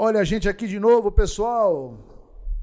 [0.00, 1.98] Olha a gente aqui de novo, pessoal.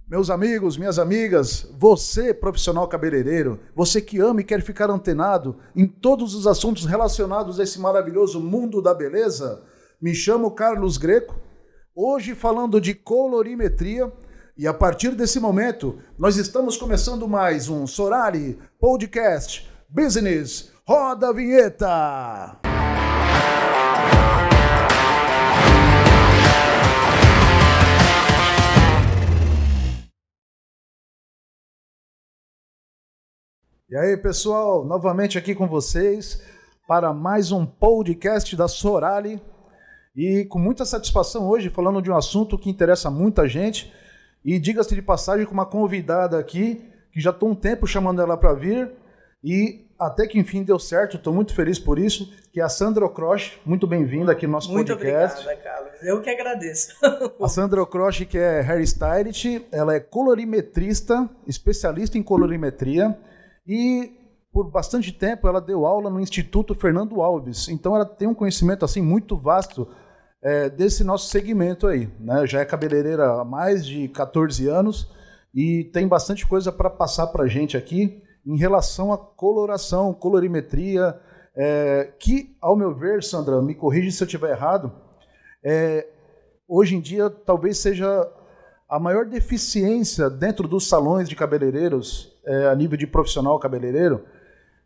[0.07, 5.85] Meus amigos, minhas amigas, você, profissional cabeleireiro, você que ama e quer ficar antenado em
[5.85, 9.61] todos os assuntos relacionados a esse maravilhoso mundo da beleza,
[10.01, 11.35] me chamo Carlos Greco,
[11.93, 14.09] hoje falando de colorimetria,
[14.57, 20.71] e a partir desse momento nós estamos começando mais um Sorari Podcast Business.
[20.88, 22.61] Roda a vinheta!
[33.88, 36.42] E aí, pessoal, novamente aqui com vocês
[36.88, 39.40] para mais um podcast da Sorali.
[40.16, 43.94] E com muita satisfação hoje, falando de um assunto que interessa muita gente.
[44.44, 48.36] E diga-se de passagem, com uma convidada aqui, que já estou um tempo chamando ela
[48.36, 48.90] para vir.
[49.44, 53.06] E até que enfim deu certo, estou muito feliz por isso, que é a Sandra
[53.06, 55.46] Ocroche, muito bem-vinda aqui no nosso muito podcast.
[55.46, 56.04] Muito obrigada, Carlos.
[56.04, 56.96] Eu que agradeço.
[57.40, 63.16] a Sandra Ocroche, que é hairstylist, ela é colorimetrista, especialista em colorimetria
[63.68, 64.13] e
[64.52, 67.67] por bastante tempo ela deu aula no Instituto Fernando Alves.
[67.67, 69.88] Então ela tem um conhecimento assim muito vasto
[70.41, 72.09] é, desse nosso segmento aí.
[72.19, 72.47] Né?
[72.47, 75.11] Já é cabeleireira há mais de 14 anos
[75.53, 81.19] e tem bastante coisa para passar para a gente aqui em relação à coloração, colorimetria,
[81.55, 84.91] é, que, ao meu ver, Sandra, me corrija se eu estiver errado,
[85.63, 86.08] é,
[86.67, 88.30] hoje em dia talvez seja
[88.88, 94.25] a maior deficiência dentro dos salões de cabeleireiros é, a nível de profissional cabeleireiro,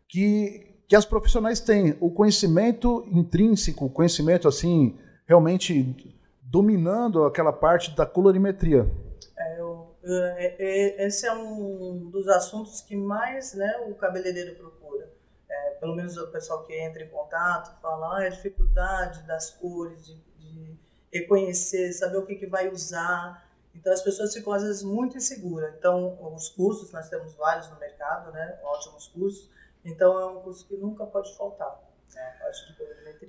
[0.08, 7.94] que, que as profissionais têm o conhecimento intrínseco, o conhecimento assim, realmente dominando aquela parte
[7.94, 8.90] da colorimetria.
[9.38, 15.08] É, eu, é, é, esse é um dos assuntos que mais né, o cabeleireiro procura.
[15.48, 20.06] É, pelo menos o pessoal que entra em contato fala ah, a dificuldade das cores,
[20.06, 20.76] de, de
[21.12, 23.49] reconhecer, saber o que, que vai usar.
[23.80, 25.74] Então as pessoas ficam às vezes muito inseguras.
[25.78, 28.58] Então os cursos, nós temos vários no mercado, né?
[28.62, 29.50] Ótimos cursos.
[29.84, 31.80] Então é um curso que nunca pode faltar.
[32.14, 32.32] Né?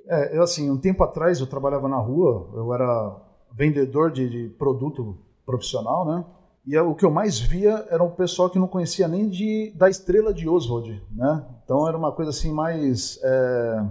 [0.07, 3.15] É, eu assim, um tempo atrás eu trabalhava na rua, eu era
[3.53, 6.25] vendedor de, de produto profissional, né?
[6.65, 9.89] E o que eu mais via era um pessoal que não conhecia nem de, da
[9.89, 11.45] estrela de Oswald, né?
[11.63, 13.19] Então era uma coisa assim mais...
[13.23, 13.85] É,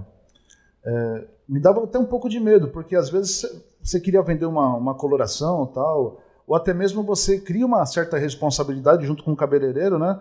[0.85, 3.45] é, me dava até um pouco de medo, porque às vezes
[3.83, 9.07] você queria vender uma, uma coloração tal, ou até mesmo você cria uma certa responsabilidade
[9.07, 10.19] junto com o cabeleireiro, né?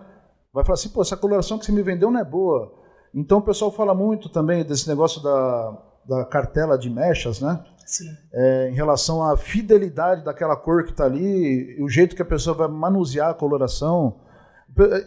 [0.53, 2.71] Vai falar assim, pô, essa coloração que você me vendeu não é boa.
[3.15, 7.65] Então o pessoal fala muito também desse negócio da, da cartela de mechas, né?
[7.83, 8.15] Sim.
[8.31, 12.55] É, em relação à fidelidade daquela cor que está ali, o jeito que a pessoa
[12.55, 14.21] vai manusear a coloração.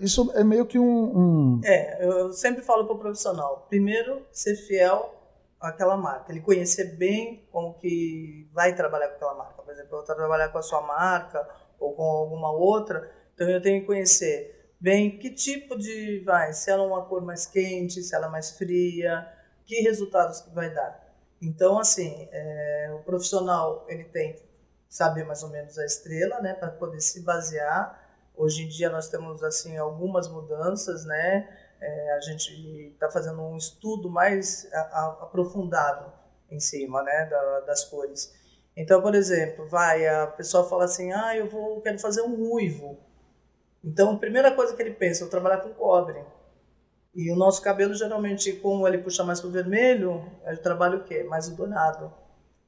[0.00, 1.18] Isso é meio que um.
[1.18, 1.60] um...
[1.64, 5.14] É, eu sempre falo para o profissional: primeiro, ser fiel
[5.62, 9.62] aquela marca, ele conhecer bem como que vai trabalhar com aquela marca.
[9.62, 13.62] Por exemplo, eu vou trabalhar com a sua marca ou com alguma outra, então eu
[13.62, 18.02] tenho que conhecer bem que tipo de vai, se ela é uma cor mais quente,
[18.02, 19.26] se ela é mais fria,
[19.64, 21.00] que resultados que vai dar.
[21.40, 24.42] Então, assim, é, o profissional ele tem que
[24.88, 28.00] saber mais ou menos a estrela, né, para poder se basear.
[28.36, 31.48] Hoje em dia nós temos assim algumas mudanças, né?
[31.82, 36.12] É, a gente está fazendo um estudo mais a, a, aprofundado
[36.50, 38.32] em cima né, da, das cores.
[38.76, 42.98] Então, por exemplo, vai, a pessoa fala assim, ah, eu vou, quero fazer um ruivo.
[43.84, 46.24] Então, a primeira coisa que ele pensa, eu trabalhar com cobre.
[47.14, 51.04] E o nosso cabelo, geralmente, como ele puxa mais para o vermelho, eu trabalho o
[51.04, 51.24] quê?
[51.24, 52.12] Mais o dourado.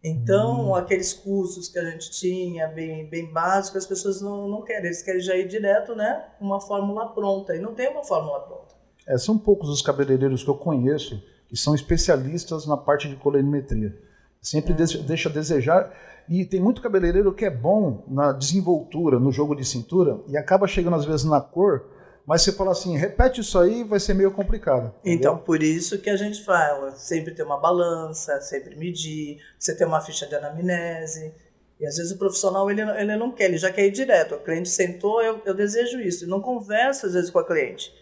[0.02, 0.74] Então, hum.
[0.74, 4.86] aqueles cursos que a gente tinha, bem, bem básicos, as pessoas não, não querem.
[4.86, 6.28] Eles querem já ir direto, né?
[6.38, 7.56] Uma fórmula pronta.
[7.56, 8.73] E não tem uma fórmula pronta.
[9.06, 13.96] É, são poucos os cabeleireiros que eu conheço que são especialistas na parte de colorimetria.
[14.40, 14.76] Sempre é.
[15.02, 15.92] deixa a desejar.
[16.28, 20.66] E tem muito cabeleireiro que é bom na desenvoltura, no jogo de cintura, e acaba
[20.66, 21.86] chegando às vezes na cor,
[22.26, 24.94] mas você fala assim, repete isso aí, vai ser meio complicado.
[25.00, 25.18] Entendeu?
[25.18, 29.84] Então, por isso que a gente fala, sempre ter uma balança, sempre medir, você ter
[29.84, 31.34] uma ficha de anamnese.
[31.78, 34.36] E às vezes o profissional ele, ele não quer, ele já quer ir direto.
[34.36, 36.24] O cliente sentou, eu, eu desejo isso.
[36.24, 37.92] E não conversa às vezes com a cliente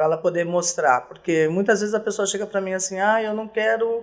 [0.00, 3.34] para ela poder mostrar, porque muitas vezes a pessoa chega para mim assim, ah, eu
[3.34, 4.02] não quero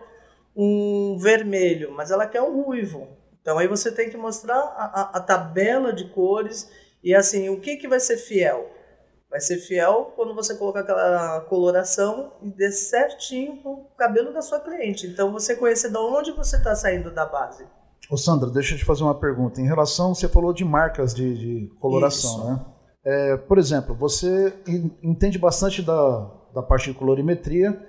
[0.55, 3.07] um vermelho, mas ela quer um ruivo.
[3.41, 6.69] Então aí você tem que mostrar a, a, a tabela de cores
[7.03, 8.69] e assim, o que que vai ser fiel?
[9.27, 14.59] Vai ser fiel quando você colocar aquela coloração e dê certinho o cabelo da sua
[14.59, 15.07] cliente.
[15.07, 17.65] Então você conhecer de onde você está saindo da base.
[18.07, 19.59] Ô Sandra, deixa eu te fazer uma pergunta.
[19.59, 22.47] Em relação, você falou de marcas de, de coloração, Isso.
[22.51, 22.76] né?
[23.09, 24.53] É, por exemplo, você
[25.01, 27.79] entende bastante da, da parte de colorimetria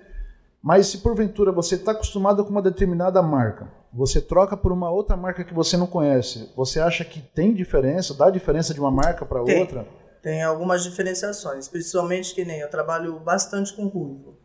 [0.62, 5.16] Mas se porventura você está acostumado com uma determinada marca, você troca por uma outra
[5.16, 8.14] marca que você não conhece, você acha que tem diferença?
[8.14, 9.86] Dá diferença de uma marca para outra?
[10.22, 14.36] Tem algumas diferenciações, principalmente que nem eu trabalho bastante com ruivo.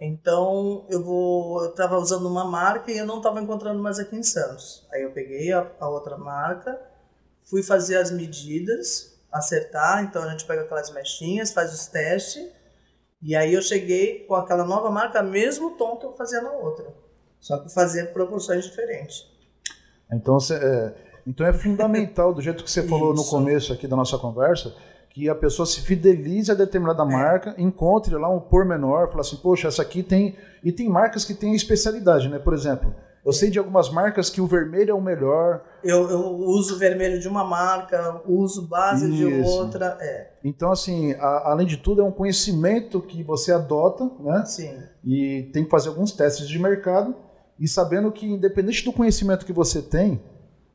[0.00, 4.16] Então eu vou, eu estava usando uma marca e eu não estava encontrando mais aqui
[4.16, 4.86] em Santos.
[4.92, 6.80] Aí eu peguei a, a outra marca,
[7.50, 10.04] fui fazer as medidas, acertar.
[10.04, 12.58] Então a gente pega aquelas mechinhas, faz os testes
[13.20, 16.86] e aí eu cheguei com aquela nova marca, mesmo tom que eu fazia na outra,
[17.40, 19.26] só que fazia proporções diferentes.
[20.12, 20.94] Então, é,
[21.26, 24.72] então é fundamental, do jeito que você falou no começo aqui da nossa conversa,
[25.10, 27.06] que a pessoa se fidelize a determinada é.
[27.06, 30.36] marca, encontre lá um pormenor, fala assim, poxa, essa aqui tem...
[30.62, 32.38] E tem marcas que têm especialidade, né?
[32.38, 32.94] Por exemplo,
[33.28, 35.62] eu sei de algumas marcas que o vermelho é o melhor.
[35.84, 39.16] Eu, eu uso vermelho de uma marca, uso base Isso.
[39.18, 39.98] de outra.
[40.00, 40.30] É.
[40.42, 44.46] Então, assim, a, além de tudo, é um conhecimento que você adota, né?
[44.46, 44.74] Sim.
[45.04, 47.14] E tem que fazer alguns testes de mercado.
[47.60, 50.22] E sabendo que, independente do conhecimento que você tem,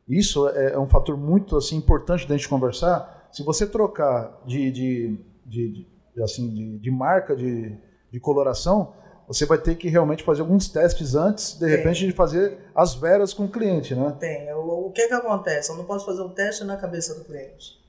[0.08, 3.30] isso é, é um fator muito assim, importante da gente conversar.
[3.32, 7.76] Se você trocar de, de, de, de assim, de, de marca de,
[8.12, 8.94] de coloração,
[9.28, 11.70] você vai ter que realmente fazer alguns testes antes, de Tem.
[11.70, 14.16] repente, de fazer as veras com o cliente, né?
[14.20, 14.52] Tem.
[14.54, 15.72] O, o que que acontece?
[15.72, 17.82] Eu não posso fazer um teste na cabeça do cliente.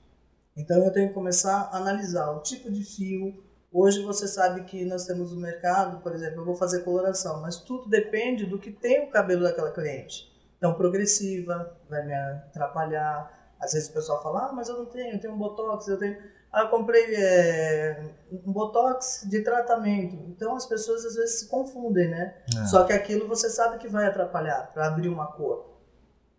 [0.57, 3.35] Então eu tenho que começar a analisar o tipo de fio.
[3.73, 7.57] Hoje você sabe que nós temos no mercado, por exemplo, eu vou fazer coloração, mas
[7.57, 10.33] tudo depende do que tem o cabelo daquela cliente.
[10.57, 13.53] Então progressiva vai me atrapalhar.
[13.61, 15.99] Às vezes o pessoal fala, ah, mas eu não tenho, eu tenho um botox, eu
[15.99, 16.17] tenho
[16.55, 20.15] ah, comprei é, um botox de tratamento.
[20.29, 22.37] Então as pessoas às vezes se confundem, né?
[22.57, 22.65] É.
[22.67, 25.75] Só que aquilo você sabe que vai atrapalhar para abrir uma cor.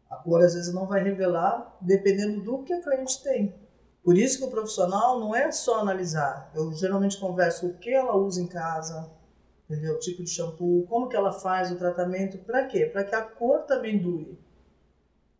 [0.09, 3.55] A cor às vezes não vai revelar, dependendo do que a cliente tem.
[4.01, 6.49] Por isso que o profissional não é só analisar.
[6.55, 9.11] Eu geralmente converso o que ela usa em casa,
[9.69, 9.95] entendeu?
[9.95, 12.85] O tipo de shampoo, como que ela faz o tratamento, para quê?
[12.85, 14.39] Para que a cor também dure.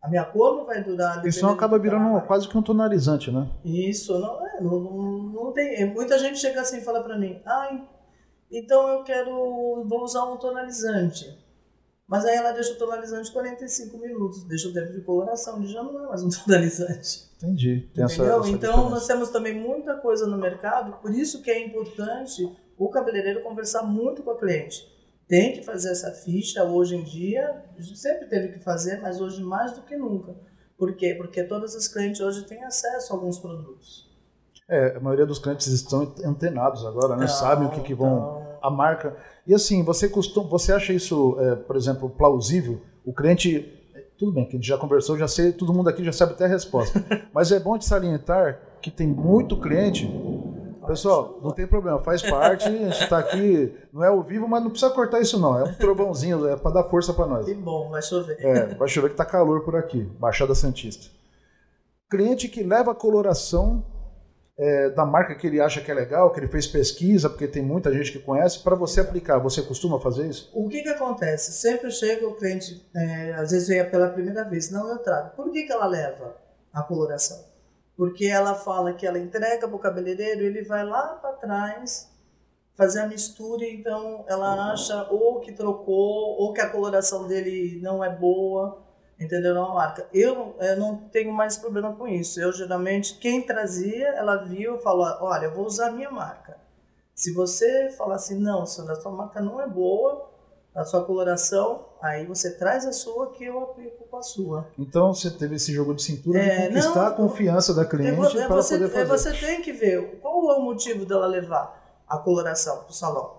[0.06, 1.26] A minha cor não vai durar.
[1.26, 3.50] Isso acaba virando quase que um tonalizante, né?
[3.64, 5.92] Isso, não, é, não, não, tem.
[5.92, 7.76] Muita gente chega assim e fala para mim, ah,
[8.48, 11.36] então eu quero, vou usar um tonalizante.
[12.06, 15.82] Mas aí ela deixa o tonalizante 45 minutos, deixa o tempo de coloração, ele já
[15.82, 17.28] não é mais um tonalizante.
[17.36, 17.90] Entendi.
[17.92, 18.04] Tem?
[18.04, 18.90] Essa, essa então diferença.
[18.90, 22.48] nós temos também muita coisa no mercado, por isso que é importante
[22.78, 24.86] o cabeleireiro conversar muito com a cliente
[25.28, 27.64] tem que fazer essa ficha hoje em dia,
[27.94, 30.34] sempre teve que fazer, mas hoje mais do que nunca.
[30.78, 31.14] Por quê?
[31.16, 34.06] Porque todas as clientes hoje têm acesso a alguns produtos.
[34.68, 37.24] É, a maioria dos clientes estão antenados agora, né?
[37.24, 38.16] Então, Sabem o que, que vão.
[38.16, 38.46] Então...
[38.62, 39.16] A marca.
[39.46, 42.80] E assim, você costuma, você acha isso, é, por exemplo, plausível?
[43.04, 43.72] O cliente.
[44.18, 46.46] Tudo bem, que a gente já conversou, já sei, todo mundo aqui já sabe até
[46.46, 47.04] a resposta.
[47.34, 50.06] Mas é bom te salientar que tem muito cliente
[50.86, 54.62] Pessoal, não tem problema, faz parte, a gente está aqui, não é ao vivo, mas
[54.62, 57.44] não precisa cortar isso não, é um trovãozinho, é para dar força para nós.
[57.44, 58.36] Que bom, vai chover.
[58.40, 61.06] É, vai chover que tá calor por aqui, Baixada Santista.
[62.08, 63.84] Cliente que leva a coloração
[64.58, 67.62] é, da marca que ele acha que é legal, que ele fez pesquisa, porque tem
[67.62, 70.50] muita gente que conhece, para você aplicar, você costuma fazer isso?
[70.54, 71.52] O que que acontece?
[71.52, 75.36] Sempre chega o cliente, é, às vezes vem pela primeira vez, não eu trago.
[75.36, 76.36] Por que que ela leva
[76.72, 77.55] a coloração?
[77.96, 82.14] Porque ela fala que ela entrega para o cabeleireiro, ele vai lá para trás
[82.74, 88.04] fazer a mistura, então ela acha ou que trocou, ou que a coloração dele não
[88.04, 88.84] é boa,
[89.18, 89.54] entendeu?
[89.54, 90.06] Não marca.
[90.12, 92.38] Eu, eu não tenho mais problema com isso.
[92.38, 96.58] Eu geralmente, quem trazia, ela viu e falou: olha, eu vou usar a minha marca.
[97.14, 100.30] Se você falar assim, não, Sandra, a sua marca não é boa,
[100.74, 104.68] a sua coloração, aí você traz a sua que eu aplico com a sua.
[104.78, 108.38] então você teve esse jogo de cintura é, de conquistar não, a confiança da cliente
[108.38, 109.06] é, para você, poder fazer.
[109.06, 113.36] Você tem que ver qual é o motivo dela levar a coloração para o salão.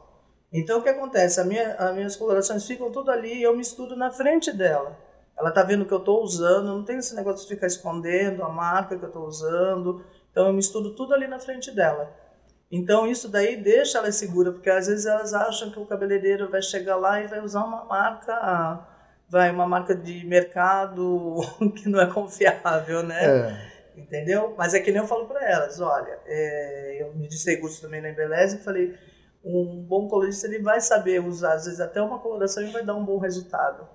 [0.52, 1.40] Então o que acontece?
[1.40, 4.98] A minha, as minhas colorações ficam tudo ali e eu misturo na frente dela.
[5.38, 8.50] Ela tá vendo que eu estou usando, não tem esse negócio de ficar escondendo a
[8.50, 10.04] marca que eu estou usando.
[10.32, 12.12] Então eu misturo tudo ali na frente dela.
[12.72, 16.62] Então isso daí deixa ela segura, porque às vezes elas acham que o cabeleireiro vai
[16.62, 18.86] chegar lá e vai usar uma marca,
[19.30, 21.38] vai uma marca de mercado
[21.76, 23.26] que não é confiável, né?
[23.26, 23.78] É.
[23.98, 24.54] Entendeu?
[24.58, 28.02] Mas é que nem eu falo para elas, olha, é, eu me disse curso também
[28.02, 28.96] na Embeleze e falei,
[29.44, 32.96] um bom colorista ele vai saber usar às vezes até uma coloração e vai dar
[32.96, 33.88] um bom resultado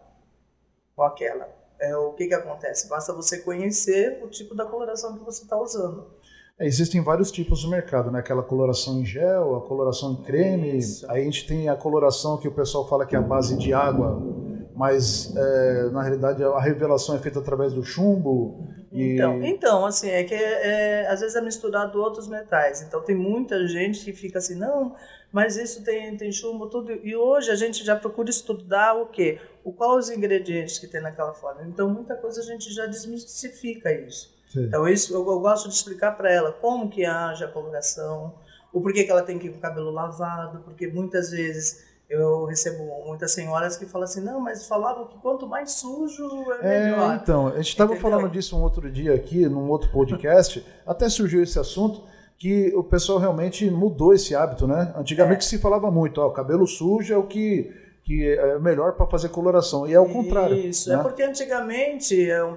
[0.97, 1.49] com aquela.
[1.79, 2.89] É, o que que acontece?
[2.89, 6.15] Basta você conhecer o tipo da coloração que você está usando.
[6.63, 8.21] É, existem vários tipos no mercado, né?
[8.21, 10.79] Aquela coloração em gel, a coloração em creme.
[10.79, 11.11] Isso.
[11.11, 13.73] Aí a gente tem a coloração que o pessoal fala que é a base de
[13.73, 14.43] água
[14.75, 18.69] mas é, na realidade a revelação é feita através do chumbo.
[18.91, 19.15] E...
[19.15, 22.83] Então, então, assim, é que é, às vezes é misturado outros metais.
[22.83, 24.95] Então tem muita gente que fica assim, não,
[25.31, 26.93] mas isso tem, tem chumbo, tudo.
[26.93, 29.41] E hoje a gente já procura estudar o quê?
[29.65, 31.63] O qual os ingredientes que tem naquela forma.
[31.67, 34.35] Então muita coisa a gente já desmistifica isso.
[34.53, 34.65] Sim.
[34.65, 38.35] Então isso eu, eu, gosto de explicar para ela como que age a coloração,
[38.73, 42.45] o porquê que ela tem que ir com o cabelo lavado, porque muitas vezes eu
[42.45, 46.29] recebo muitas senhoras que falam assim, não, mas falavam que quanto mais sujo
[46.61, 47.19] é, é melhor.
[47.23, 51.43] Então, a gente estava falando disso um outro dia aqui, num outro podcast, até surgiu
[51.43, 52.03] esse assunto,
[52.39, 54.93] que o pessoal realmente mudou esse hábito, né?
[54.95, 55.49] Antigamente é.
[55.49, 57.73] se falava muito, ó, o cabelo sujo é o que,
[58.05, 60.57] que é melhor para fazer coloração, e é o contrário.
[60.57, 61.01] Isso, é né?
[61.01, 62.57] é porque antigamente é um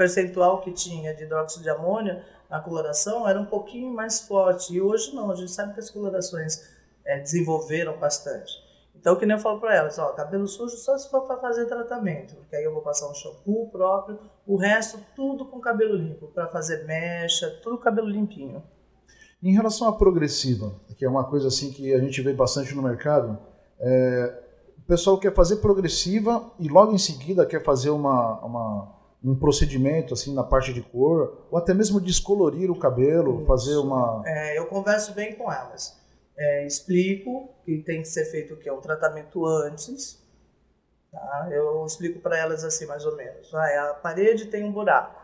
[0.00, 4.80] percentual que tinha de hidróxido de amônio na coloração era um pouquinho mais forte, e
[4.80, 6.70] hoje não, a gente sabe que as colorações
[7.04, 8.50] é, desenvolveram bastante.
[8.96, 11.66] Então, que nem eu falo para elas, ó, cabelo sujo só se for para fazer
[11.66, 16.28] tratamento, porque aí eu vou passar um shampoo próprio, o resto tudo com cabelo limpo,
[16.28, 18.62] para fazer mecha, tudo cabelo limpinho.
[19.42, 22.82] Em relação à progressiva, que é uma coisa assim que a gente vê bastante no
[22.82, 23.38] mercado,
[23.78, 24.42] é,
[24.78, 30.14] o pessoal quer fazer progressiva e logo em seguida quer fazer uma, uma, um procedimento
[30.14, 33.46] assim na parte de cor, ou até mesmo descolorir o cabelo, Isso.
[33.46, 34.22] fazer uma.
[34.26, 36.00] É, eu converso bem com elas
[36.40, 40.18] é, explico que tem que ser feito o que é um tratamento antes.
[41.12, 41.48] Tá?
[41.52, 43.50] Eu explico para elas assim mais ou menos.
[43.50, 45.20] Vai, a parede tem um buraco,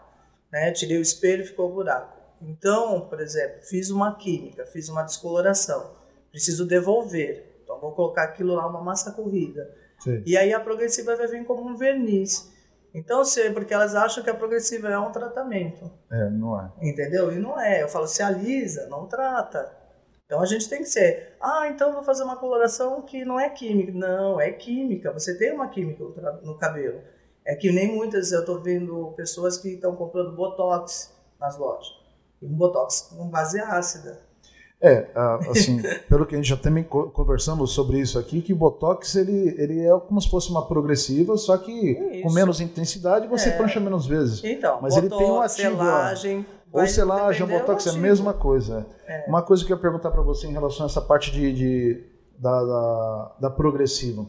[0.53, 0.71] né?
[0.73, 2.15] Tirei o espelho e ficou o buraco.
[2.43, 5.97] Então, por exemplo, fiz uma química, fiz uma descoloração,
[6.31, 7.61] preciso devolver.
[7.65, 9.75] Então vou colocar aquilo lá uma massa corrida.
[10.01, 10.23] Sim.
[10.27, 12.53] E aí a progressiva vai vir como um verniz.
[12.97, 15.91] Então, se, porque elas acham que a progressiva é um tratamento.
[16.11, 16.73] É, não é.
[16.81, 17.31] Entendeu?
[17.31, 17.83] E não é.
[17.83, 19.71] Eu falo, se alisa, não trata.
[20.25, 23.51] Então a gente tem que ser, ah, então vou fazer uma coloração que não é
[23.51, 23.93] química.
[23.93, 25.13] Não, é química.
[25.13, 26.03] Você tem uma química
[26.43, 27.03] no cabelo.
[27.45, 31.93] É que nem muitas, eu estou vendo pessoas que estão comprando botox nas lojas.
[32.41, 34.26] E um botox com base ácida.
[34.81, 35.09] É,
[35.51, 39.55] assim, pelo que a gente já também conversamos sobre isso aqui, que o Botox ele,
[39.59, 42.23] ele é como se fosse uma progressiva, só que isso.
[42.23, 43.57] com menos intensidade você é.
[43.57, 44.45] prancha menos vezes.
[44.45, 45.77] Então, Mas botox, ele tem um ativo.
[45.77, 48.87] Selagem, ou selagem, botox é a mesma coisa.
[49.07, 49.25] É.
[49.27, 52.05] Uma coisa que eu ia perguntar para você em relação a essa parte de, de
[52.39, 54.27] da, da, da, progressiva.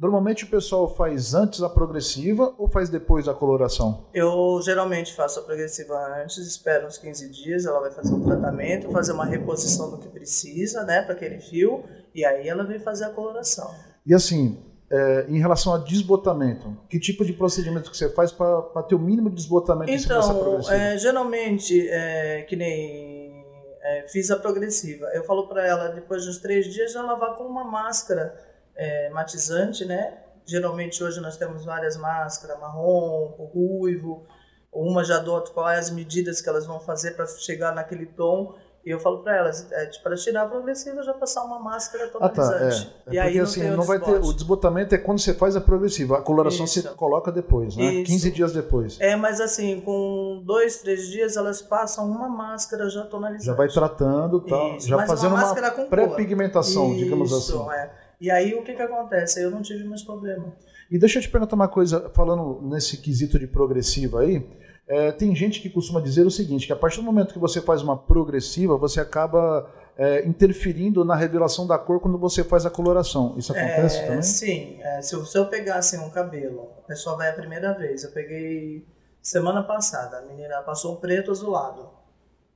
[0.00, 4.06] Normalmente o pessoal faz antes a progressiva ou faz depois a coloração?
[4.14, 8.90] Eu geralmente faço a progressiva antes, espero uns 15 dias, ela vai fazer um tratamento,
[8.90, 13.04] fazer uma reposição do que precisa, né, para aquele fio, e aí ela vem fazer
[13.04, 13.74] a coloração.
[14.06, 14.58] E assim,
[14.90, 18.98] é, em relação a desbotamento, que tipo de procedimento que você faz para ter o
[18.98, 23.44] mínimo de desbotamento então, é, geralmente, é, que nem
[23.82, 27.44] é, fiz a progressiva, eu falo para ela, depois dos três dias, já lavar com
[27.44, 30.18] uma máscara é, matizante, né?
[30.44, 34.26] Geralmente hoje nós temos várias máscaras, marrom, ruivo,
[34.72, 38.90] uma já adoto quais as medidas que elas vão fazer para chegar naquele tom e
[38.90, 42.90] eu falo para elas, é, para tirar a progressiva, já passar uma máscara tonalizante.
[42.90, 43.10] Ah, tá, é.
[43.10, 45.60] é e aí não assim, não vai ter o desbotamento é quando você faz a
[45.60, 46.80] progressiva, a coloração Isso.
[46.80, 47.84] se coloca depois, né?
[47.84, 48.10] Isso.
[48.10, 48.96] 15 dias depois.
[48.98, 53.44] É, mas assim, com dois, três dias elas passam uma máscara já tonalizante.
[53.44, 54.78] Já vai tratando, tá?
[54.78, 57.70] já mas fazendo uma, uma pré-pigmentação, digamos assim.
[57.72, 57.90] É.
[58.20, 59.42] E aí o que que acontece?
[59.42, 60.52] Eu não tive mais problema.
[60.90, 64.46] E deixa eu te perguntar uma coisa, falando nesse quesito de progressiva aí,
[64.86, 67.60] é, tem gente que costuma dizer o seguinte, que a partir do momento que você
[67.60, 72.70] faz uma progressiva, você acaba é, interferindo na revelação da cor quando você faz a
[72.70, 73.34] coloração.
[73.38, 74.22] Isso acontece é, também?
[74.22, 74.78] Sim.
[74.80, 78.02] É, se, eu, se eu pegasse um cabelo, a pessoa vai a primeira vez.
[78.02, 78.84] Eu peguei
[79.22, 81.88] semana passada, a menina passou preto azulado.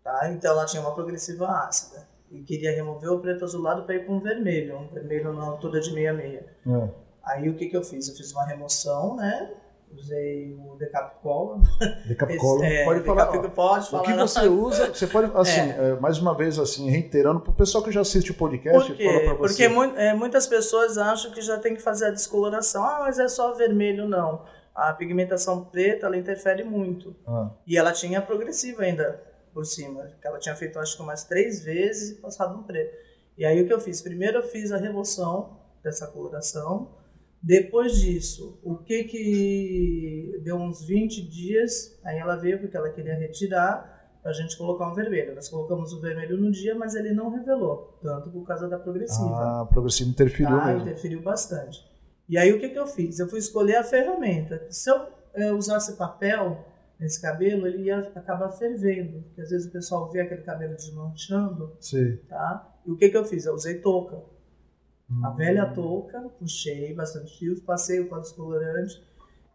[0.02, 0.30] Tá?
[0.30, 2.06] Então ela tinha uma progressiva ácida.
[2.34, 5.80] E queria remover o preto azulado para ir para um vermelho, um vermelho na altura
[5.80, 6.44] de meia-meia.
[6.66, 6.88] É.
[7.22, 8.08] Aí o que, que eu fiz?
[8.08, 9.50] Eu fiz uma remoção, né?
[9.96, 11.60] usei o Decapcola.
[12.06, 12.64] Decapcola.
[12.64, 13.26] É, pode falar.
[13.26, 14.02] pode falar.
[14.02, 15.90] O que você usa, você pode, assim, é.
[15.90, 19.04] É, mais uma vez, assim, reiterando, para o pessoal que já assiste o podcast, Por
[19.04, 19.54] fala para você.
[19.54, 22.82] Porque mu é, muitas pessoas acham que já tem que fazer a descoloração.
[22.82, 24.42] Ah, mas é só vermelho, não.
[24.74, 27.14] A pigmentação preta, ela interfere muito.
[27.26, 27.50] Ah.
[27.66, 29.20] E ela tinha progressiva ainda
[29.54, 32.94] por cima, que ela tinha feito, acho que umas três vezes e passado no preto.
[33.38, 34.02] E aí o que eu fiz?
[34.02, 36.90] Primeiro eu fiz a remoção dessa coloração,
[37.42, 43.14] depois disso, o que que deu uns 20 dias, aí ela veio porque ela queria
[43.14, 43.92] retirar
[44.22, 45.34] para a gente colocar um vermelho.
[45.34, 49.28] Nós colocamos o vermelho no dia, mas ele não revelou, tanto por causa da progressiva.
[49.28, 50.88] Ah, a progressiva interferiu ah, mesmo.
[50.88, 51.84] interferiu bastante.
[52.26, 53.18] E aí o que que eu fiz?
[53.18, 54.66] Eu fui escolher a ferramenta.
[54.70, 56.64] Se eu é, usasse papel
[57.04, 61.76] nesse cabelo, ele ia acabar fervendo, porque às vezes o pessoal vê aquele cabelo desmanchando,
[61.78, 62.16] Sim.
[62.26, 62.74] tá?
[62.86, 63.44] E o que que eu fiz?
[63.44, 64.22] Eu usei touca.
[65.22, 69.04] A velha touca, puxei bastante fios, passei o pó descolorante,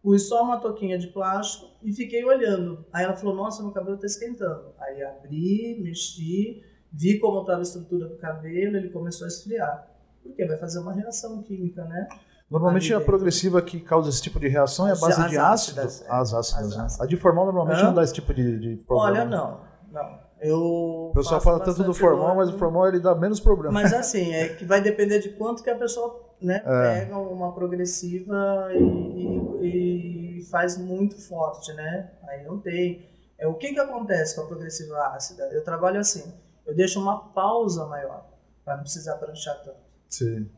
[0.03, 2.86] pus só uma touquinha de plástico e fiquei olhando.
[2.94, 4.72] Aí ela falou, nossa, meu cabelo está esquentando.
[4.77, 6.63] Aí abri, mexi,
[6.94, 9.91] vi como estava a estrutura do cabelo, ele começou a esfriar.
[10.22, 12.08] Porque vai fazer uma reação química, né?
[12.50, 15.82] Normalmente a progressiva que causa esse tipo de reação é a base As de ácido.
[15.82, 16.06] ácidas, é.
[16.12, 16.84] As ácidas, As né?
[16.86, 17.01] ácidas.
[17.01, 17.84] A de formal normalmente Hã?
[17.86, 19.12] não dá esse tipo de, de problema.
[19.20, 19.60] Olha, não,
[19.91, 20.20] não.
[20.41, 23.74] Eu O pessoal fala tanto do formal, mas o formal ele dá menos problema.
[23.74, 27.00] Mas assim, é que vai depender de quanto que a pessoa né, É.
[27.01, 32.10] pega uma progressiva e, e- e faz muito forte, né?
[32.29, 33.06] Aí não tem.
[33.38, 35.44] É, o que que acontece com a progressiva ácida?
[35.51, 36.34] Eu trabalho assim,
[36.65, 38.25] eu deixo uma pausa maior,
[38.63, 39.77] para não precisar pranchar tanto.
[40.08, 40.50] Sim.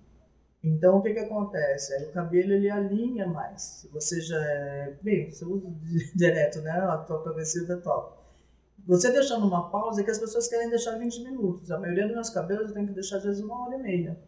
[0.64, 1.96] Então o que que acontece?
[2.06, 3.62] O cabelo ele alinha mais.
[3.62, 6.72] Se você já é, bem, você usa di- direto, né?
[6.72, 8.20] A tua progressiva é top.
[8.88, 11.72] Você deixando uma pausa é que as pessoas querem deixar 20 minutos.
[11.72, 14.20] A maioria dos meus cabelos eu tenho que deixar às vezes uma hora e meia.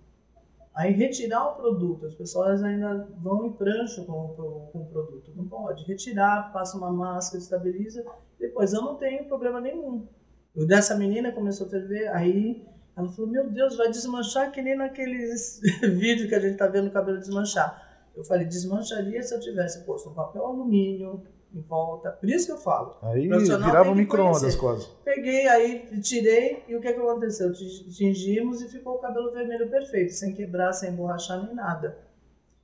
[0.75, 5.31] Aí retirar o produto, as pessoas ainda vão em prancha com, pro- com o produto.
[5.35, 5.85] Não pode.
[5.85, 8.03] Retirar, passa uma máscara, estabiliza.
[8.39, 10.07] Depois eu não tenho problema nenhum.
[10.55, 14.75] O dessa menina começou a ferver, aí ela falou: Meu Deus, vai desmanchar que nem
[14.77, 18.09] naqueles vídeos que a gente tá vendo o cabelo desmanchar.
[18.15, 21.21] Eu falei: Desmancharia se eu tivesse posto um papel alumínio
[21.53, 22.11] em volta.
[22.11, 22.97] Por isso que eu falo.
[23.03, 23.27] Aí
[23.67, 24.87] virava micro-ondas quase.
[25.03, 27.51] Peguei, aí tirei, e o que, que aconteceu?
[27.53, 31.97] Ti- Tingimos e ficou o cabelo vermelho perfeito, sem quebrar, sem emborrachar nem nada.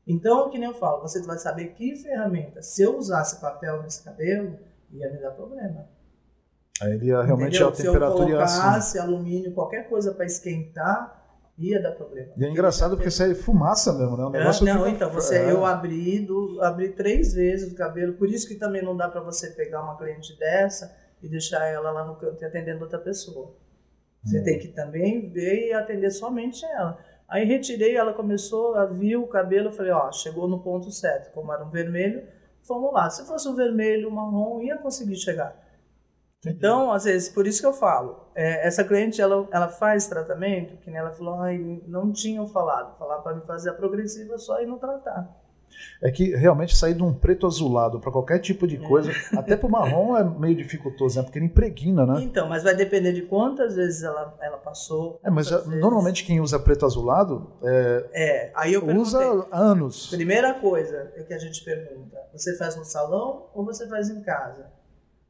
[0.07, 2.63] Então, que nem eu falo, você vai saber que ferramenta.
[2.63, 4.57] Se eu usasse papel nesse cabelo,
[4.91, 5.87] ia me dar problema.
[6.81, 7.69] Aí ele ia realmente Entendeu?
[7.69, 8.61] a Se eu temperatura ia acima.
[8.63, 11.15] colocasse alumínio, qualquer coisa para esquentar,
[11.57, 12.29] ia dar problema.
[12.37, 14.23] E é engraçado porque sai fumaça mesmo, né?
[14.23, 15.51] O É, negócio não, fica- então, você, é.
[15.51, 19.19] eu abri, do, abri três vezes o cabelo, por isso que também não dá para
[19.21, 23.53] você pegar uma cliente dessa e deixar ela lá no canto atendendo outra pessoa.
[24.23, 24.43] Você Hum.
[24.43, 26.97] tem que também ver e atender somente ela.
[27.27, 31.31] Aí retirei, ela começou a vir o cabelo, eu falei, ó, chegou no ponto certo.
[31.33, 32.23] Como era um vermelho,
[32.67, 33.09] vamos lá.
[33.09, 35.55] Se fosse um vermelho, um marrom, ia conseguir chegar.
[36.45, 40.77] Então, às vezes, por isso que eu falo, é, essa cliente, ela, ela faz tratamento,
[40.77, 44.61] que nem ela falou, ai, não tinham falado, falar para me fazer a progressiva só
[44.61, 45.37] e não tratar.
[46.01, 49.69] É que realmente sair de um preto azulado para qualquer tipo de coisa, até pro
[49.69, 51.23] marrom é meio dificultoso, né?
[51.23, 52.21] Porque ele impregna, né?
[52.21, 55.19] Então, mas vai depender de quantas vezes ela, ela passou.
[55.23, 60.07] É, mas é, normalmente quem usa preto azulado é, É, aí eu usa anos.
[60.07, 64.21] Primeira coisa é que a gente pergunta: você faz no salão ou você faz em
[64.21, 64.78] casa?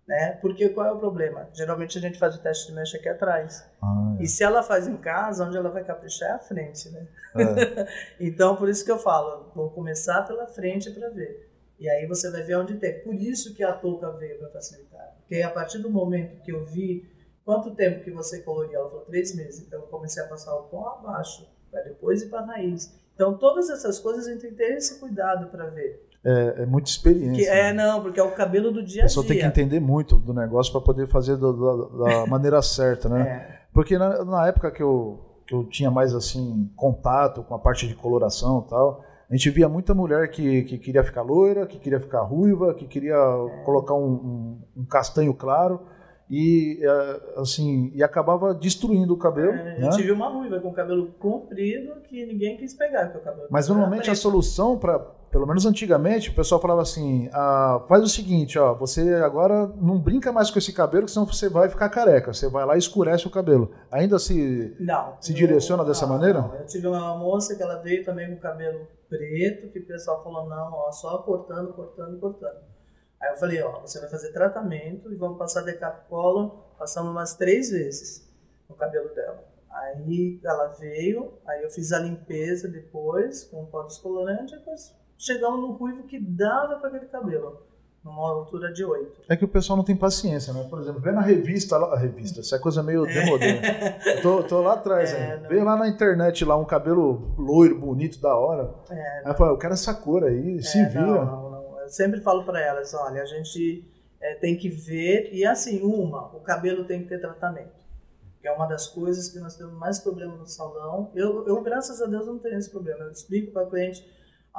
[0.10, 0.40] Né?
[0.42, 1.48] Porque qual é o problema?
[1.54, 3.64] Geralmente a gente faz o teste de mecha aqui atrás.
[3.80, 7.08] Ah, E se ela faz em casa, onde ela vai caprichar é a frente, né?
[7.36, 7.88] é.
[8.20, 11.52] Então, por isso que eu falo, vou começar pela frente para ver.
[11.80, 13.04] E aí você vai ver onde tem.
[13.04, 15.16] Por isso que a touca veio para facilitar.
[15.20, 17.08] Porque a partir do momento que eu vi
[17.46, 19.62] quanto tempo que você coloria, ela falou três meses.
[19.68, 22.92] Então eu comecei a passar o pó abaixo, para depois ir para a raiz.
[23.14, 26.09] Então todas essas coisas a gente tem que ter esse cuidado para ver.
[26.24, 27.44] É, é muita experiência.
[27.44, 29.48] Que é, não, porque é o cabelo do dia A a pessoa tem que dia.
[29.48, 33.22] entender muito do negócio para poder fazer do- do- da maneira certa, né?
[33.22, 33.60] É.
[33.74, 37.88] Porque na, na época que eu, que eu tinha mais assim contato com a parte
[37.88, 41.78] de coloração e tal, a gente via muita mulher que, que queria ficar loira, que
[41.80, 43.16] queria ficar ruiva, que queria
[43.64, 45.80] colocar um, um- um castanho claro
[46.30, 49.88] e é, assim e acabava destruindo o cabelo, É, né?
[49.88, 53.70] Eu tive uma ruiva com cabelo comprido que ninguém quis pegar, porque o cabelo Mas
[53.70, 55.00] normalmente a solução para,
[55.32, 60.00] pelo menos antigamente, o pessoal falava assim: ah, faz o seguinte, ó, você agora não
[60.00, 62.34] brinca mais com esse cabelo, senão você vai ficar careca.
[62.34, 63.72] Você vai lá e escurece o cabelo.
[63.92, 65.16] Ainda se Não.
[65.22, 66.42] Se eu- direciona dessa não, maneira?
[66.42, 66.56] não.
[66.56, 70.48] Eu tive uma moça que ela veio também com cabelo preto, que o pessoal falou,
[70.48, 72.58] não, ó, só cortando, cortando, cortando.
[73.22, 77.70] Aí eu falei, ó, você vai fazer tratamento e vamos passar decapcola, passamos umas três
[77.72, 78.28] vezes
[78.70, 79.44] no cabelo dela.
[79.72, 84.96] Aí ela veio, aí eu fiz a limpeza depois, com o pó descolorante, e depois
[85.20, 87.62] chegamos no ruivo que dava para aquele cabelo,
[88.04, 89.24] numa altura de 8.
[89.30, 90.66] É que o pessoal não tem paciência, né?
[90.70, 93.60] Por exemplo, vê na revista lá, a revista, essa é coisa meio demodê.
[94.16, 95.40] Eu tô, tô lá atrás, É, né?
[95.44, 95.50] não.
[95.50, 98.74] Vê lá na internet lá um cabelo loiro, bonito, da hora.
[98.90, 101.06] É, Aí eu falo, eu quero essa cor aí, se É, vira.
[101.06, 101.80] Não, não, não.
[101.82, 103.84] Eu sempre falo para elas, olha, a gente
[104.22, 107.78] é, tem que ver, e assim, uma, o cabelo tem que ter tratamento.
[108.42, 111.12] Que é uma das coisas que nós temos mais problema no salão.
[111.14, 113.04] Eu, eu graças a Deus, não tenho esse problema.
[113.04, 114.02] Eu explico para a cliente,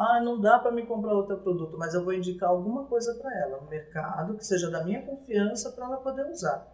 [0.01, 3.39] ah, não dá para me comprar outro produto, mas eu vou indicar alguma coisa para
[3.39, 6.67] ela, no mercado, que seja da minha confiança para ela poder usar.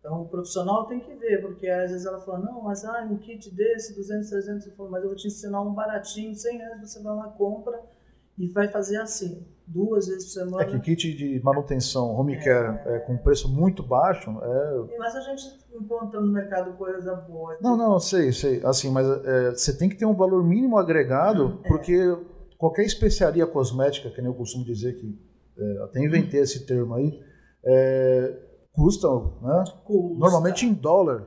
[0.00, 3.18] Então, o profissional tem que ver, porque às vezes ela fala, não, mas ah, um
[3.18, 6.80] kit desse, 200, 300, eu falo, mas eu vou te ensinar um baratinho, 100 reais,
[6.80, 7.78] você vai lá, compra,
[8.38, 9.46] e vai fazer assim.
[9.66, 10.62] duas vezes por semana.
[10.62, 14.98] É que kit de manutenção home care é, com preço muito baixo é...
[14.98, 17.58] Mas a gente encontra no mercado coisa boa.
[17.60, 18.64] Não, não, sei, sei.
[18.64, 21.68] Assim, mas é, você tem que ter um valor mínimo agregado, é.
[21.68, 22.16] porque
[22.62, 25.18] qualquer especiaria cosmética, que nem eu costumo dizer que
[25.58, 27.20] é, até inventei esse termo aí,
[27.64, 28.38] é,
[28.72, 29.64] custa, né?
[29.84, 30.18] Custa.
[30.20, 31.26] Normalmente em dólar.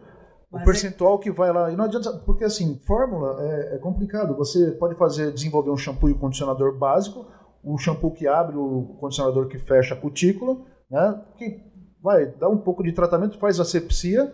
[0.49, 1.17] Mas o é percentual é...
[1.17, 1.69] que vai lá.
[1.69, 4.33] E não adianta, porque assim, fórmula é, é, complicado.
[4.37, 7.25] Você pode fazer, desenvolver um shampoo e um condicionador básico,
[7.61, 10.57] o shampoo que abre, o condicionador que fecha a cutícula,
[10.89, 11.21] né?
[11.37, 11.61] Que
[12.01, 14.33] vai dar um pouco de tratamento, faz asepsia.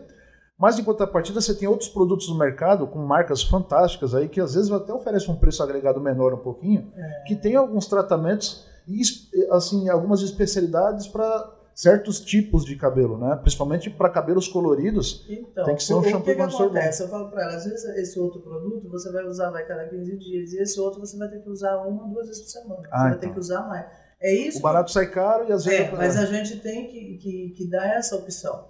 [0.61, 4.53] Mas em contrapartida, você tem outros produtos no mercado com marcas fantásticas aí que às
[4.53, 7.23] vezes até oferecem um preço agregado menor um pouquinho, é.
[7.25, 9.01] que tem alguns tratamentos e
[9.49, 13.35] assim algumas especialidades para certos tipos de cabelo, né?
[13.37, 17.01] Principalmente para cabelos coloridos, então, tem que ser um shampoo que, que acontece?
[17.01, 20.15] Eu falo para ela, às vezes esse outro produto você vai usar vai cada 15
[20.17, 22.87] dias e esse outro você vai ter que usar uma, duas vezes por semana.
[22.91, 23.33] Ah, você vai ter então.
[23.33, 23.87] que usar mais.
[24.21, 24.59] É isso.
[24.59, 25.79] O barato sai caro e às vezes.
[25.79, 28.69] É, mas a gente tem que, que, que dar essa opção.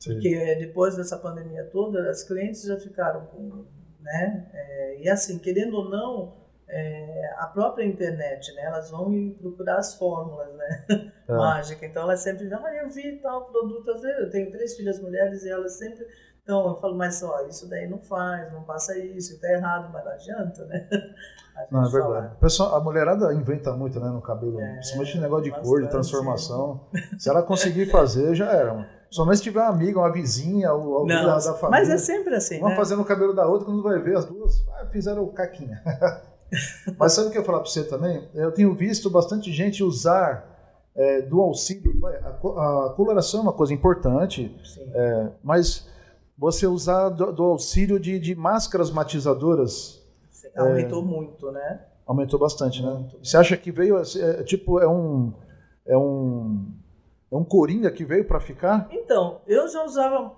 [0.00, 0.14] Sim.
[0.14, 3.66] Porque depois dessa pandemia toda, as clientes já ficaram com.
[4.00, 4.50] Né?
[4.54, 8.62] É, e assim, querendo ou não, é, a própria internet, né?
[8.62, 11.12] Elas vão procurar as fórmulas, né?
[11.30, 11.32] É.
[11.32, 11.86] Mágica.
[11.86, 13.88] Então elas sempre dizem, ah, eu vi tal produto.
[13.88, 16.04] Eu tenho três filhas mulheres e elas sempre.
[16.42, 20.04] Então eu falo, mas ó, isso daí não faz, não passa isso, está errado, mas
[20.04, 20.88] não adianta, né?
[21.70, 22.34] Não, é verdade.
[22.40, 25.90] Pessoal, a mulherada inventa muito né, no cabelo, é, principalmente negócio de bastante, cor, de
[25.90, 26.88] transformação.
[27.18, 28.86] Se ela conseguir fazer, já era, mano.
[29.10, 31.70] Somente se tiver uma amiga, uma vizinha, ou alguém da, da, família.
[31.70, 32.58] Mas é sempre assim.
[32.58, 32.76] Uma né?
[32.76, 35.82] fazendo o cabelo da outra, quando vai ver as duas, ah, fizeram caquinha.
[36.98, 38.28] Mas sabe o que eu ia falar para você também?
[38.34, 40.50] Eu tenho visto bastante gente usar
[40.94, 41.92] é, do auxílio.
[42.06, 44.56] A, a, coloração é uma coisa importante,
[44.92, 45.88] é, mas
[46.36, 50.00] você usar do, do auxílio de, de, máscaras matizadoras.
[50.56, 51.80] Aumentou é, muito, né?
[52.06, 52.90] Aumentou bastante, né?
[52.90, 53.16] muito.
[53.16, 53.20] né?
[53.22, 55.32] Você acha que veio, é, tipo, é um.
[55.86, 56.66] É um
[57.30, 58.88] é um coringa que veio para ficar?
[58.90, 60.32] Então, eu já usava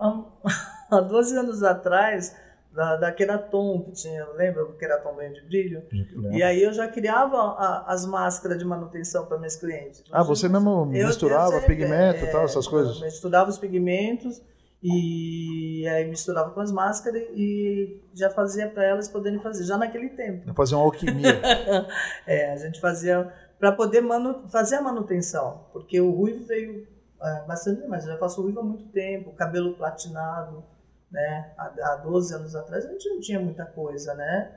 [0.90, 2.36] há 12 anos atrás
[2.72, 5.82] da, da Keraton, que tinha, lembra o Keraton banho de brilho?
[6.30, 10.02] E aí eu já criava a, as máscaras de manutenção para meus clientes.
[10.10, 12.96] Ah, você mesmo misturava sempre, pigmento e é, tal, essas coisas?
[12.96, 14.42] Eu misturava os pigmentos
[14.82, 20.08] e aí misturava com as máscaras e já fazia para elas poderem fazer, já naquele
[20.08, 20.52] tempo.
[20.54, 21.40] Fazer uma alquimia.
[22.26, 24.02] é, a gente fazia para poder
[24.48, 26.84] fazer a manutenção, porque o ruivo veio
[27.22, 30.64] é, bastante, mas eu já faço ruivo há muito tempo, cabelo platinado,
[31.08, 31.52] né?
[31.56, 34.52] Há, há 12 anos atrás a gente não tinha muita coisa, né?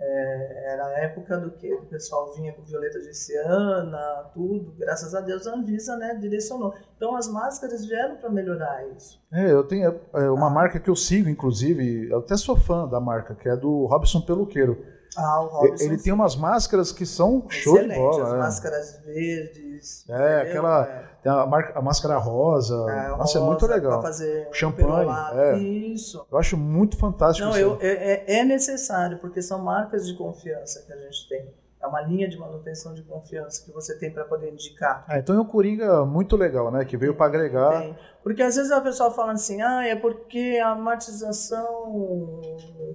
[0.00, 4.72] É, era a época do que o pessoal vinha com violeta genciana, tudo.
[4.78, 6.74] Graças a Deus a Anvisa né, direcionou.
[6.96, 9.22] Então as máscaras vieram para melhorar isso.
[9.30, 10.50] É, eu tenho é, uma ah.
[10.50, 14.22] marca que eu sigo, inclusive, eu até sou fã da marca, que é do Robson
[14.22, 14.95] Peluqueiro.
[15.16, 15.84] Ah, o Robson.
[15.84, 18.24] Ele tem umas máscaras que são show de bola.
[18.24, 18.36] As é.
[18.36, 20.04] máscaras verdes.
[20.08, 20.40] É, entendeu?
[20.40, 20.84] aquela.
[20.84, 21.16] É.
[21.22, 22.74] Tem a, marca, a máscara rosa.
[22.88, 24.02] É, Nossa, rosa, é muito legal.
[24.02, 25.10] fazer Champanhe.
[25.34, 25.58] É.
[25.58, 26.26] Isso.
[26.30, 30.82] Eu acho muito fantástico Não, eu, é, é, é necessário, porque são marcas de confiança
[30.86, 31.54] que a gente tem.
[31.82, 35.04] É uma linha de manutenção de confiança que você tem para poder indicar.
[35.06, 36.84] Ah, então é um Coringa muito legal, né?
[36.84, 37.80] Que veio para agregar.
[37.80, 37.96] Tem.
[38.22, 42.40] Porque às vezes a pessoa fala assim, ah, é porque a matização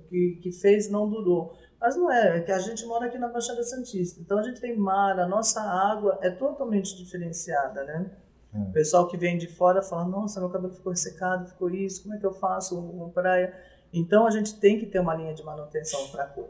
[0.10, 1.54] que, que fez não durou.
[1.82, 4.22] Mas não é, é que a gente mora aqui na Baixada Santista.
[4.22, 8.12] Então a gente tem mar, a nossa água é totalmente diferenciada, né?
[8.54, 8.60] É.
[8.60, 12.14] O pessoal que vem de fora fala, nossa, meu cabelo ficou ressecado, ficou isso, como
[12.14, 13.52] é que eu faço uma praia?
[13.92, 16.50] Então a gente tem que ter uma linha de manutenção para a cor.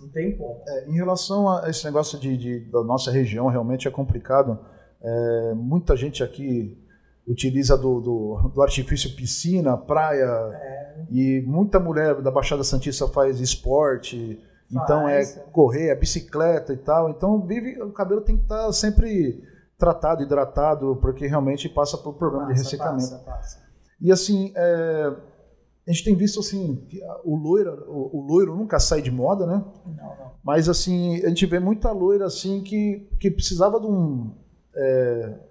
[0.00, 0.62] Não tem como.
[0.66, 4.58] É, em relação a esse negócio de, de, da nossa região, realmente é complicado.
[5.02, 6.82] É, muita gente aqui
[7.26, 11.06] utiliza do, do, do artifício piscina, praia, é.
[11.10, 14.40] e muita mulher da Baixada Santista faz esporte,
[14.72, 17.10] faz, então é, correr, é bicicleta e tal.
[17.10, 19.42] Então vive, o cabelo tem que estar tá sempre
[19.76, 23.10] tratado, hidratado, porque realmente passa por problema passa, de ressecamento.
[23.10, 23.66] Passa, passa.
[24.00, 25.12] E assim, é,
[25.86, 29.46] a gente tem visto assim, que o loiro, o, o, loiro nunca sai de moda,
[29.46, 29.64] né?
[29.84, 30.32] Não, não.
[30.44, 34.32] Mas assim, a gente vê muita loira assim que, que precisava de um.
[34.74, 35.45] É,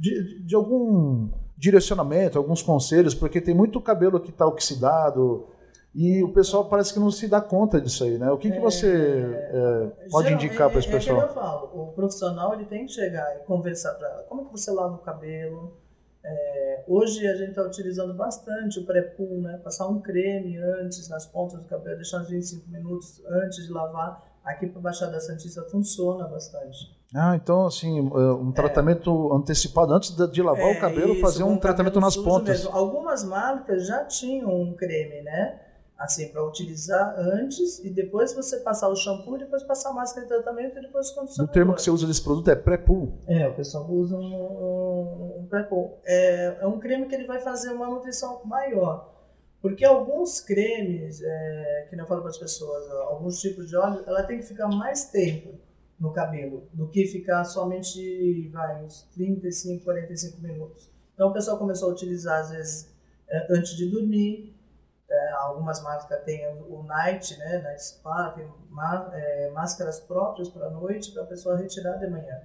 [0.00, 5.46] de, de algum direcionamento, alguns conselhos, porque tem muito cabelo que está oxidado
[5.94, 8.30] e o pessoal parece que não se dá conta disso aí, né?
[8.30, 11.18] O que, é, que você é, pode indicar para esse pessoal?
[11.18, 14.22] É, é que eu falo, o profissional ele tem que chegar e conversar para ela.
[14.22, 15.76] Como que você lava o cabelo?
[16.24, 19.60] É, hoje a gente está utilizando bastante o pré-pool, né?
[19.62, 24.30] Passar um creme antes nas pontas do cabelo, deixar uns 25 minutos antes de lavar.
[24.44, 26.99] Aqui para Baixada Santista funciona bastante.
[27.14, 29.36] Ah, então assim, é, um tratamento é.
[29.36, 32.64] antecipado antes de, lavar é, o cabelo, isso, fazer um, um tratamento nas pontas.
[32.64, 32.76] Mesmo.
[32.76, 35.60] Algumas marcas já tinham um creme, né?
[36.00, 40.32] assim, para utilizar antes e depois você passar o shampoo, depois passar a máscara de
[40.32, 41.50] tratamento e depois o condicionador.
[41.50, 43.18] O termo que você usa desse produto é pré-pool?
[43.28, 46.00] É, o pessoal usa um, um, um pré-pool.
[46.06, 49.14] É, é um creme que ele vai fazer uma nutrição maior.
[49.60, 54.22] Porque alguns cremes, é, que não falo para as pessoas, alguns tipos de óleo, ela
[54.22, 55.60] tem que ficar mais tempo
[56.00, 60.90] no cabelo do que ficar somente vai, uns 35, 45 minutos.
[61.14, 62.90] Então o pessoal começou a utilizar, às vezes,
[63.28, 64.56] é, antes de dormir,
[65.08, 68.48] é, algumas marcas têm o night, né, na spa, tem
[69.12, 72.40] é, máscaras próprias para a noite para a pessoa retirar de manhã.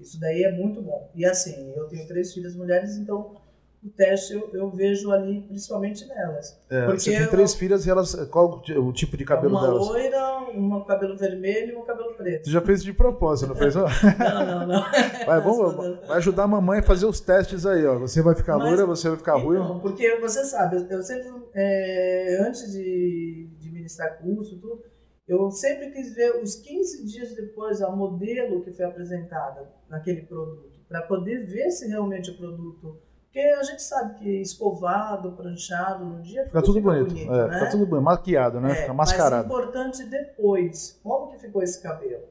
[0.00, 1.10] Isso daí é muito bom.
[1.14, 3.36] E assim, eu tenho três filhas mulheres, então
[3.84, 6.58] o teste eu, eu vejo ali principalmente nelas.
[6.70, 8.14] É, porque você tem três eu, filhas e elas.
[8.30, 9.82] Qual o tipo de cabelo uma delas?
[9.82, 12.46] Uma loira, uma cabelo vermelho e um cabelo preto.
[12.46, 13.74] Você já fez de propósito, não fez?
[13.74, 14.84] não, não, não.
[15.26, 17.98] Vai, vamos, vai ajudar a mamãe a fazer os testes aí, ó.
[17.98, 19.58] Você vai ficar Mas, loira, você vai ficar ruim.
[19.58, 24.82] Não, porque você sabe, eu, eu sempre, é, antes de, de ministrar curso, tudo,
[25.26, 30.80] eu sempre quis ver os 15 dias depois a modelo que foi apresentada naquele produto,
[30.86, 33.00] para poder ver se realmente o produto
[33.34, 37.54] porque a gente sabe que escovado, pranchado no dia fica tudo bonito, bonito é, né?
[37.54, 38.70] fica tudo bonito, maquiado, né?
[38.70, 39.48] É, fica mascarado.
[39.48, 42.28] Mas importante depois, como que ficou esse cabelo?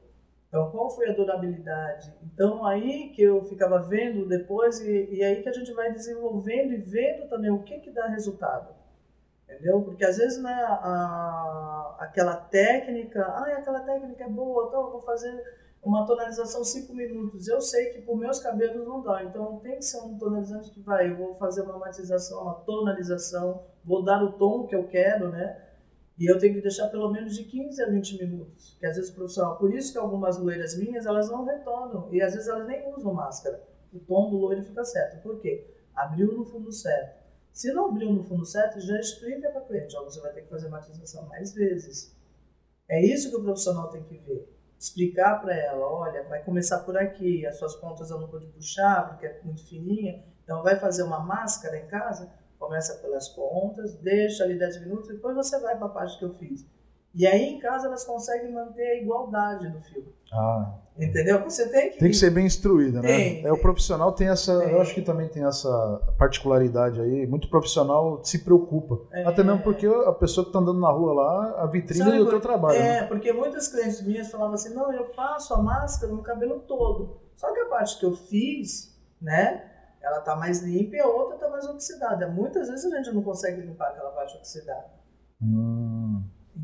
[0.48, 2.10] Então, qual foi a durabilidade?
[2.22, 6.72] Então, aí que eu ficava vendo depois e, e aí que a gente vai desenvolvendo
[6.72, 8.74] e vendo também o que que dá resultado.
[9.44, 9.82] Entendeu?
[9.82, 15.02] Porque às vezes, né, a, aquela técnica, ah, aquela técnica é boa, então eu vou
[15.02, 15.38] fazer
[15.84, 17.46] uma tonalização 5 minutos.
[17.46, 20.80] Eu sei que por meus cabelos não dá, então tem que ser um tonalizante que
[20.80, 25.28] vai, eu vou fazer uma matização, uma tonalização, vou dar o tom que eu quero,
[25.28, 25.60] né?
[26.18, 29.10] E eu tenho que deixar pelo menos de 15 a 20 minutos, que às vezes
[29.10, 29.58] profissional.
[29.58, 33.12] Por isso que algumas loiras minhas, elas não retornam, e às vezes elas nem usam
[33.12, 33.62] máscara.
[33.92, 35.22] O tom do loiro fica certo.
[35.22, 35.66] Por quê?
[35.94, 37.22] Abriu no fundo certo.
[37.52, 40.42] Se não abriu no fundo certo, já explica para o cliente, ó, você vai ter
[40.42, 42.16] que fazer matização mais vezes.
[42.88, 44.53] É isso que o profissional tem que ver
[44.84, 49.08] explicar para ela, olha, vai começar por aqui, as suas pontas eu não vou puxar
[49.08, 54.44] porque é muito fininha, então vai fazer uma máscara em casa, começa pelas pontas, deixa
[54.44, 56.66] ali 10 minutos, depois você vai para a parte que eu fiz.
[57.14, 60.12] E aí em casa elas conseguem manter a igualdade do fio.
[60.32, 60.74] Ah.
[60.96, 61.42] Entendeu?
[61.42, 61.98] Você tem que.
[61.98, 63.08] Tem que ser bem instruída, né?
[63.08, 64.60] Tem, é, o profissional tem essa.
[64.60, 64.70] Tem.
[64.70, 67.26] Eu acho que também tem essa particularidade aí.
[67.26, 69.00] Muito profissional se preocupa.
[69.12, 69.24] É.
[69.24, 72.28] Até mesmo porque a pessoa que está andando na rua lá, a vitrine Sabe, do
[72.28, 72.76] teu trabalho.
[72.76, 73.06] É, né?
[73.06, 77.20] porque muitas clientes minhas falavam assim: não, eu passo a máscara no cabelo todo.
[77.36, 79.68] Só que a parte que eu fiz, né?
[80.00, 82.28] Ela tá mais limpa e a outra tá mais oxidada.
[82.28, 84.86] Muitas vezes a gente não consegue limpar aquela parte oxidada.
[85.42, 85.93] Hum.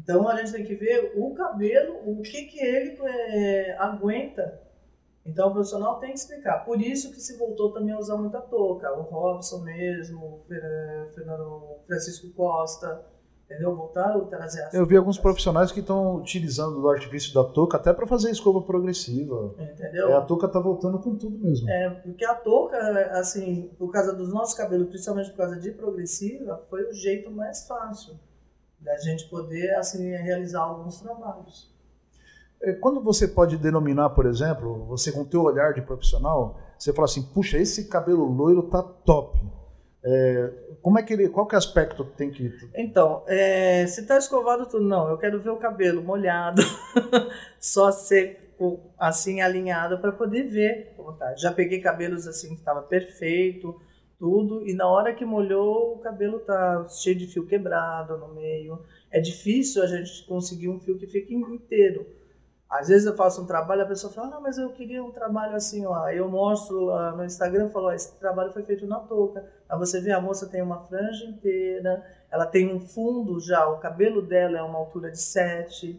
[0.02, 4.60] Então a gente tem que ver o cabelo, o que, que ele é, aguenta.
[5.24, 6.64] Então o profissional tem que explicar.
[6.64, 8.92] Por isso que se voltou também a usar muita touca.
[8.92, 10.38] O Robson mesmo, o
[11.14, 13.04] Fernando Francisco Costa,
[13.44, 13.76] entendeu?
[13.76, 17.92] Voltaram a trazer Eu vi alguns profissionais que estão utilizando o artifício da touca até
[17.92, 19.54] para fazer escova progressiva.
[19.58, 20.08] Entendeu?
[20.08, 21.68] É, a touca tá voltando com tudo mesmo.
[21.68, 22.78] É, porque a touca,
[23.18, 27.66] assim, por causa dos nossos cabelos, principalmente por causa de progressiva, foi o jeito mais
[27.66, 28.18] fácil
[28.80, 31.70] da gente poder assim realizar alguns trabalhos.
[32.62, 36.92] É, quando você pode denominar, por exemplo, você com o teu olhar de profissional, você
[36.92, 39.40] fala assim, puxa, esse cabelo loiro tá top.
[40.02, 42.50] É, como é que ele, qual que é o aspecto que tem que...
[42.74, 46.62] Então, é, se tá escovado tudo, não, eu quero ver o cabelo molhado,
[47.60, 51.34] só seco, assim, alinhado, para poder ver como tá.
[51.36, 53.78] Já peguei cabelos assim que estava perfeito,
[54.20, 58.78] tudo, e na hora que molhou, o cabelo tá cheio de fio quebrado no meio.
[59.10, 62.06] É difícil a gente conseguir um fio que fique inteiro.
[62.68, 65.56] Às vezes eu faço um trabalho, a pessoa fala, ah, mas eu queria um trabalho
[65.56, 66.08] assim, ó.
[66.10, 69.44] Eu mostro lá no Instagram falo, ó, esse trabalho foi feito na touca.
[69.66, 73.78] Aí você vê, a moça tem uma franja inteira, ela tem um fundo já, o
[73.78, 75.98] cabelo dela é uma altura de 7,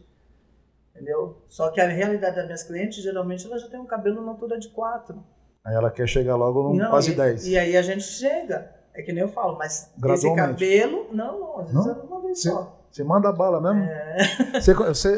[0.92, 1.42] entendeu?
[1.50, 4.60] Só que a realidade das minhas clientes, geralmente, ela já tem um cabelo na altura
[4.60, 5.41] de 4.
[5.66, 7.48] Aí ela quer chegar logo no não, quase e, 10.
[7.48, 8.72] E aí a gente chega.
[8.94, 11.94] É que nem eu falo, mas esse cabelo, não, não, às vezes não?
[11.94, 12.78] é uma vez só.
[12.92, 13.90] Você manda bala mesmo?
[13.90, 14.60] É.
[14.60, 15.18] Você, você,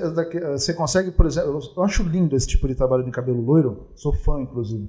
[0.51, 4.13] você, consegue, por exemplo, eu acho lindo esse tipo de trabalho de cabelo loiro, sou
[4.13, 4.87] fã, inclusive,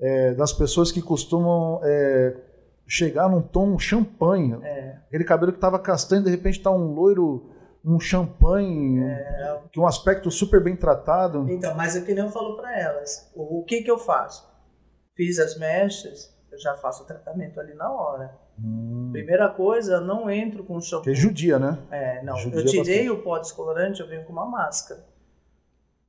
[0.00, 2.36] é, das pessoas que costumam é,
[2.88, 4.58] chegar num tom champanhe.
[4.64, 4.96] É.
[5.06, 7.50] Aquele cabelo que estava castanho, de repente está um loiro
[7.84, 9.60] um champanhe, é.
[9.70, 11.46] que um aspecto super bem tratado.
[11.48, 13.30] Então, mas é que nem eu falo para elas.
[13.34, 14.53] O, o que que eu faço?
[15.14, 18.36] Fiz as mechas, eu já faço o tratamento ali na hora.
[18.62, 19.10] Hum.
[19.12, 21.04] Primeira coisa, não entro com shampoo.
[21.04, 21.78] Que é judia, né?
[21.90, 22.36] É, não.
[22.36, 25.04] Judia eu tirei o pó descolorante, eu venho com uma máscara.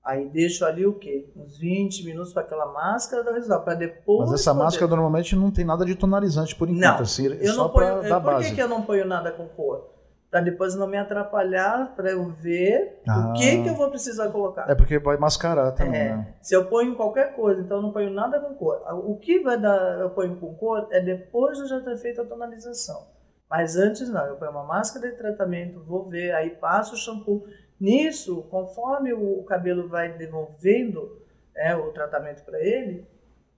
[0.03, 1.27] Aí deixo ali o quê?
[1.35, 3.63] Uns 20 minutos para aquela máscara dar resultado.
[3.63, 4.29] Para depois.
[4.29, 4.63] Mas essa poder...
[4.63, 6.83] máscara normalmente não tem nada de tonalizante por enquanto.
[6.83, 8.03] Não, assim, eu só ponho.
[8.03, 9.94] Dar por que eu não ponho nada com cor?
[10.35, 13.29] Para depois não me atrapalhar para eu ver Ah.
[13.29, 14.69] o que que eu vou precisar colocar.
[14.69, 16.33] É porque vai mascarar também, É, né?
[16.41, 18.81] se eu ponho qualquer coisa, então eu não ponho nada com cor.
[19.05, 22.19] O que vai dar, eu ponho com cor é depois de eu já ter feito
[22.21, 23.07] a tonalização.
[23.49, 27.45] Mas antes não, eu ponho uma máscara de tratamento, vou ver, aí passo o shampoo.
[27.79, 31.21] Nisso, conforme o cabelo vai devolvendo
[31.55, 33.07] é, o tratamento para ele,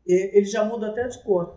[0.05, 1.55] ele já muda até de cor.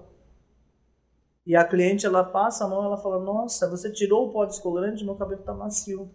[1.51, 5.05] E a cliente, ela passa a mão, ela fala, nossa, você tirou o pó descolorante,
[5.05, 6.09] meu cabelo tá macio.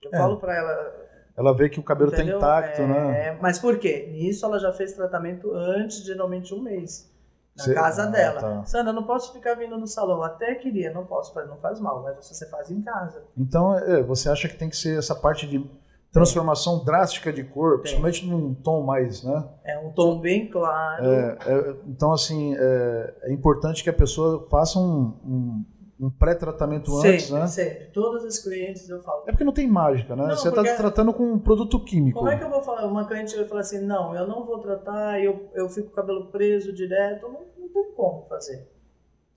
[0.00, 0.16] Eu É.
[0.16, 0.94] falo para ela,
[1.36, 2.38] Ela vê que o cabelo Entendeu?
[2.38, 3.38] tá intacto, É, né?
[3.42, 4.08] Mas por quê?
[4.12, 7.10] Nisso ela já fez tratamento antes, geralmente um mês.
[7.56, 8.40] Na Cê- casa ah, dela.
[8.40, 8.64] tá.
[8.64, 10.22] Sandra, não posso ficar vindo no salão.
[10.22, 13.24] Até queria, não posso, não faz mal, mas você faz em casa.
[13.36, 15.68] Então, é, você acha que tem que ser essa parte de
[16.12, 19.44] transformação drástica de cor, principalmente num tom mais, né?
[19.64, 21.04] É um tom bem claro.
[21.06, 25.64] É, é, então, assim, é, é importante que a pessoa faça um, um,
[26.06, 27.46] um pré-tratamento antes, né?
[27.46, 27.86] sempre.
[27.86, 29.22] Todas as clientes eu falo.
[29.26, 30.24] É porque não tem mágica, né?
[30.26, 32.18] Não, você está porque- tratando com um produto químico.
[32.18, 32.86] Como é que eu vou falar?
[32.86, 35.96] Uma cliente vai falar assim, não, eu não vou tratar, eu, eu fico com o
[35.96, 38.68] cabelo preso direto, não, não tem como fazer.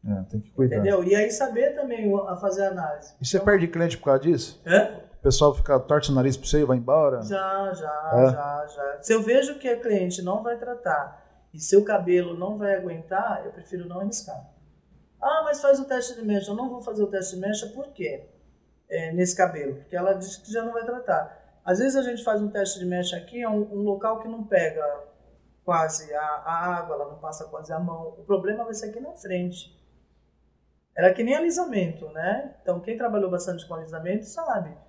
[0.08, 0.76] É, tem que cuidar.
[0.76, 1.04] Entendeu?
[1.06, 3.14] E aí saber também a fazer a análise.
[3.22, 4.62] E você Então- perde cliente por causa disso?
[4.68, 5.00] Hã?
[5.26, 7.24] Pessoal fica torce o nariz pra você e vai embora?
[7.24, 8.30] Já, já, É?
[8.30, 9.02] já, já.
[9.02, 13.44] Se eu vejo que a cliente não vai tratar e seu cabelo não vai aguentar,
[13.44, 14.40] eu prefiro não arriscar.
[15.20, 16.52] Ah, mas faz o teste de mecha.
[16.52, 18.30] Eu não vou fazer o teste de mecha por quê?
[18.88, 21.60] É, nesse cabelo, porque ela diz que já não vai tratar.
[21.66, 24.28] Às vezes a gente faz um teste de mecha aqui, é um, um local que
[24.28, 24.86] não pega
[25.64, 28.10] quase a, a água, ela não passa quase a mão.
[28.10, 29.76] O problema vai ser aqui na frente.
[30.96, 32.54] Era que nem alisamento, né?
[32.62, 34.85] Então, quem trabalhou bastante com alisamento sabe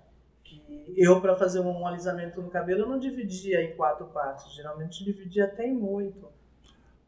[0.96, 4.54] eu, para fazer um alisamento no cabelo, eu não dividia em quatro partes.
[4.54, 6.28] Geralmente dividia até em oito.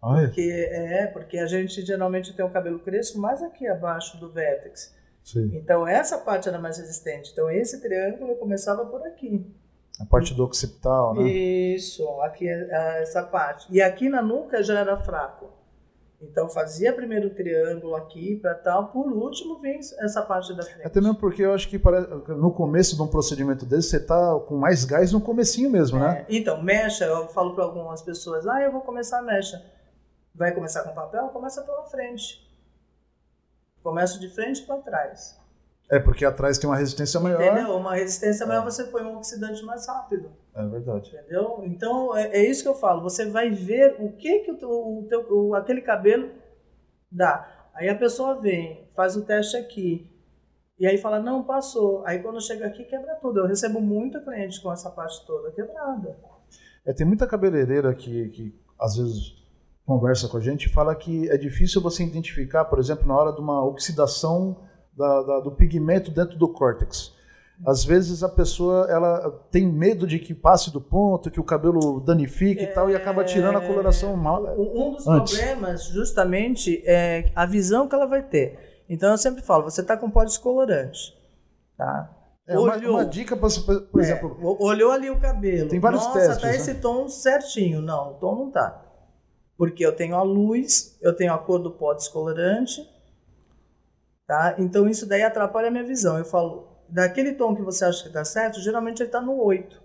[0.00, 4.30] Olha, Porque, é, porque a gente geralmente tem o cabelo crespo mais aqui abaixo do
[4.30, 4.94] vértex.
[5.24, 5.50] sim.
[5.54, 7.32] Então, essa parte era mais resistente.
[7.32, 9.44] Então, esse triângulo eu começava por aqui.
[10.00, 11.28] A parte do occipital, né?
[11.28, 13.66] Isso, aqui é- é essa parte.
[13.70, 15.50] E aqui na nuca já era fraco.
[16.20, 20.84] Então fazia primeiro o triângulo aqui para tal, por último vem essa parte da frente.
[20.84, 21.80] Até mesmo porque eu acho que
[22.28, 26.26] no começo de um procedimento desse, você tá com mais gás no comecinho mesmo, né?
[26.28, 29.64] É, Então, mecha, eu falo para algumas pessoas, ah, eu vou começar a mecha.
[30.34, 31.28] Vai começar com papel?
[31.28, 32.44] Começa pela frente.
[33.80, 35.37] Começa de frente para trás.
[35.90, 37.40] É, porque atrás tem uma resistência maior.
[37.40, 37.74] Entendeu?
[37.76, 40.30] Uma resistência maior, você põe um oxidante mais rápido.
[40.54, 41.08] É verdade.
[41.16, 41.62] Entendeu?
[41.64, 43.02] Então é, é isso que eu falo.
[43.02, 46.28] Você vai ver o que, que o teu, o teu- o- aquele cabelo
[47.10, 47.70] dá.
[47.74, 50.10] Aí a pessoa vem, faz o teste aqui.
[50.78, 52.04] E aí fala, não, passou.
[52.04, 53.40] Aí quando chega aqui, quebra tudo.
[53.40, 56.16] Eu recebo muita cliente com essa parte toda quebrada.
[56.84, 59.36] É, tem muita cabeleireira que, que às vezes
[59.86, 63.32] conversa com a gente e fala que é difícil você identificar, por exemplo, na hora
[63.32, 64.67] de uma oxidação
[64.98, 67.16] da- da- do pigmento dentro do córtex.
[67.66, 71.98] Às vezes a pessoa ela tem medo de que passe do ponto, que o cabelo
[72.00, 74.44] danifique e tal, e acaba tirando a coloração mal.
[74.56, 75.36] Um um dos Antes.
[75.36, 78.84] problemas, justamente, é a visão que ela vai ter.
[78.88, 81.14] Então eu sempre falo, você está com pó descolorante,
[81.76, 82.14] tá?
[82.46, 82.94] É uma, Olhou.
[82.94, 83.48] uma dica, pra,
[83.92, 85.68] por É, exemplo, olhou ali o cabelo.
[85.68, 86.56] Tem vários Nossa, testes, tá né?
[86.56, 87.82] esse tom certinho.
[87.82, 88.84] Não, o tom não tá.
[89.58, 92.88] Porque eu tenho a luz, eu tenho a cor do pó descolorante,
[94.28, 94.54] tá?
[94.58, 96.16] Então isso daí atrapalha a minha visão.
[96.18, 99.82] Eu falo, daquele tom que você acha que tá certo, geralmente ele tá no 8.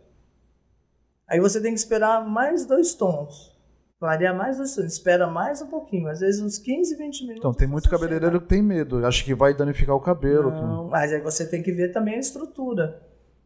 [1.27, 3.51] Aí você tem que esperar mais dois tons.
[3.99, 4.85] Clarear mais dois tons.
[4.85, 7.39] Espera mais um pouquinho, às vezes uns 15, 20 minutos.
[7.39, 10.51] então tem muito cabeleireiro que tem medo, acha que vai danificar o cabelo.
[10.51, 13.01] que- não, mas aí você tem que ver também a estrutura,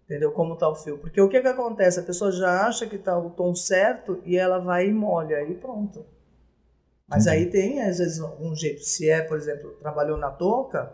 [0.06, 0.32] entendeu?
[0.32, 0.98] Como tá o fio.
[0.98, 2.00] Porque o que que acontece?
[2.00, 5.54] A pessoa já acha que tá o tom certo e ela vai e molha e
[5.54, 6.04] pronto.
[7.10, 7.46] Mas Entendi.
[7.46, 8.82] aí tem, às vezes, um jeito.
[8.84, 10.92] Se é, por exemplo, trabalhou na touca,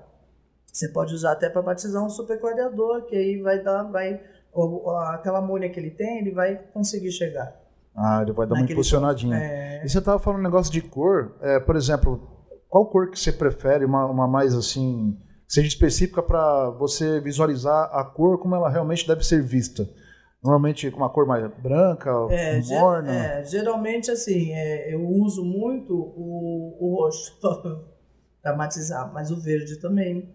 [0.71, 4.21] você pode usar até para batizar um super clareador, que aí vai dar, vai,
[4.53, 7.59] o- o- aquela molha que ele tem, ele vai conseguir chegar.
[7.95, 9.37] Ah, ele vai dar uma impulsionadinha.
[9.37, 12.27] É, E você tava falando um negócio de cor, é, por exemplo,
[12.69, 18.03] qual cor que você prefere, uma, uma mais assim, seja específica para você visualizar a
[18.03, 19.87] cor como ela realmente deve ser vista?
[20.43, 23.11] Normalmente com uma cor mais branca, É, morna.
[23.11, 27.39] é, geralmente, assim, é, eu uso muito o, o roxo
[28.41, 30.29] para matizar, mas o verde também.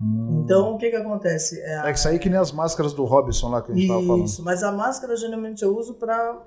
[0.00, 0.42] Hum.
[0.44, 1.58] Então, o que que acontece?
[1.60, 3.88] É, a- É que sair que nem as máscaras do Robson lá que a gente
[3.88, 4.24] tava falando.
[4.26, 6.40] Isso, mas a máscara geralmente eu uso para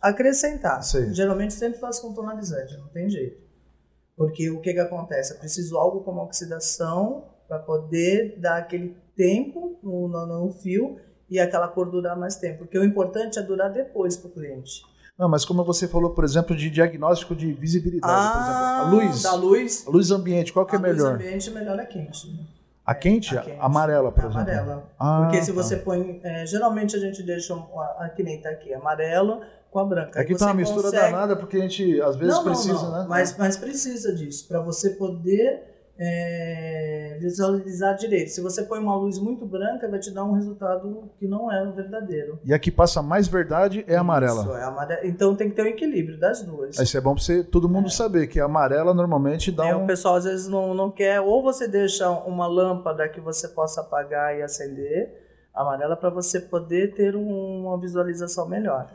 [0.00, 0.82] acrescentar.
[0.82, 1.12] Sei.
[1.12, 3.44] Geralmente sempre faço com tonalizante, não tem jeito.
[4.16, 5.34] Porque o que que acontece?
[5.34, 10.98] Eu preciso algo como oxidação para poder dar aquele tempo no, no, no fio
[11.30, 12.58] e aquela cor durar mais tempo.
[12.58, 14.82] Porque o importante é durar depois para o cliente.
[15.18, 19.22] Não, mas como você falou, por exemplo, de diagnóstico de visibilidade, por exemplo, a luz,
[19.22, 19.84] Da luz.
[19.86, 21.14] a luz ambiente, qual que é a luz melhor?
[21.14, 22.30] ambiente melhor é quente.
[22.30, 22.44] né?
[22.84, 23.36] A quente?
[23.36, 23.56] a quente.
[23.58, 24.42] Amarela, por É exemplo.
[24.42, 24.90] amarela.
[24.98, 25.62] Ah, Porque se tá.
[25.62, 26.20] você põe.
[26.22, 27.54] é, geralmente a gente deixa.
[27.54, 29.40] um- a, a que nem tá aqui, amarela
[29.70, 30.20] com a branca.
[30.20, 32.74] Aqui Aí tá uma mistura consegue- danada, porque a gente às vezes não, não, precisa,
[32.82, 33.06] não, né?
[33.08, 38.30] Mas, mas precisa disso, para você poder é, visualizar direito.
[38.30, 41.62] Se você põe uma luz muito branca, vai te dar um resultado que não é
[41.66, 42.38] o verdadeiro.
[42.44, 44.42] E a que passa mais verdade é a amarela.
[44.42, 45.06] Isso, é amarela.
[45.06, 46.78] Então tem que ter o equilíbrio das duas.
[46.78, 49.84] Isso é bom você, todo mundo saber que a amarela normalmente dá É, um.
[49.84, 53.80] O pessoal às vezes não, não quer, ou você deixa uma lâmpada que você possa
[53.80, 55.24] apagar e acender,
[55.54, 58.86] amarela, para você poder ter um- uma visualização melhor.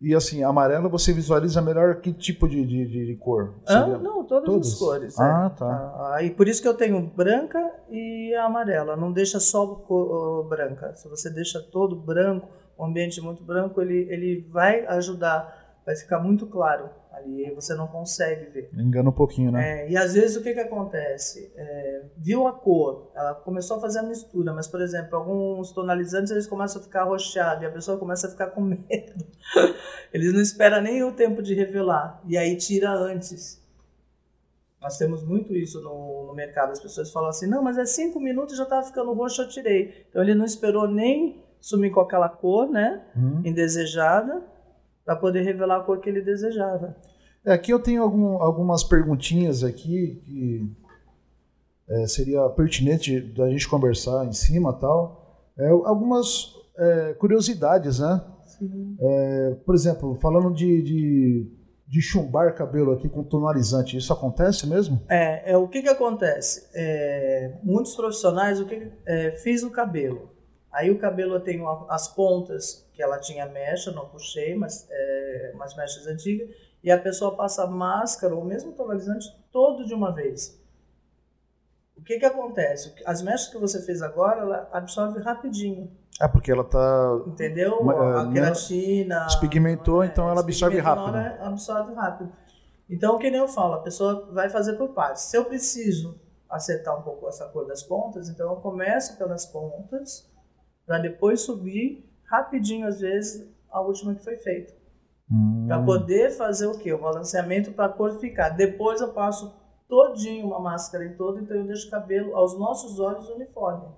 [0.00, 3.54] E assim, amarela você visualiza melhor que tipo de, de, de- cor?
[3.66, 4.72] Ah, Seria- não, todas todas?
[4.72, 5.18] as cores.
[5.20, 5.58] Ah, é.
[5.58, 6.12] tá.
[6.14, 7.58] Ah, e por isso que eu tenho branca
[7.90, 8.94] e amarela.
[8.96, 10.94] Não deixa só co- branca.
[10.94, 16.20] Se você deixa todo branco, um ambiente muito branco, ele, ele vai ajudar, vai ficar
[16.20, 17.54] muito claro ali.
[17.54, 18.70] Você não consegue ver.
[18.74, 19.82] Engana um pouquinho, né?
[19.82, 21.52] É, e às vezes o que, que acontece?
[21.56, 26.30] É, viu a cor, ela começou a fazer a mistura, mas, por exemplo, alguns tonalizantes
[26.32, 29.26] eles começam a ficar arroxeados e a pessoa começa a ficar com medo.
[30.12, 33.62] Eles não esperam nem o tempo de revelar e aí tira antes.
[34.80, 36.70] Nós temos muito isso no, no mercado.
[36.70, 40.06] As pessoas falam assim: não, mas é cinco minutos já estava ficando roxo, eu tirei.
[40.08, 43.02] Então ele não esperou nem sumir com aquela cor, né?
[43.16, 43.42] Hum.
[43.44, 44.42] Indesejada,
[45.04, 46.96] para poder revelar a cor que ele desejava.
[47.44, 50.70] É, aqui eu tenho algum- algumas perguntinhas aqui que
[51.88, 55.50] é, seria pertinente da gente conversar em cima tal.
[55.56, 58.22] É, algumas é, curiosidades, né?
[59.00, 61.46] É, por exemplo, falando de, de,
[61.86, 65.00] de chumbar cabelo aqui com tonalizante, isso acontece mesmo?
[65.08, 66.66] É, é, o que que acontece?
[67.62, 68.90] Muitos profissionais, o que
[69.42, 70.30] fiz o cabelo.
[70.72, 75.52] Aí o cabelo eu tenho as pontas, que ela tinha mecha, não puxei, mas é,
[75.54, 76.48] umas mechas antigas,
[76.82, 80.58] e a pessoa passa máscara ou mesmo tonalizante todo de uma vez.
[81.96, 82.94] O que que acontece?
[83.04, 87.22] As mechas que você fez agora, ela absorve rapidinho, É porque ela tá.
[87.26, 87.82] entendeu?
[87.82, 89.24] Mas, a é, queratina...
[89.26, 91.08] despigmentou, então ela absorve rápido.
[91.08, 92.32] hora, absorve rápido.
[92.88, 95.24] Então, que nem eu falo, a pessoa vai fazer por partes.
[95.24, 96.18] Se eu preciso
[96.48, 100.26] acertar um pouco essa cor das pontas, então eu começo pelas pontas,
[100.86, 104.77] para depois subir rapidinho, às vezes, a última que foi feita.
[105.30, 106.92] Hum, Para poder fazer o quê?
[106.92, 108.50] O balanceamento para a cor ficar.
[108.50, 109.54] Depois eu passo
[109.88, 113.88] todinho uma máscara em todo, então eu deixo o cabelo aos nossos olhos uniforme.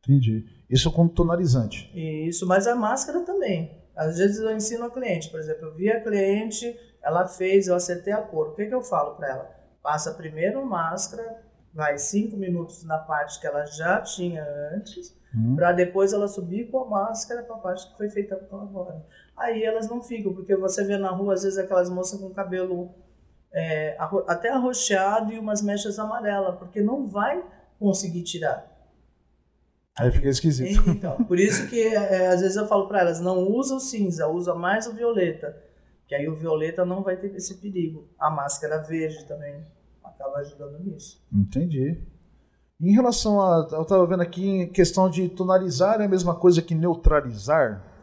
[0.00, 0.46] entendi.
[0.70, 1.90] Isso com tonalizante.
[1.94, 3.82] Isso, mas a máscara também.
[3.94, 7.74] Às vezes eu ensino a cliente, por exemplo, eu vi a cliente, ela fez, eu
[7.74, 8.48] acertei a cor.
[8.48, 9.50] O que, que eu falo para ela?
[9.82, 11.42] Passa primeiro máscara,
[11.72, 14.44] vai cinco minutos na parte que ela já tinha
[14.74, 15.54] antes, Hum.
[15.56, 19.04] para depois ela subir com a máscara para a parte que foi feita agora.
[19.36, 22.94] Aí elas não ficam, porque você vê na rua às vezes aquelas moças com cabelo
[23.52, 27.44] é, até arroxeado e umas mechas amarelas, porque não vai
[27.78, 28.72] conseguir tirar.
[29.98, 30.82] Aí fica esquisito.
[30.90, 34.28] Então, por isso que é, às vezes eu falo para elas, não usa o cinza,
[34.28, 35.56] usa mais o violeta,
[36.06, 38.08] que aí o violeta não vai ter esse perigo.
[38.18, 39.62] A máscara verde também
[40.04, 41.22] acaba ajudando nisso.
[41.32, 41.98] Entendi.
[42.80, 43.66] Em relação a.
[43.72, 47.95] Eu estava vendo aqui em questão de tonalizar é a mesma coisa que neutralizar.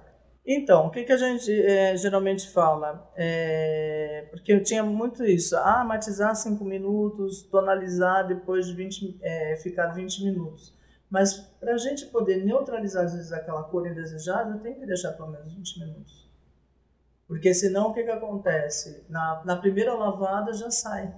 [0.46, 3.10] Então, o que, que a gente é, geralmente fala?
[3.16, 9.56] É, porque eu tinha muito isso, ah, matizar 5 minutos, tonalizar depois de 20, é,
[9.56, 10.76] ficar 20 minutos.
[11.10, 15.30] Mas para a gente poder neutralizar, às vezes, aquela cor indesejada, tem que deixar pelo
[15.30, 16.30] menos 20 minutos.
[17.26, 19.06] Porque senão, o que, que acontece?
[19.08, 21.14] Na, na primeira lavada já sai.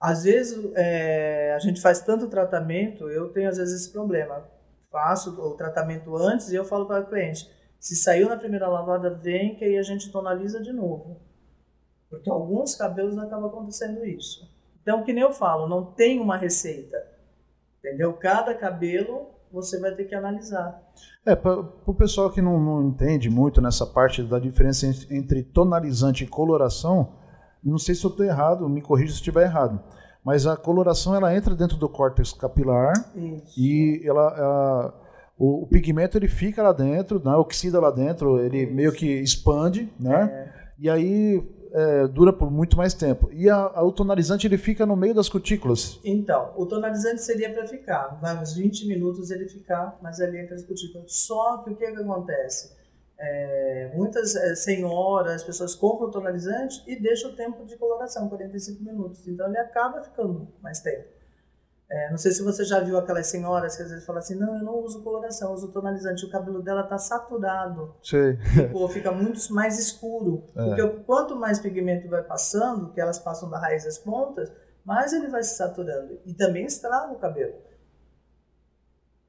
[0.00, 4.48] Às vezes, é, a gente faz tanto tratamento, eu tenho às vezes esse problema.
[4.90, 9.10] Faço o tratamento antes e eu falo para o cliente, se saiu na primeira lavada,
[9.10, 11.20] vem que aí a gente tonaliza de novo.
[12.10, 14.48] Porque alguns cabelos acaba acontecendo isso.
[14.82, 16.96] Então, que nem eu falo, não tem uma receita.
[17.78, 18.12] Entendeu?
[18.14, 20.82] Cada cabelo você vai ter que analisar.
[21.24, 25.42] É, para o pessoal que não, não entende muito nessa parte da diferença en- entre
[25.42, 27.14] tonalizante e coloração,
[27.62, 29.80] não sei se eu estou errado, me corrija se estiver errado.
[30.24, 33.60] Mas a coloração ela entra dentro do córtex capilar Isso.
[33.60, 35.00] e ela, ela-
[35.38, 39.92] o, o pigmento ele fica lá dentro, né, oxida lá dentro, ele meio que expande,
[40.00, 40.52] né?
[40.78, 43.28] E aí é, dura por muito mais tempo.
[43.32, 46.00] E a, a- o tonalizante ele fica no meio das cutículas.
[46.04, 50.54] Então, o tonalizante seria para ficar, vai uns 20 minutos ele ficar, mas ali entre
[50.54, 51.12] as cutículas.
[51.12, 52.74] Só que o que, que acontece?
[53.18, 58.82] É, muitas é, senhoras, pessoas compram o tonalizante e deixam o tempo de coloração, 45
[58.84, 59.26] minutos.
[59.26, 61.15] Então ele acaba ficando mais tempo.
[61.88, 64.58] É, não sei se você já viu aquelas senhoras que às vezes falam assim, não,
[64.58, 66.24] eu não uso coloração, eu uso tonalizante.
[66.24, 68.36] O cabelo dela está saturado, Sei.
[68.36, 70.44] ficou, fica muito mais escuro.
[70.56, 70.64] É.
[70.64, 74.50] Porque quanto mais pigmento vai passando, que elas passam da raiz às pontas,
[74.84, 76.18] mais ele vai se saturando.
[76.26, 77.54] E também estraga o cabelo.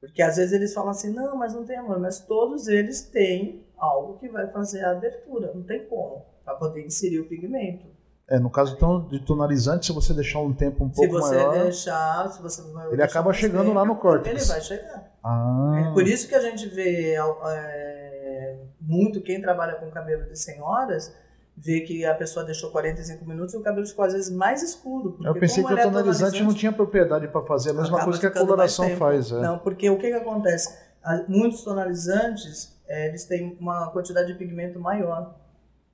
[0.00, 3.66] Porque às vezes eles falam assim, não, mas não tem amor, mas todos eles têm
[3.76, 7.86] algo que vai fazer a abertura, não tem como, para poder inserir o pigmento.
[8.30, 11.22] É, no caso então de tonalizante, se você deixar um tempo um pouco maior...
[11.22, 14.42] Se você maior, deixar, se você ele acaba chegando lá no córtex.
[14.42, 15.12] Ele vai chegar.
[15.24, 15.86] Ah.
[15.88, 21.12] É por isso que a gente vê é, muito quem trabalha com cabelo de senhoras
[21.60, 25.18] vê que a pessoa deixou 45 minutos e o cabelo ficou às vezes mais escuro.
[25.24, 28.26] Eu pensei que o tonalizante, tonalizante, não tinha propriedade para fazer a mesma coisa que
[28.26, 29.32] a coloração faz.
[29.32, 29.40] É.
[29.40, 30.78] Não, porque o que, que acontece?
[31.26, 35.34] Muitos tonalizantes é, eles têm uma quantidade de pigmento maior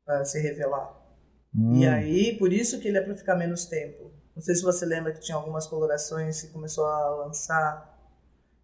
[0.04, 1.03] para se revelar.
[1.54, 1.76] Hum.
[1.76, 4.10] E aí, por isso que ele é para ficar menos tempo.
[4.34, 7.94] Não sei se você lembra que tinha algumas colorações que começou a lançar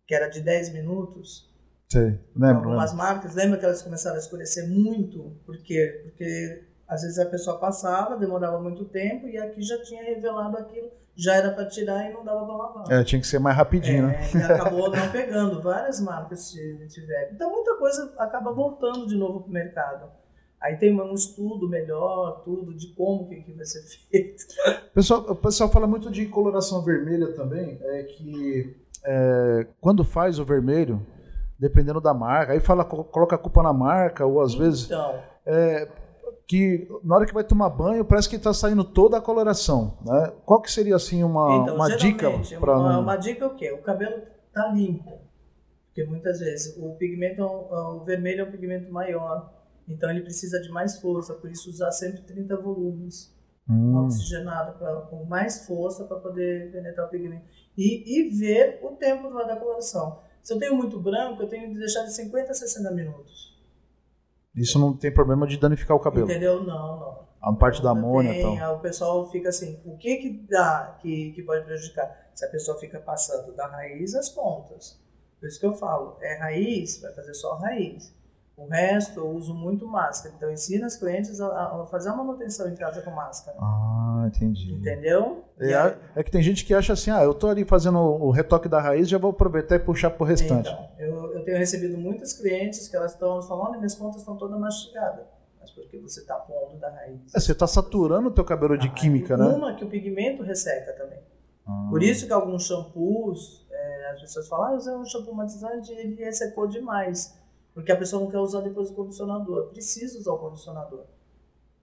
[0.06, 1.48] que era de 10 minutos.
[1.88, 2.70] Sei, lembro.
[2.70, 3.06] Algumas lembro.
[3.06, 5.36] marcas, lembra que elas começaram a escurecer muito?
[5.46, 6.00] Por quê?
[6.02, 10.90] Porque às vezes a pessoa passava, demorava muito tempo e aqui já tinha revelado aquilo,
[11.14, 12.92] já era para tirar e não dava para lavar.
[12.92, 14.30] É, tinha que ser mais rapidinho, é, né?
[14.34, 17.32] E acabou não pegando, várias marcas tiveram.
[17.32, 20.19] Então muita coisa acaba voltando de novo para o mercado.
[20.60, 24.44] Aí tem um estudo melhor, tudo, de como que, que vai ser feito.
[24.90, 30.38] O pessoal, o pessoal fala muito de coloração vermelha também, é que é, quando faz
[30.38, 31.04] o vermelho,
[31.58, 34.90] dependendo da marca, aí fala, coloca a culpa na marca, ou às então, vezes.
[35.46, 35.88] É,
[36.46, 39.96] que na hora que vai tomar banho parece que está saindo toda a coloração.
[40.04, 40.32] Né?
[40.44, 43.70] Qual que seria assim uma, então, uma dica para uma, uma dica é o quê?
[43.70, 44.20] O cabelo
[44.52, 45.20] tá limpo,
[45.86, 49.48] porque muitas vezes o pigmento, o vermelho é um pigmento maior,
[49.92, 53.34] então ele precisa de mais força, por isso usar sempre 30 volumes
[53.68, 53.96] hum.
[54.04, 57.44] oxigenado pra, com mais força para poder penetrar o pigmento
[57.76, 60.20] e, e ver o tempo da coloração.
[60.42, 63.58] Se eu tenho muito branco, eu tenho que deixar de 50 a 60 minutos.
[64.54, 66.24] Isso não tem problema de danificar o cabelo.
[66.24, 66.64] Entendeu?
[66.64, 67.28] Não, não.
[67.40, 68.76] A parte da amônia então.
[68.76, 72.30] O pessoal fica assim, o que que dá que, que pode prejudicar?
[72.34, 75.00] Se a pessoa fica passando da raiz às pontas.
[75.38, 78.14] Por isso que eu falo, é raiz, vai fazer só raiz.
[78.60, 80.34] O resto eu uso muito máscara.
[80.36, 83.56] Então ensino as clientes a, a fazer a manutenção em casa com máscara.
[83.58, 84.74] Ah, entendi.
[84.74, 85.46] Entendeu?
[85.58, 88.68] É, é, que tem gente que acha assim, ah, eu tô ali fazendo o retoque
[88.68, 90.68] da raiz, já vou aproveitar e puxar pro restante.
[90.68, 94.60] Então, eu, eu tenho recebido muitas clientes que elas estão falando, minhas pontas estão todas
[94.60, 95.24] mastigadas.
[95.58, 97.34] Mas porque você está pondo da raiz.
[97.34, 99.46] É, você está saturando o teu cabelo de ah, química, né?
[99.46, 101.18] Uma que o pigmento resseca também.
[101.66, 101.86] Ah.
[101.88, 105.90] Por isso que alguns shampoos, é, as pessoas falam, ah, eu usei um shampoo matizante
[105.90, 107.39] e ele ressecou demais.
[107.74, 109.68] Porque a pessoa não quer usar depois o condicionador.
[109.68, 111.04] Precisa usar o condicionador.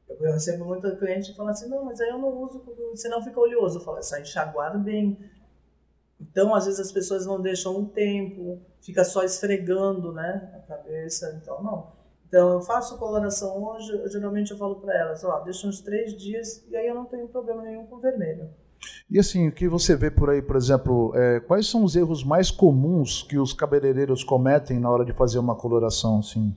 [0.10, 2.64] Eu, recebo muita cliente que fala assim, não, mas aí eu não uso,
[2.96, 3.80] senão fica oleoso.
[3.80, 5.18] Eu falo, essa enxaguada bem.
[6.20, 11.40] Então, às vezes as pessoas não deixam um tempo, fica só esfregando, né, a cabeça.
[11.42, 11.92] Então, não.
[12.28, 16.16] Então, eu faço coloração hoje, eu, geralmente eu falo para elas, ó, deixa uns três
[16.18, 18.50] dias e aí eu não tenho problema nenhum com vermelho.
[19.10, 22.24] E assim, o que você vê por aí, por exemplo, é, quais são os erros
[22.24, 26.56] mais comuns que os cabeleireiros cometem na hora de fazer uma coloração, assim?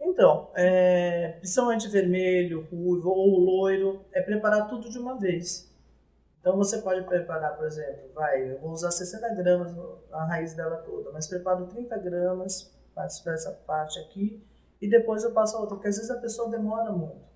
[0.00, 5.70] Então, é, principalmente vermelho, ruivo ou loiro, é preparar tudo de uma vez.
[6.40, 9.74] Então você pode preparar, por exemplo, vai, eu vou usar 60 gramas
[10.10, 14.42] a raiz dela toda, mas preparo 30 gramas, para essa parte aqui,
[14.80, 17.29] e depois eu passo a outra, porque às vezes a pessoa demora muito.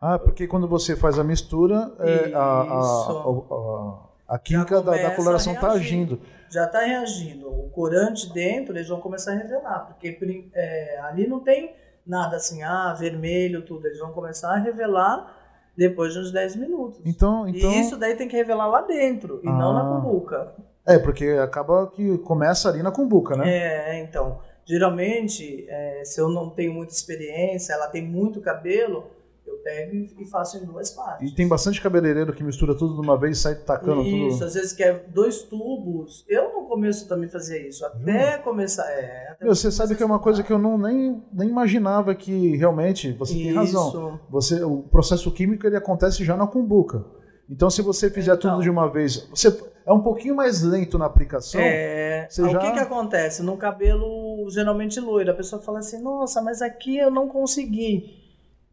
[0.00, 5.10] Ah, porque quando você faz a mistura, é, a, a, a, a, química da, da,
[5.14, 6.18] coloração está agindo.
[6.48, 7.48] Já está reagindo.
[7.48, 10.18] O corante dentro, eles vão começar a revelar, porque
[10.54, 11.74] é, ali não tem
[12.06, 13.86] nada assim, ah, vermelho, tudo.
[13.86, 15.36] Eles vão começar a revelar
[15.76, 17.00] depois de uns 10 minutos.
[17.04, 17.70] Então, então...
[17.70, 19.52] E isso daí tem que revelar lá dentro, e ah.
[19.52, 20.00] não na ah.
[20.00, 20.54] cumbuca.
[20.86, 23.50] É, porque acaba que começa ali na cumbuca, né?
[23.50, 24.38] É, então.
[24.64, 29.10] Geralmente, é, se eu não tenho muita experiência, ela tem muito cabelo,
[29.46, 31.30] eu pego e faço em duas partes.
[31.30, 34.28] E tem bastante cabeleireiro que mistura tudo de uma vez e sai tacando isso, tudo.
[34.28, 36.24] Isso, às vezes quer dois tubos.
[36.28, 38.42] Eu no começo também fazia isso, até hum.
[38.42, 38.88] começar.
[38.90, 42.14] É, até Meu, você sabe que é uma coisa que eu não nem, nem imaginava
[42.14, 43.42] que realmente você isso.
[43.42, 44.20] tem razão.
[44.30, 47.04] Você, o processo químico ele acontece já na cumbuca.
[47.48, 49.48] Então, se você fizer então, tudo de uma vez, você
[49.84, 51.60] é um pouquinho mais lento na aplicação.
[51.60, 52.28] É.
[52.30, 52.44] já...
[52.44, 53.42] O que, que acontece?
[53.42, 58.19] No cabelo geralmente loiro, a pessoa fala assim: nossa, mas aqui eu não consegui.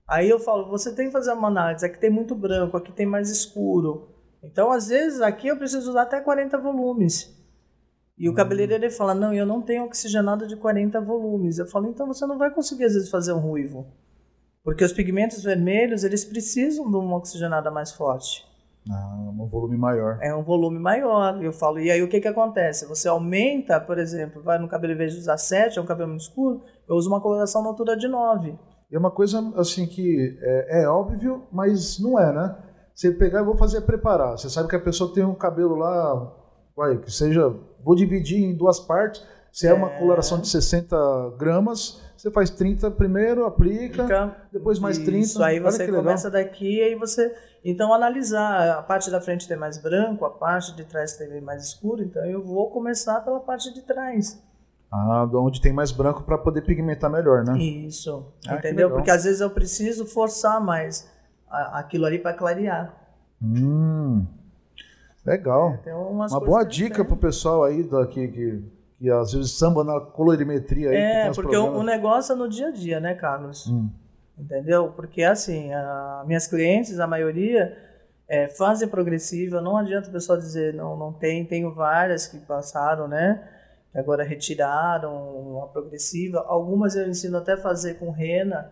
[0.08, 3.06] Aí eu falo, você tem que fazer uma análise, aqui tem muito branco, aqui tem
[3.06, 4.08] mais escuro.
[4.42, 7.36] Então, às vezes, aqui eu preciso usar até 40 volumes.
[8.18, 11.60] E o cabeleireiro ele fala, não, eu não tenho oxigenado de 40 volumes.
[11.60, 13.86] Eu falo, então você não vai conseguir, às vezes, fazer um ruivo.
[14.64, 18.46] Porque os pigmentos vermelhos, eles precisam de uma oxigenada mais forte.
[18.90, 20.18] Ah, um volume maior.
[20.22, 21.44] É um volume maior.
[21.44, 22.88] Eu falo, e aí o que que acontece?
[22.88, 26.10] Você aumenta, por exemplo, vai no cabelo, em vez de usar 7, é um cabelo
[26.10, 28.58] muito escuro, eu uso uma coloração na altura de 9.
[28.90, 32.56] E é uma coisa assim que é, é, óbvio, mas não é, né?
[32.96, 34.38] Você pegar e vou fazer preparar.
[34.38, 36.34] Você sabe que a pessoa tem um cabelo lá
[36.78, 39.24] vai, que seja, vou dividir em duas partes.
[39.52, 40.96] Se é, uma coloração de 60
[41.40, 45.20] gramas, você faz 30 primeiro, aplica, Fica, depois mais 30.
[45.20, 47.36] Isso aí você começa daqui e você.
[47.66, 51.64] Então, analisar a parte da frente tem mais branco, a parte de trás tem mais
[51.64, 54.40] escuro, então eu vou começar pela parte de trás.
[54.92, 57.58] Ah, onde tem mais branco para poder pigmentar melhor, né?
[57.58, 58.26] Isso.
[58.48, 58.90] Ah, entendeu?
[58.90, 61.10] Porque às vezes eu preciso forçar mais
[61.50, 62.94] aquilo ali para clarear.
[63.42, 64.26] Hum.
[65.26, 65.78] Legal.
[65.86, 68.64] É, uma boa dica para o pessoal aí daqui que,
[68.98, 70.96] que às vezes samba na colorimetria aí.
[70.96, 73.68] É, porque o, o, negócio é no dia a dia, né, Carlos?
[73.68, 73.90] Hum.
[74.38, 74.94] Entendeu?
[74.96, 77.78] Porque assim, a, minhas clientes, a maioria,
[78.30, 83.06] é, fazem progressiva, não adianta o pessoal dizer, não, não tem, tenho várias que passaram,
[83.06, 83.44] né?
[83.98, 86.46] Agora retiraram a progressiva.
[86.48, 88.72] Algumas eu ensino até a fazer com rena.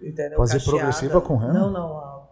[0.00, 0.38] Entendeu?
[0.38, 0.78] Fazer Cacheada.
[0.78, 1.52] progressiva com rena?
[1.52, 2.28] Não, não.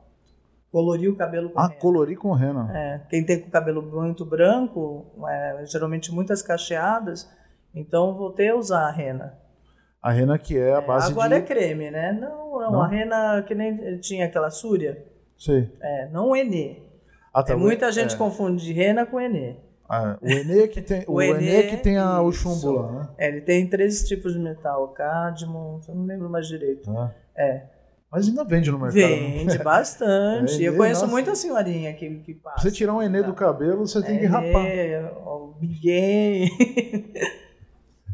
[0.71, 1.81] Colorir o cabelo com ah, rena.
[1.81, 2.71] colorir com rena.
[2.73, 7.29] É, quem tem o cabelo muito branco, é, geralmente muitas cacheadas,
[7.75, 9.37] então voltei a usar a rena.
[10.01, 11.35] A rena que é a é, base agora de...
[11.37, 12.13] é creme, né?
[12.13, 15.05] Não, não, não, a rena que nem tinha aquela súria.
[15.37, 15.69] Sim.
[15.81, 16.83] É, não o Enê.
[17.33, 18.19] Ah, tá, é, muita gente é.
[18.19, 19.57] confunde rena com Enê.
[19.89, 23.09] Ah, o Enê que tem, o, o Enê, que tem a, o chumbo lá, né?
[23.17, 26.91] É, ele tem três tipos de metal, cádmio, eu não lembro mais direito.
[26.91, 27.11] Ah.
[27.37, 27.63] É.
[28.11, 29.01] Mas ainda vende no mercado.
[29.01, 30.57] Vende bastante.
[30.63, 31.13] É, eu conheço nossa.
[31.13, 32.55] muita senhorinha que, que passa.
[32.57, 34.65] Pra você tirar um Enê do cabelo, você tem que rapar.
[35.27, 35.81] O Big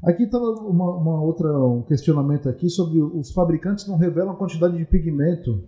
[0.05, 4.77] Aqui está uma, uma, outra um questionamento aqui sobre os fabricantes não revelam a quantidade
[4.77, 5.64] de pigmento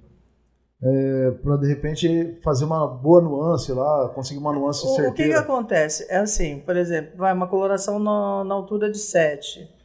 [0.82, 5.10] é, para de repente fazer uma boa nuance lá, conseguir uma nuance o, certeira.
[5.10, 6.06] O que, que acontece?
[6.08, 9.76] É assim, por exemplo, vai uma coloração na, na altura de 7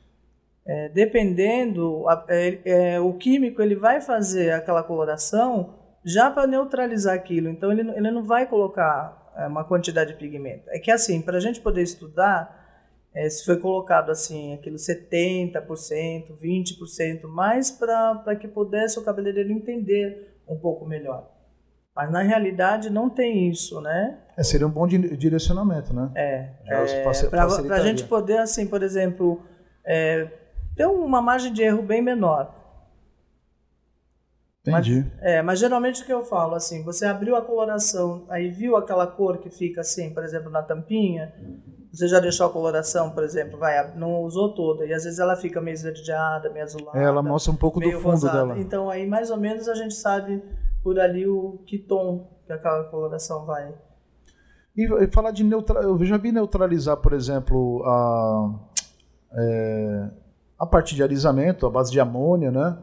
[0.65, 5.75] é, dependendo, é, é, o químico ele vai fazer aquela coloração
[6.05, 7.49] já para neutralizar aquilo.
[7.49, 10.69] Então ele, ele não vai colocar é, uma quantidade de pigmento.
[10.69, 12.59] É que assim, para a gente poder estudar,
[13.13, 15.57] é, se foi colocado assim, aquilo 70%,
[16.41, 21.29] 20%, mais para que pudesse o cabeleireiro entender um pouco melhor.
[21.95, 24.17] Mas na realidade não tem isso, né?
[24.37, 26.09] É, seria um bom direcionamento, né?
[26.15, 26.49] É.
[26.65, 29.41] é para a gente poder, assim, por exemplo,
[29.85, 30.27] é,
[30.75, 32.55] tem uma margem de erro bem menor.
[34.61, 35.05] Entendi.
[35.15, 38.77] Mas, é, mas geralmente o que eu falo, assim, você abriu a coloração, aí viu
[38.77, 41.33] aquela cor que fica assim, por exemplo, na tampinha,
[41.91, 45.35] você já deixou a coloração, por exemplo, vai, não usou toda, e às vezes ela
[45.35, 46.97] fica meio esverdeada, meio azulada.
[46.97, 48.37] É, ela mostra um pouco do fundo rosada.
[48.37, 48.59] dela.
[48.59, 50.41] Então aí mais ou menos a gente sabe
[50.83, 53.73] por ali o que tom que aquela coloração vai.
[54.75, 58.59] E, e falar de neutralizar, eu já vi neutralizar, por exemplo, a.
[59.33, 60.09] É,
[60.61, 62.77] a parte de alisamento, a base de amônia, né?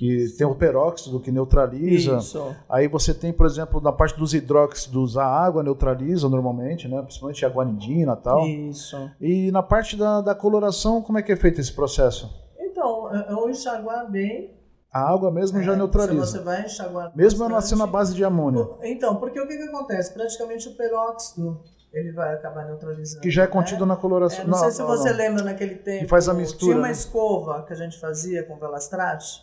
[0.00, 2.16] Que tem o peróxido que neutraliza.
[2.16, 2.56] Isso.
[2.70, 7.02] Aí você tem, por exemplo, na parte dos hidróxidos, a água neutraliza normalmente, né?
[7.02, 8.46] Principalmente a guanidina e tal.
[8.46, 9.10] Isso.
[9.20, 12.34] E na parte da, da coloração, como é que é feito esse processo?
[12.58, 14.58] Então, eu enxaguar bem
[14.90, 16.24] a água mesmo é, já neutraliza.
[16.24, 18.66] Você vai enxaguar Mesmo ela sendo a base de amônia.
[18.82, 20.14] Então, porque o que, que acontece?
[20.14, 21.60] Praticamente o peróxido
[21.92, 23.20] ele vai acabar neutralizando.
[23.20, 23.52] Que já é né?
[23.52, 24.40] contido na coloração.
[24.40, 25.16] É, não, não, sei se você não.
[25.18, 26.04] lembra naquele tempo.
[26.04, 26.72] Que faz a mistura.
[26.72, 26.92] Tinha uma né?
[26.92, 29.42] escova que a gente fazia com velastrate,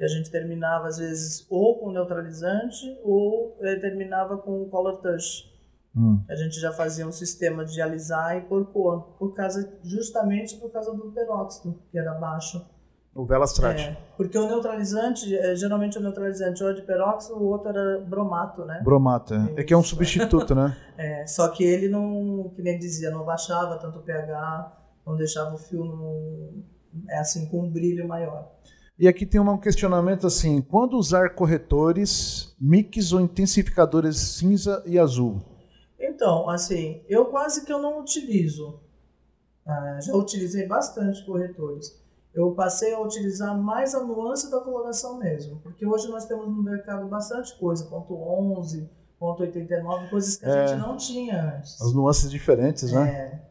[0.00, 5.46] que a gente terminava às vezes ou com neutralizante ou eh, terminava com color touch.
[5.94, 6.24] Hum.
[6.26, 10.72] A gente já fazia um sistema de alisar e pôr cor, por causa, justamente por
[10.72, 12.66] causa do peróxido, que era baixo.
[13.14, 13.78] O Velastrat.
[13.78, 18.00] É, porque o neutralizante, é, geralmente o neutralizante ou é de peróxido, o outro era
[18.00, 18.80] bromato, né?
[18.82, 19.60] Bromato, é.
[19.60, 20.74] é que é um substituto, né?
[20.96, 24.72] É, só que ele não, que nem dizia, não baixava tanto o pH,
[25.06, 26.64] não deixava o fio
[27.06, 28.50] é assim, com um brilho maior.
[29.00, 35.40] E aqui tem um questionamento assim, quando usar corretores, mix ou intensificadores cinza e azul?
[35.98, 38.78] Então, assim, eu quase que eu não utilizo.
[39.66, 41.98] Ah, já utilizei bastante corretores
[42.32, 46.62] eu passei a utilizar mais a nuance da coloração mesmo, porque hoje nós temos no
[46.62, 48.88] mercado bastante coisa, ponto 11,
[49.20, 51.80] ponto 89, coisas que a é, gente não tinha antes.
[51.80, 53.08] As nuances diferentes, né?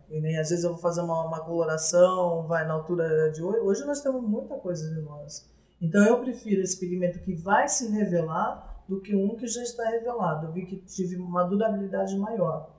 [0.09, 3.41] É, e nem às vezes eu vou fazer uma, uma coloração, vai na altura de
[3.41, 5.45] hoje, hoje nós temos muita coisa de nuance.
[5.82, 9.88] Então eu prefiro esse pigmento que vai se revelar do que um que já está
[9.88, 10.47] revelado.
[10.47, 12.76] Eu vi que tive uma durabilidade maior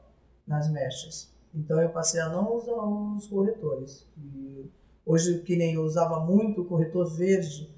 [0.47, 1.32] nas mechas.
[1.55, 4.07] Então eu passei a não usar os corretores.
[4.18, 4.70] E
[5.11, 7.68] Hoje, que nem eu usava muito o corretor verde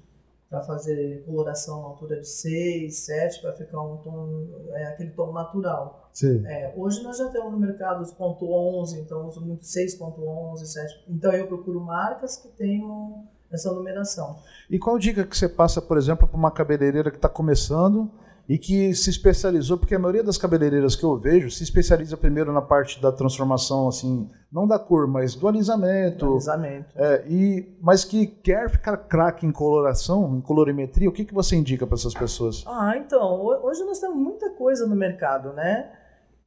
[0.53, 5.33] para fazer coloração na altura de 6, 7, para ficar um tom, é, aquele tom
[5.33, 6.07] natural.
[6.13, 6.45] Sim.
[6.45, 11.05] É, hoje nós já temos no mercado os ponto .11, então uso muito 6.11, 7.
[11.09, 14.37] Então eu procuro marcas que tenham essa numeração.
[14.69, 18.11] E qual dica que você passa, por exemplo, para uma cabeleireira que está começando
[18.47, 22.51] e que se especializou, porque a maioria das cabeleireiras que eu vejo se especializa primeiro
[22.51, 26.25] na parte da transformação, assim, não da cor, mas do alisamento.
[26.25, 26.93] Do alisamento.
[26.95, 31.55] É, e, mas que quer ficar craque em coloração, em colorimetria, o que, que você
[31.55, 32.63] indica para essas pessoas?
[32.67, 35.91] Ah, então, hoje nós temos muita coisa no mercado, né?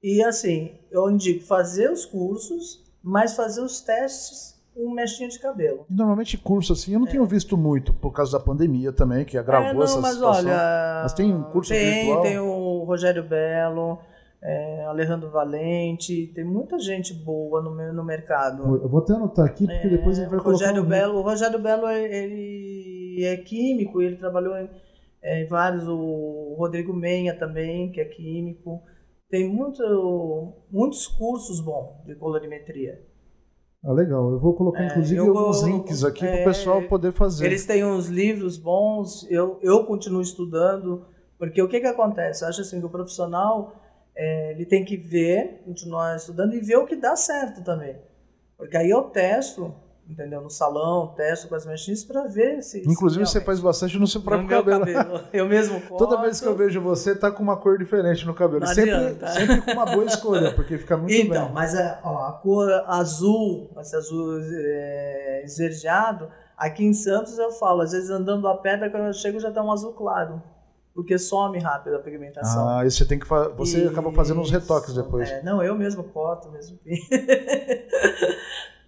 [0.03, 5.87] E assim, eu indico fazer os cursos, mas fazer os testes um mexinho de cabelo.
[5.89, 7.11] Normalmente curso assim, eu não é.
[7.11, 10.51] tenho visto muito por causa da pandemia também, que agravou é, não, essa mas situação.
[10.51, 12.23] Olha, mas tem curso tem, virtual?
[12.23, 13.99] Tem o Rogério Belo,
[14.43, 18.77] é, Alejandro Valente, tem muita gente boa no, no mercado.
[18.77, 20.97] Eu vou até anotar aqui, porque é, depois a gente vai Rogério colocar...
[20.97, 24.69] Belo, o Rogério Belo, ele é químico, ele trabalhou em,
[25.23, 28.83] é, em vários, o Rodrigo Menha também, que é químico.
[29.29, 29.83] Tem muito,
[30.71, 33.01] muitos cursos bons de colorimetria.
[33.87, 34.33] Ah, legal.
[34.33, 37.47] Eu vou colocar, é, inclusive, alguns links aqui é, para o pessoal poder fazer.
[37.47, 41.07] Eles têm uns livros bons, eu, eu continuo estudando,
[41.39, 42.43] porque o que, que acontece?
[42.43, 43.77] Eu acho assim que o profissional
[44.17, 47.97] é, ele tem que ver, continuar estudando e ver o que dá certo também.
[48.59, 49.73] Porque aí eu testo
[50.09, 50.41] entendeu?
[50.41, 52.89] No salão, testo com as mechins para ver se.
[52.89, 54.81] Inclusive, se você faz bastante no seu próprio no cabelo.
[54.81, 55.21] cabelo.
[55.33, 56.05] Eu mesmo corto.
[56.05, 58.61] Toda vez que eu vejo você, tá com uma cor diferente no cabelo.
[58.61, 59.27] Não sempre, adianta.
[59.29, 61.39] sempre com uma boa escolha, porque fica muito então, bem.
[61.39, 67.51] Então, mas a, ó, a cor azul, esse azul é, esverdeado, aqui em Santos eu
[67.53, 70.43] falo, às vezes andando a pedra, quando eu chego já tá um azul claro.
[70.95, 72.67] Porque some rápido a pigmentação.
[72.67, 73.87] Ah, e você tem que você e...
[73.87, 75.29] acaba fazendo uns retoques depois.
[75.29, 76.79] É, não, eu mesmo corto, mesmo.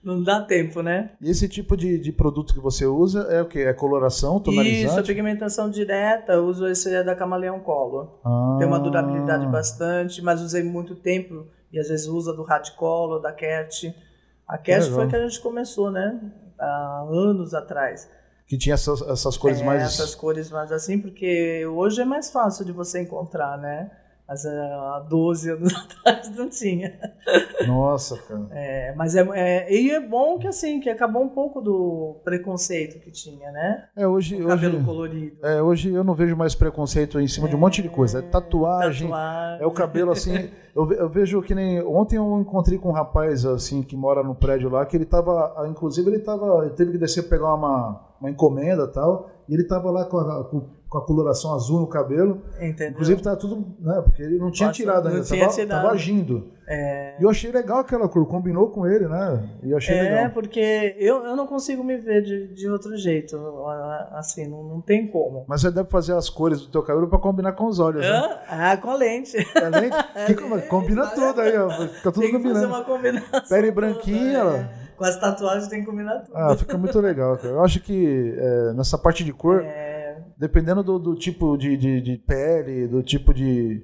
[0.08, 1.10] Não dá tempo, né?
[1.20, 3.58] E esse tipo de, de produto que você usa é o que?
[3.58, 4.86] É coloração, tonalizante?
[4.86, 6.32] Isso, a pigmentação direta.
[6.32, 8.18] Eu uso esse da Camaleão Color.
[8.24, 8.56] Ah.
[8.58, 11.46] Tem uma durabilidade bastante, mas usei muito tempo.
[11.70, 13.94] E às vezes usa do Color, da Cat.
[14.46, 16.18] A Cat foi que a gente começou, né?
[16.58, 18.08] Há anos atrás.
[18.46, 19.82] Que tinha essas, essas cores é, mais...
[19.82, 23.90] essas cores mais assim, porque hoje é mais fácil de você encontrar, né?
[24.28, 25.72] Mas é, há 12 anos
[26.04, 26.92] atrás não tinha.
[27.66, 28.46] Nossa, cara.
[28.50, 33.00] É, mas é, é, e é bom que assim, que acabou um pouco do preconceito
[33.00, 33.88] que tinha, né?
[33.96, 34.42] É, hoje.
[34.42, 35.38] O cabelo colorido.
[35.42, 38.18] É, hoje eu não vejo mais preconceito em cima é, de um monte de coisa.
[38.18, 39.62] É tatuagem, tatuagem.
[39.62, 40.50] é o cabelo assim.
[40.76, 41.80] eu, eu, vejo que nem.
[41.82, 45.66] Ontem eu encontrei com um rapaz assim que mora no prédio lá, que ele tava.
[45.70, 46.66] Inclusive, ele tava.
[46.66, 49.30] Ele teve que descer pegar uma, uma encomenda e tal.
[49.48, 52.42] E ele tava lá com a, com com a coloração azul no cabelo.
[52.60, 52.90] Entendeu?
[52.90, 55.82] Inclusive tá tudo, né, porque ele não tinha Nossa, tirado ainda, tinha tava, tirado.
[55.82, 56.50] tava agindo.
[56.66, 57.16] É...
[57.18, 59.48] E eu achei legal aquela cor, combinou com ele, né?
[59.62, 60.18] E eu achei é, legal.
[60.18, 63.36] É, porque eu, eu não consigo me ver de, de outro jeito,
[64.12, 65.44] assim, não, não tem como.
[65.46, 68.38] Mas você deve fazer as cores do teu cabelo para combinar com os olhos, né?
[68.48, 69.36] Ah, com a lente.
[69.36, 69.96] É lente?
[70.26, 72.60] Que, combina tudo aí, ó, fica tudo tem que combinando.
[72.60, 73.40] fazer uma combinação.
[73.48, 74.52] Pele branquinha, ó.
[74.52, 74.70] É.
[74.96, 76.36] Com as tatuagens tem que combinar tudo.
[76.36, 77.54] Ah, fica muito legal, cara.
[77.54, 79.62] Eu acho que é, nessa parte de cor...
[79.62, 79.97] É
[80.38, 83.82] dependendo do, do tipo de, de, de, pele, do tipo de.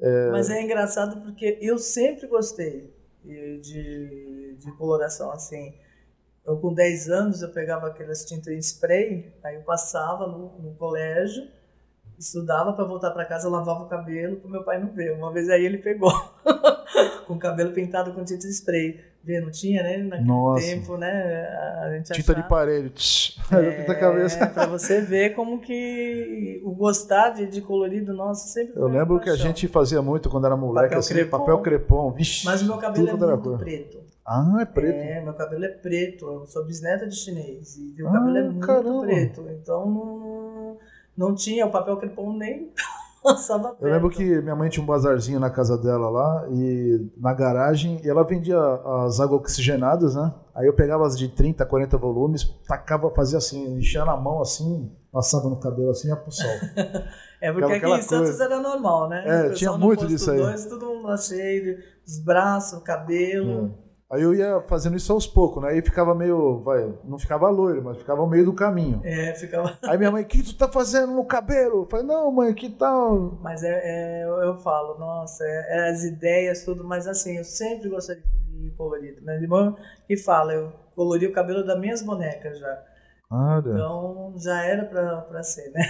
[0.00, 0.30] É...
[0.30, 2.94] Mas é engraçado porque eu sempre gostei
[3.24, 5.74] de, de coloração assim.
[6.46, 10.74] Eu com 10 anos eu pegava aquelas tintas em spray, aí eu passava no, no
[10.76, 11.48] colégio,
[12.16, 15.12] estudava para voltar para casa, lavava o cabelo para meu pai não ver.
[15.12, 16.12] Uma vez aí ele pegou
[17.26, 19.00] com o cabelo pintado com tinta spray.
[19.26, 19.96] Vê, não tinha, né?
[19.96, 20.64] Naquele Nossa.
[20.64, 21.48] tempo, né?
[21.82, 22.42] A gente Tinta achava...
[22.42, 23.36] de parede.
[23.46, 24.44] É, cabeça.
[24.48, 29.30] pra você ver como que o gostar de, de colorido, nossa, sempre Eu lembro que
[29.30, 31.38] a gente fazia muito quando era moleque, papel assim, crepom.
[31.38, 32.10] papel crepom.
[32.10, 33.98] Vixe, Mas o meu cabelo é muito preto.
[34.26, 34.96] Ah, é preto?
[34.96, 36.26] É, meu cabelo é preto.
[36.26, 37.76] Eu sou bisneta de chinês.
[37.76, 39.00] E meu ah, cabelo é muito caramba.
[39.02, 39.46] preto.
[39.48, 40.78] Então não,
[41.16, 42.72] não tinha o papel crepom nem
[43.26, 47.34] Passava Eu lembro que minha mãe tinha um bazarzinho na casa dela lá, e na
[47.34, 48.56] garagem, e ela vendia
[49.04, 50.32] as águas oxigenadas, né?
[50.54, 54.92] Aí eu pegava as de 30, 40 volumes, tacava, fazia assim, enchia na mão assim,
[55.10, 56.46] passava no cabelo assim ia pro sol.
[57.42, 59.24] é porque aqui em Santos era normal, né?
[59.26, 60.38] É, tinha muito disso aí.
[60.38, 63.74] Dois, todo mundo cheio, os braços, o cabelo.
[63.82, 63.85] É.
[64.08, 65.70] Aí eu ia fazendo isso aos poucos, né?
[65.70, 69.00] Aí ficava meio, vai, não ficava loiro, mas ficava no meio do caminho.
[69.02, 69.76] É, ficava.
[69.82, 71.82] Aí minha mãe, o que tu tá fazendo no cabelo?
[71.82, 73.36] Eu falei, não, mãe, que tal?
[73.42, 77.44] Mas é, é eu, eu, falo, nossa, é, é, as ideias, tudo, mas assim, eu
[77.44, 79.20] sempre gostei de colorido.
[79.22, 79.76] Meu irmão
[80.06, 82.84] que fala, eu colori o cabelo das minhas bonecas já.
[83.28, 85.82] Ah, então já era pra, pra ser, né?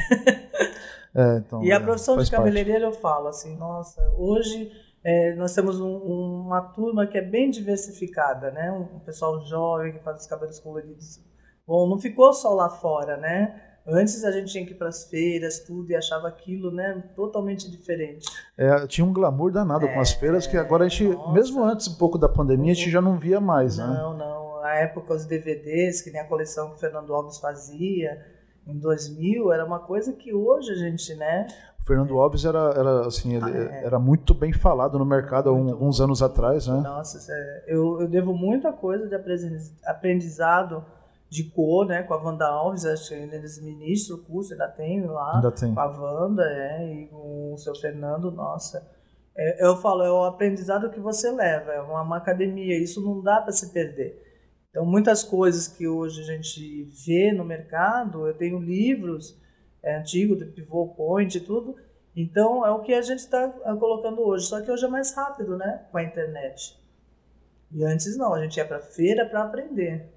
[1.14, 4.70] É, então, e a profissão de cabeleireiro eu falo assim, nossa, hoje
[5.08, 5.98] é, nós temos um,
[6.46, 8.72] uma turma que é bem diversificada, né?
[8.72, 11.20] Um, pessoal jovem que faz os cabelos coloridos.
[11.64, 13.54] Bom, não ficou só lá fora, né?
[13.86, 17.70] Antes a gente tinha que ir para as feiras, tudo, e achava aquilo, né, totalmente
[17.70, 18.26] diferente.
[18.58, 21.32] É, tinha um glamour danado é, com as feiras que agora a gente, nossa.
[21.32, 23.94] mesmo antes um pouco da pandemia, a gente já não via mais, não, né?
[23.94, 24.60] Não, não.
[24.60, 28.26] Na época os DVDs, que nem a coleção que o Fernando Alves fazia,
[28.66, 31.46] em 2000, era uma coisa que hoje a gente, né?
[31.86, 33.84] Fernando Alves era, era assim, ele, ah, é.
[33.84, 36.80] era muito bem falado no mercado há um, alguns anos atrás, né?
[36.80, 39.14] Nossa, é, eu, eu devo muita coisa de
[39.84, 40.84] aprendizado
[41.30, 45.04] de cor, né, com a Wanda Alves, acho que eles ministram o curso, ainda tem
[45.06, 45.74] lá, ainda tem.
[45.74, 48.84] com a Wanda, é, e com o seu Fernando, nossa.
[49.36, 53.22] É, eu falo, é o aprendizado que você leva, é uma, uma academia, isso não
[53.22, 54.22] dá para se perder.
[54.70, 59.36] Então, muitas coisas que hoje a gente vê no mercado, eu tenho livros
[59.86, 61.76] é, antigos de Pivot Point e tudo,
[62.14, 65.14] então é o que a gente está é, colocando hoje, só que hoje é mais
[65.14, 66.76] rápido, né, com a internet.
[67.70, 70.08] E antes não, a gente ia para feira para aprender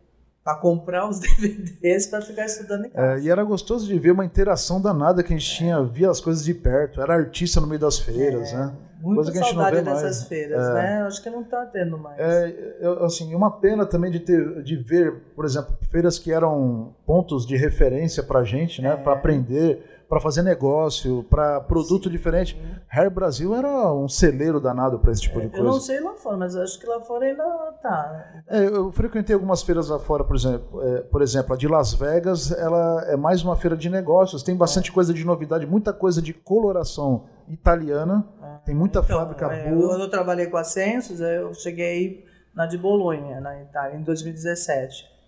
[0.49, 3.19] para comprar os DVDs para ficar estudando em casa.
[3.19, 6.19] É, e era gostoso de ver uma interação danada que a gente tinha, via as
[6.19, 8.73] coisas de perto, era artista no meio das feiras, é, né?
[9.01, 10.23] Muita saudade dessas mais.
[10.23, 10.73] feiras, é.
[10.73, 11.01] né?
[11.03, 12.19] Acho que não está tendo mais.
[12.19, 16.93] É, eu, assim, uma pena também de ter, de ver, por exemplo, feiras que eram
[17.05, 18.97] pontos de referência para a gente, né?
[18.97, 22.09] Para aprender para fazer negócio, para produto Sim.
[22.09, 22.59] diferente.
[22.89, 25.63] Hair Brasil era um celeiro danado para esse tipo de coisa.
[25.63, 27.43] Eu não sei lá fora, mas acho que lá fora ainda
[27.79, 28.41] tá.
[28.47, 31.93] É, eu frequentei algumas feiras lá fora, por exemplo, é, por exemplo, a de Las
[31.93, 34.93] Vegas, ela é mais uma feira de negócios, tem bastante é.
[34.93, 38.65] coisa de novidade, muita coisa de coloração italiana, é.
[38.65, 39.89] tem muita então, fábrica é, boa.
[39.89, 45.18] Quando eu trabalhei com a Census, eu cheguei na de Bolonha, na Itália, em 2017.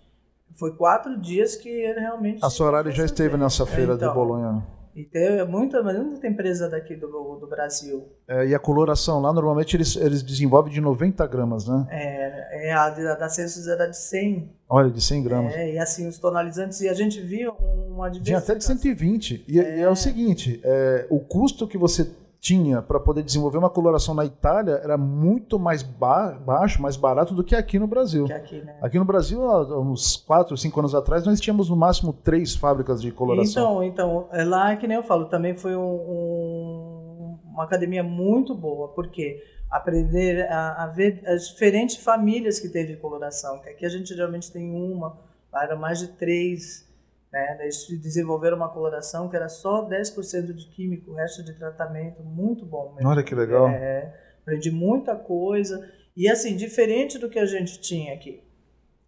[0.58, 2.44] Foi quatro dias que ele realmente.
[2.44, 4.62] A Soraya já esteve nessa feira então, de Bolonha.
[4.94, 8.08] E tem muita, muita empresa daqui do, do Brasil.
[8.28, 11.86] É, e a coloração lá, normalmente eles, eles desenvolvem de 90 gramas, né?
[11.90, 14.50] É, é a, da Census era de 100.
[14.68, 15.54] Olha, de 100 gramas.
[15.54, 17.52] É, e assim, os tonalizantes, e a gente viu
[17.88, 18.24] uma diversidade.
[18.24, 19.44] Tinha até de 120.
[19.48, 22.10] E é, e é o seguinte, é, o custo que você
[22.42, 27.34] tinha para poder desenvolver uma coloração na Itália era muito mais ba baixo, mais barato
[27.34, 28.24] do que aqui no Brasil.
[28.24, 28.76] Aqui, né?
[28.82, 33.00] aqui, no Brasil, há uns 4, 5 anos atrás, nós tínhamos no máximo três fábricas
[33.00, 33.80] de coloração.
[33.84, 38.56] Então, então é lá que nem eu falo, também foi um, um, uma academia muito
[38.56, 39.40] boa, porque
[39.70, 44.16] aprender a, a, ver as diferentes famílias que tem de coloração, que aqui a gente
[44.16, 45.16] geralmente tem uma,
[45.52, 46.91] lá era mais de três
[47.32, 47.56] né?
[47.62, 52.66] Eles desenvolveram uma coloração que era só 10% de químico, o resto de tratamento, muito
[52.66, 52.94] bom.
[52.94, 53.08] Mesmo.
[53.08, 53.68] Olha que legal.
[53.68, 55.88] É, aprendi muita coisa.
[56.14, 58.42] E assim, diferente do que a gente tinha aqui.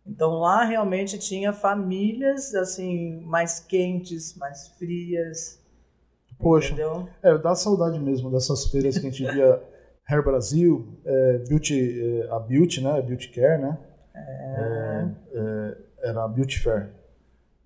[0.07, 5.63] Então lá realmente tinha famílias assim mais quentes, mais frias.
[6.39, 7.09] Poxa, entendeu?
[7.23, 9.63] é, dá saudade mesmo dessas feiras que a gente via
[10.07, 13.01] Hair Brasil, é, Beauty, é, a Beauty, né?
[13.01, 13.79] Beauty Care, né?
[14.15, 15.09] É.
[15.33, 16.91] é, é era a Beauty Fair.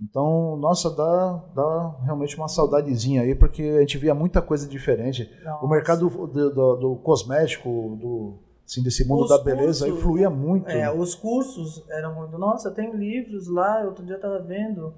[0.00, 5.28] Então, nossa, dá, dá realmente uma saudadezinha aí, porque a gente via muita coisa diferente.
[5.44, 5.64] Nossa.
[5.64, 7.68] O mercado do, do, do, cosmético,
[8.00, 10.70] do, assim, desse mundo os da beleza, cursos, aí fluía muito.
[10.70, 12.38] É, os cursos eram muito.
[12.38, 14.94] Nossa, tem livros lá, outro dia eu estava vendo.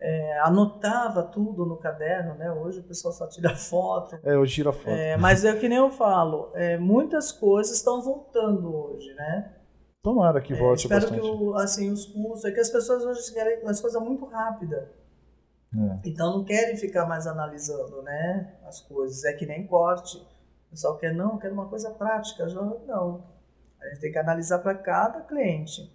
[0.00, 2.52] É, anotava tudo no caderno, né?
[2.52, 4.16] Hoje o pessoal só tira foto.
[4.22, 4.90] É, hoje tira foto.
[4.90, 9.57] É, mas é que nem eu falo, é, muitas coisas estão voltando hoje, né?
[10.08, 11.20] Tomara que volte é, espero bastante.
[11.20, 12.44] que o, assim, os cursos...
[12.46, 14.88] É que as pessoas hoje querem as coisas muito rápidas.
[15.76, 15.98] É.
[16.08, 19.22] Então não querem ficar mais analisando né, as coisas.
[19.24, 20.16] É que nem corte.
[20.16, 22.48] O pessoal quer, não, quer uma coisa prática.
[22.48, 23.22] Já, não.
[23.78, 25.94] A gente tem que analisar para cada cliente.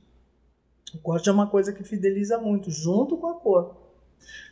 [0.94, 3.76] O corte é uma coisa que fideliza muito, junto com a cor.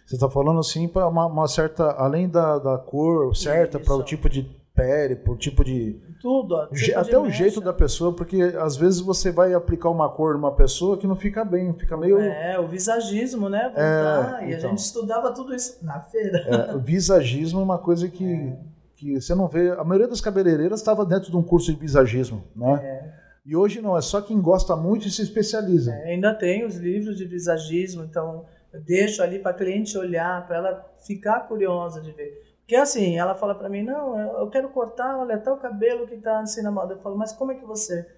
[0.07, 4.01] Você está falando assim para uma, uma, certa, além da, da cor certa, para o
[4.01, 5.99] tipo de pele, por tipo de.
[6.21, 6.67] Tudo.
[6.73, 10.53] Tipo até o jeito da pessoa, porque às vezes você vai aplicar uma cor numa
[10.53, 12.19] pessoa que não fica bem, fica meio.
[12.19, 13.63] É, o visagismo, né?
[13.65, 14.65] Voltar, é, e então.
[14.65, 16.37] a gente estudava tudo isso na feira.
[16.71, 18.57] É, o visagismo é uma coisa que, é.
[18.95, 19.71] que você não vê.
[19.71, 22.79] A maioria das cabeleireiras estava dentro de um curso de visagismo, né?
[22.83, 23.21] É.
[23.43, 25.91] E hoje não, é só quem gosta muito e se especializa.
[25.91, 30.45] É, ainda tem os livros de visagismo, então eu deixo ali para a cliente olhar,
[30.45, 32.50] para ela ficar curiosa de ver.
[32.71, 36.15] Porque assim, ela fala para mim, não, eu quero cortar, olha, até o cabelo que
[36.15, 36.93] tá assim na moda.
[36.93, 38.09] Eu falo, mas como é que você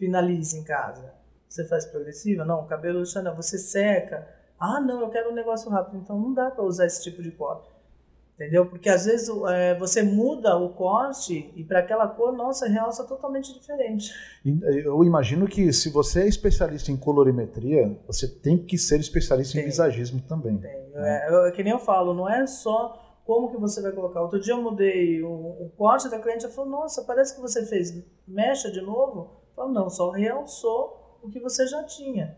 [0.00, 1.14] finaliza em casa?
[1.48, 2.44] Você faz progressiva?
[2.44, 4.26] Não, o cabelo, Xana, você seca.
[4.58, 5.98] Ah, não, eu quero um negócio rápido.
[5.98, 7.70] Então não dá para usar esse tipo de corte.
[8.34, 8.66] Entendeu?
[8.66, 13.54] Porque às vezes é, você muda o corte e para aquela cor, nossa, realça totalmente
[13.54, 14.12] diferente.
[14.44, 19.62] Eu imagino que se você é especialista em colorimetria, você tem que ser especialista tem.
[19.62, 20.58] em visagismo também.
[20.58, 20.88] Tem.
[20.88, 21.28] Né?
[21.28, 24.22] É, é, que nem eu falo, não é só como que você vai colocar?
[24.22, 27.64] Outro dia eu mudei o, o corte da cliente, ela falou, nossa, parece que você
[27.64, 29.40] fez mecha de novo.
[29.50, 32.36] Eu falei, não, só realçou o que você já tinha.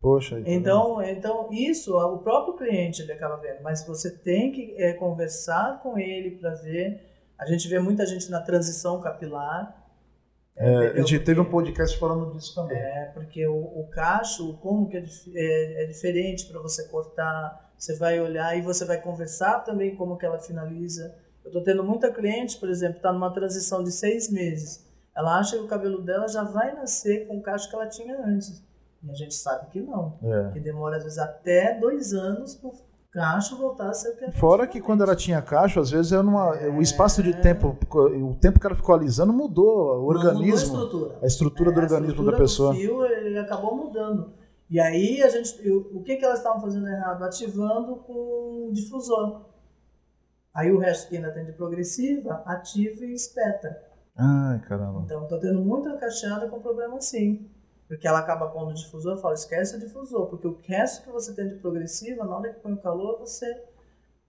[0.00, 4.94] Poxa, então, então isso o próprio cliente ele acaba vendo, mas você tem que é,
[4.94, 7.00] conversar com ele para ver.
[7.38, 9.80] A gente vê muita gente na transição capilar.
[10.56, 12.76] É, a gente teve um podcast falando disso também.
[12.76, 15.04] É, porque o, o cacho, como que é,
[15.36, 20.16] é, é diferente para você cortar você vai olhar e você vai conversar também como
[20.16, 21.14] que ela finaliza.
[21.44, 24.84] Eu estou tendo muita cliente, por exemplo, está numa transição de seis meses.
[25.16, 28.18] Ela acha que o cabelo dela já vai nascer com o cacho que ela tinha
[28.26, 28.62] antes.
[29.02, 30.18] E a gente sabe que não.
[30.22, 30.50] É.
[30.52, 32.72] Que demora, às vezes, até dois anos para o
[33.12, 36.22] cacho voltar a ser o que Fora que quando ela tinha cacho, às vezes era
[36.22, 40.08] uma, o espaço de tempo, o tempo que ela ficou alisando mudou o Não mudou
[40.08, 41.18] organismo, a estrutura.
[41.22, 42.74] a estrutura do É, a organismo estrutura da do pessoa.
[42.74, 44.32] fio, ele acabou mudando.
[44.68, 47.22] E aí a gente, eu- o que que elas estavam fazendo errado?
[47.22, 49.46] Ativando com difusor.
[50.52, 53.80] Aí o resto que ainda tem de progressiva, ativa e espeta.
[54.16, 55.02] Ai, caramba.
[55.04, 57.48] Então estou tendo muita cacheada com problema assim.
[57.86, 61.10] Porque ela acaba pondo o difusor, eu falo, esquece o difusor, porque o resto que
[61.12, 63.46] você tem de progressiva, na hora que põe o calor, você.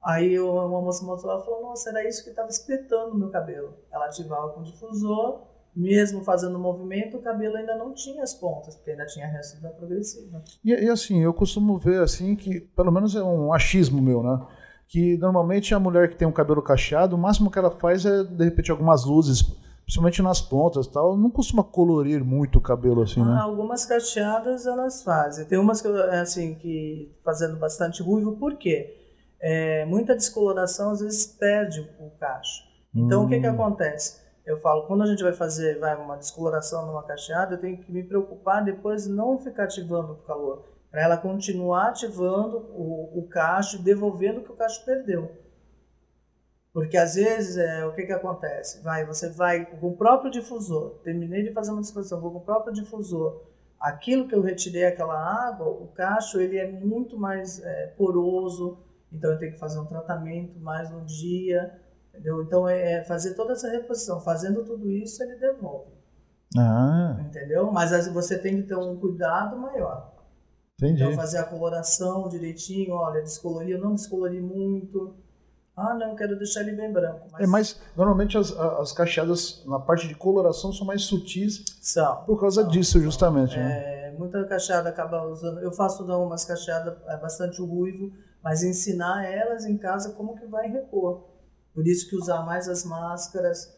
[0.04, 3.74] Aí uma moça mostrou ela falou, nossa, era isso que estava espetando o meu cabelo.
[3.92, 5.48] Ela ativava com o difusor,
[5.78, 9.62] mesmo fazendo o movimento, o cabelo ainda não tinha as pontas, porque ainda tinha resto
[9.62, 10.42] da progressiva.
[10.66, 14.40] E, e assim, eu costumo ver assim que, pelo menos é um achismo meu, né?
[14.88, 18.24] Que normalmente a mulher que tem um cabelo cacheado, o máximo que ela faz é,
[18.24, 19.44] de repente, algumas luzes,
[19.84, 21.16] principalmente nas pontas tal.
[21.16, 23.40] Não costuma colorir muito o cabelo assim, Ah, né?
[23.42, 25.46] algumas cacheadas elas fazem.
[25.46, 28.96] Tem umas que, eu- assim, que fazendo bastante ruivo, por quê?
[29.40, 32.64] É, muita descoloração às vezes perde o cacho.
[32.96, 33.52] Então o que que Hum.
[33.52, 34.26] acontece?
[34.48, 37.92] Eu falo, quando a gente vai fazer vai, uma descoloração numa cacheada, eu tenho que
[37.92, 40.64] me preocupar depois não ficar ativando o calor.
[40.90, 45.30] Para ela continuar ativando o, o cacho, devolvendo o que o cacho perdeu.
[46.72, 48.82] Porque às vezes é, o que, que acontece?
[48.82, 52.46] Vai, você vai com o próprio difusor, terminei de fazer uma descoloração, vou com o
[52.46, 53.42] próprio difusor.
[53.78, 55.20] Aquilo que eu retirei, aquela
[55.50, 58.78] água, o cacho ele é muito mais é, poroso,
[59.12, 61.82] então eu tenho que fazer um tratamento mais no dia,
[62.18, 62.42] entendeu?
[62.44, 64.20] Então é, é fazer toda essa reposição.
[64.20, 65.92] Fazendo tudo isso, ele devolve,
[66.58, 67.72] Ah, entendeu?
[67.72, 70.14] Mas você tem que ter um cuidado maior.
[70.80, 71.02] entendi.
[71.04, 75.16] Então fazer a coloração direitinho, olha, descolorir, eu não descolori muito.
[75.76, 77.28] Ah, não, quero deixar ele bem branco.
[77.32, 82.24] Mas É, mas normalmente as, as cacheadas na parte de coloração são mais sutis são.
[82.26, 83.56] por causa São, disso, justamente.
[83.56, 84.08] né?
[84.08, 85.60] É, muita cacheada acaba usando.
[85.60, 88.12] Eu faço dar umas cacheadas é, bastante ruivo,
[88.44, 91.26] mas ensinar elas em casa como que vai repor.
[91.78, 93.72] Por isso que usar mais as máscaras,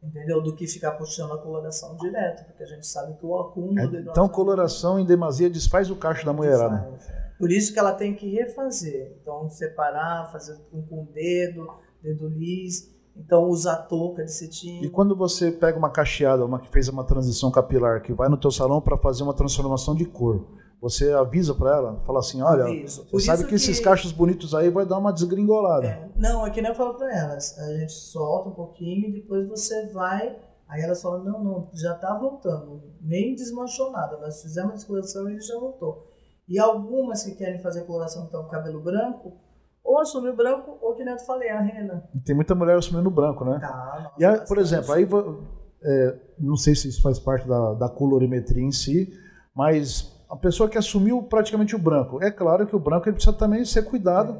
[0.00, 0.40] entendeu?
[0.40, 4.02] Do que ficar puxando a coloração direto, porque a gente sabe que o acúmulo É,
[4.02, 6.96] então, coloração em demasia desfaz o cacho da mulherada.
[7.40, 9.16] Por isso que ela tem que refazer.
[9.20, 11.66] Então, separar, fazer com, com o dedo,
[12.00, 12.88] dedo lis.
[13.16, 14.80] Então, usar touca de cetim.
[14.84, 18.36] E quando você pega uma cacheada, uma que fez uma transição capilar, que vai no
[18.36, 20.46] teu salão para fazer uma transformação de cor,
[20.80, 23.04] você avisa para ela, fala assim, olha, Aviso.
[23.04, 25.86] você Por sabe isso que, esses cachos bonitos aí vai dar uma desgringolada.
[25.86, 27.58] É, não, é que nem eu falo para elas.
[27.58, 30.38] A gente solta um pouquinho e depois você vai.
[30.68, 32.82] Aí elas falam: não, não, já tá voltando.
[33.00, 34.16] Nem desmanchou nada.
[34.18, 36.06] Nós fizemos a descoloração e já voltou.
[36.48, 39.34] E algumas que querem fazer coloração que estão com cabelo branco,
[39.84, 42.08] ou assume o branco, ou que nem eu falei, a rena.
[42.24, 43.58] Tem muita mulher assumindo branco, né?
[43.60, 45.06] Tá, nossa, E aí, por exemplo, aí
[45.84, 49.12] é, não sei se isso faz parte da, da colorimetria em si,
[49.54, 53.36] mas a pessoa que assumiu praticamente o branco, é claro que o branco ele precisa
[53.36, 54.38] também ser cuidado.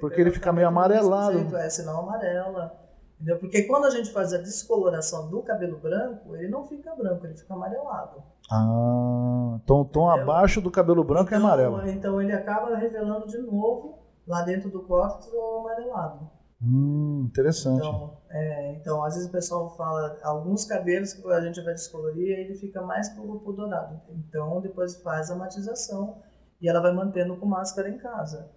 [0.00, 1.38] Porque ele fica meio amarelado.
[1.38, 2.76] jeito, É, senão amarela.
[3.14, 3.38] Entendeu?
[3.38, 7.36] Porque quando a gente faz a descoloração do cabelo branco, ele não fica branco, ele
[7.36, 8.22] fica amarelado.
[8.50, 10.22] Ah, tom, tom Entendeu?
[10.32, 11.88] abaixo do cabelo branco é Então, amarelo.
[11.88, 16.30] Então ele acaba revelando de novo lá dentro do córtex o amarelado.
[16.62, 17.78] Hum, interessante.
[17.78, 22.38] Então, é, então, às vezes o pessoal fala, alguns cabelos que a gente vai descolorir,
[22.38, 24.00] ele fica mais pro, pro dourado.
[24.10, 26.22] Então, depois faz a matização
[26.60, 28.50] e ela vai mantendo com máscara em casa.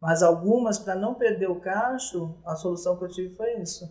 [0.00, 3.84] Mas algumas, para não perder o cacho, a solução que eu tive foi isso.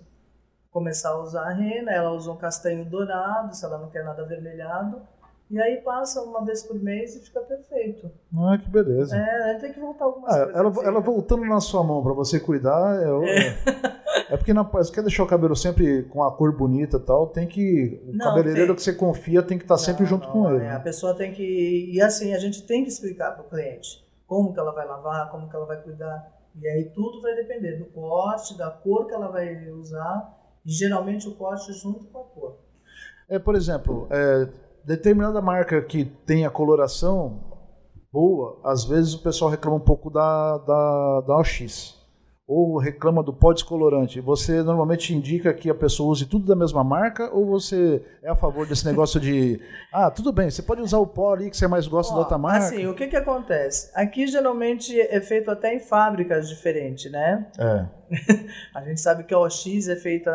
[0.71, 4.21] Começar a usar a rena, ela usa um castanho dourado, se ela não quer nada
[4.21, 5.01] avermelhado,
[5.49, 8.11] e aí passa uma vez por mês e fica perfeito.
[8.38, 9.15] Ah, que beleza.
[9.17, 10.55] É, tem que voltar algumas Ah, coisas.
[10.55, 13.21] ela, ela voltando na sua mão pra você cuidar, é, o-
[14.30, 17.28] é porque na, você quer deixar o cabelo sempre com a cor bonita e tal,
[17.28, 18.01] tem que.
[18.07, 18.76] O Não, cabeleireiro tem.
[18.76, 20.63] que você confia tem que estar sempre Não, junto não, com ele.
[20.65, 20.76] é, né?
[20.76, 21.91] a pessoa tem que.
[21.93, 25.32] E assim, a gente tem que explicar para o cliente como que ela vai lavar,
[25.32, 26.32] como que ela vai cuidar.
[26.59, 30.36] E aí tudo vai depender do corte, da cor que ela vai usar.
[30.65, 32.57] E geralmente o corte junto com a cor.
[33.30, 34.47] É, por exemplo, é,
[34.84, 37.39] determinada marca que tem a coloração
[38.11, 41.96] boa, às vezes o pessoal reclama um pouco da, da, da OX.
[42.47, 44.21] Ou reclama do pó descolorante.
[44.21, 48.35] Você normalmente indica que a pessoa use tudo da mesma marca ou você é a
[48.35, 49.59] favor desse negócio de
[49.91, 52.37] ah, tudo bem, você pode usar o pó ali que você mais gosta da outra
[52.37, 52.67] marca?
[52.67, 53.91] Assim, o que que acontece?
[53.93, 57.47] Aqui geralmente é feito até em fábricas diferentes, né?
[57.59, 57.85] É.
[58.73, 60.31] A gente sabe que a OX é feita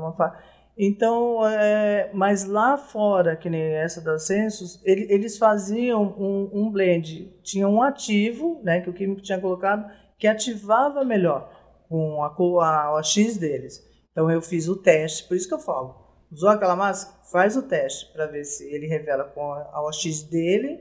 [0.00, 0.36] uma fa...
[0.76, 6.70] Então, é, mas lá fora, que nem essa da Census, ele- eles faziam um, um
[6.72, 7.30] blend.
[7.42, 9.86] Tinha um ativo, né, que o químico tinha colocado,
[10.22, 11.52] que ativava melhor
[11.88, 13.84] com a, a OX deles.
[14.12, 15.96] Então eu fiz o teste, por isso que eu falo.
[16.30, 17.18] Usou aquela máscara?
[17.32, 20.78] Faz o teste para ver se ele revela com a OX dele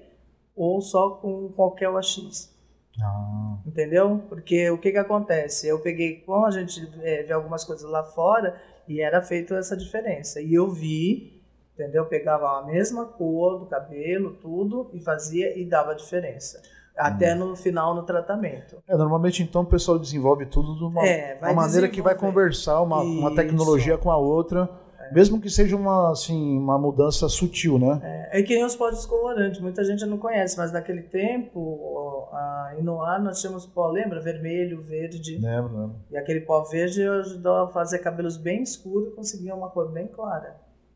[0.56, 2.54] ou só com qualquer OX.
[3.02, 3.58] Ah.
[3.66, 4.24] Entendeu?
[4.30, 5.68] Porque o que que acontece?
[5.68, 9.76] Eu peguei, como a gente é, vê algumas coisas lá fora, e era feito essa
[9.76, 10.40] diferença.
[10.40, 11.42] E eu vi,
[11.74, 12.06] entendeu?
[12.06, 16.62] Pegava a mesma cor do cabelo, tudo, e fazia e dava diferença.
[16.98, 17.40] Até hum.
[17.40, 18.78] no final no tratamento.
[18.88, 22.82] É, normalmente então o pessoal desenvolve tudo de uma, é, uma maneira que vai conversar
[22.82, 24.70] uma, uma tecnologia com a outra
[25.12, 28.00] mesmo que seja uma, assim, uma mudança sutil, né?
[28.02, 32.76] É, é que nem os pó descolorantes, muita gente não conhece, mas naquele tempo, a
[32.80, 34.22] Inoar, nós tínhamos pó, lembra?
[34.22, 35.38] Vermelho, verde.
[35.38, 35.96] Lembro, lembro.
[36.10, 40.08] E aquele pó verde ajudou a fazer cabelos bem escuros e conseguia uma cor bem
[40.08, 40.56] clara.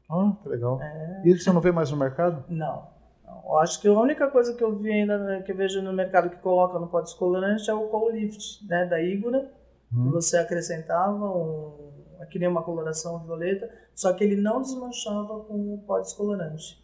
[0.09, 0.79] Ah, que legal.
[0.81, 1.21] É...
[1.25, 2.43] E você não vê mais no mercado?
[2.47, 2.94] Não.
[3.45, 5.93] Eu acho que a única coisa que eu vi ainda, né, que eu vejo no
[5.93, 9.51] mercado que coloca no pó descolorante é o Coal Lift, né, da Igora,
[9.93, 10.05] hum.
[10.05, 11.85] que você acrescentava um
[12.29, 16.83] que nem uma coloração violeta, só que ele não desmanchava com o pó descolorante.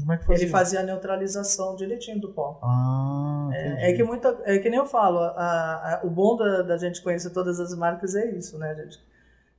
[0.00, 0.44] Como é que fazia?
[0.44, 2.58] Ele fazia a neutralização direitinho do pó.
[2.62, 6.62] Ah, é, é, que muita, é que nem eu falo, a, a, o bom da,
[6.62, 8.70] da, gente conhecer todas as marcas é isso, né?
[8.70, 8.98] A gente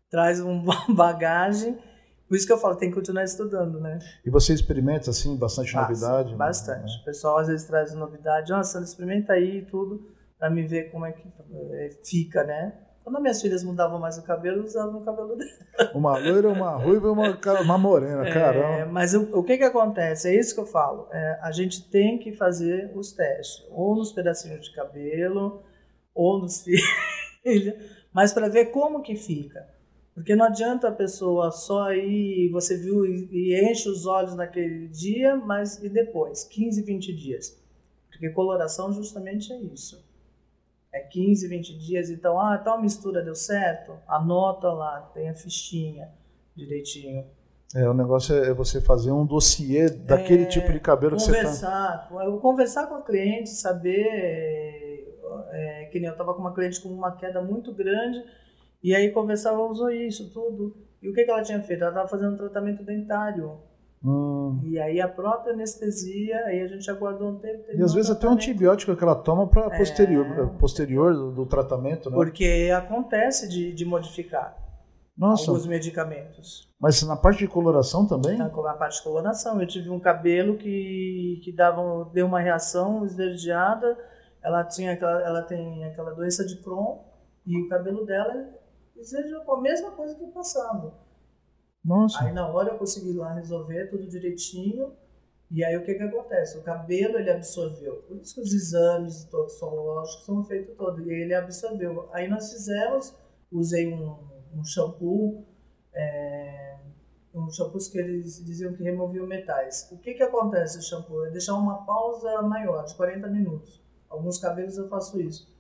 [0.09, 1.77] traz uma bagagem,
[2.34, 3.99] por isso que eu falo, tem que continuar estudando, né?
[4.25, 6.36] E você experimenta, assim, bastante novidade?
[6.36, 6.91] Bastante.
[6.91, 7.01] Né?
[7.03, 11.05] O pessoal às vezes traz novidade, nossa, experimenta aí e tudo, para me ver como
[11.05, 11.31] é que
[11.73, 12.73] é, fica, né?
[13.03, 15.51] Quando minhas filhas mudavam mais o cabelo, eu usava o cabelo dela.
[15.93, 18.91] Uma loira, uma ruiva e uma, uma morena, é, caramba.
[18.91, 20.27] Mas o, o, que que acontece?
[20.29, 21.09] É isso que eu falo.
[21.11, 23.63] É, a gente tem que fazer os testes.
[23.69, 25.61] Ou nos pedacinhos de cabelo,
[26.15, 26.63] ou nos
[27.43, 27.75] filhos.
[28.11, 29.71] Mas para ver como que fica.
[30.14, 35.36] Porque não adianta a pessoa só ir, você viu e, enche os olhos naquele dia,
[35.36, 36.43] mas e depois?
[36.43, 37.59] 15, 20 dias.
[38.09, 40.03] Porque coloração justamente é isso
[40.93, 46.07] é 15, 20 dias, então, ah, tal mistura deu certo, anota lá, tem a fichinha
[46.55, 47.26] direitinho.
[47.76, 51.32] É, o negócio é você fazer um dossiê daquele é, tipo de cabelo que você
[51.32, 51.38] tá...
[51.39, 52.09] Conversar,
[52.39, 55.18] conversar com a cliente, saber,
[55.49, 58.24] é, que nem eu estava com uma cliente com uma queda muito grande,
[58.84, 60.75] e aí conversava, usou isso, tudo.
[61.01, 61.81] E o que, que ela tinha feito?
[61.81, 63.57] Ela estava fazendo um tratamento dentário.
[64.03, 64.59] Hum.
[64.63, 67.63] E aí a própria anestesia, aí a gente aguardou um tempo.
[67.73, 70.59] E às vezes até um antibiótico que ela toma para posterior, é...
[70.59, 72.15] posterior do, do, tratamento, né?
[72.17, 74.57] Porque acontece de, de modificar
[75.17, 75.49] Nossa.
[75.49, 76.69] alguns medicamentos.
[76.81, 78.38] Mas na parte de coloração também?
[78.38, 79.61] Na, na parte de coloração.
[79.61, 83.97] Eu tive um cabelo que, que dava, deu uma reação esverdeada.
[84.43, 86.97] Ela, tinha aquela, ela tem aquela doença de Crohn
[87.47, 88.62] e o cabelo dela
[88.95, 90.93] esverdeou com a mesma coisa que passava.
[91.83, 92.23] Nossa.
[92.23, 94.95] Aí na hora eu consegui lá resolver tudo direitinho.
[95.51, 96.57] E aí o que que acontece?
[96.57, 97.97] O cabelo ele absorveu.
[98.03, 101.05] Por isso que os exames toxicológicos são feitos todos.
[101.05, 102.09] E ele absorveu.
[102.11, 103.15] Aí nós fizemos,
[103.51, 104.17] usei um,
[104.55, 105.45] um shampoo,
[105.93, 106.79] é,
[107.35, 109.89] um shampoo que eles diziam que removiam metais.
[109.91, 111.25] O que que acontece o shampoo?
[111.25, 113.83] É deixar uma pausa maior, de 40 minutos.
[114.09, 115.52] Alguns cabelos eu faço isso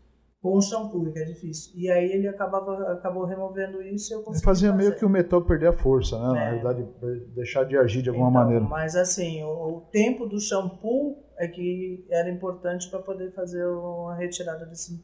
[0.43, 1.71] com o shampoo, que é difícil.
[1.73, 4.83] E aí ele acabava, acabou removendo isso e eu consegui Fazia fazer.
[4.83, 6.25] meio que o metal perder a força, né?
[6.25, 6.33] É.
[6.33, 6.85] Na realidade,
[7.33, 8.65] deixar de agir de alguma então, maneira.
[8.65, 14.15] Mas assim, o, o, tempo do shampoo é que era importante para poder fazer uma
[14.17, 15.01] retirada desse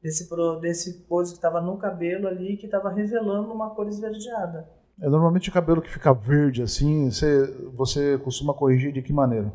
[0.00, 4.70] desse desse coisa que estava no cabelo ali que estava revelando uma cor esverdeada.
[5.02, 7.44] É normalmente o cabelo que fica verde assim, você
[7.74, 9.52] você costuma corrigir de que maneira?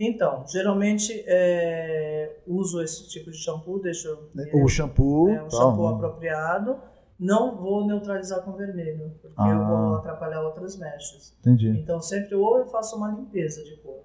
[0.00, 4.08] Então, geralmente é, uso esse tipo de shampoo, deixo
[4.54, 6.78] o shampoo, é, um tá, shampoo apropriado.
[7.18, 9.48] Não vou neutralizar com vermelho, porque ah.
[9.48, 9.98] eu vou ah.
[9.98, 11.36] atrapalhar outras mechas.
[11.40, 11.70] Entendi.
[11.70, 14.04] Então sempre ou eu faço uma limpeza de cor,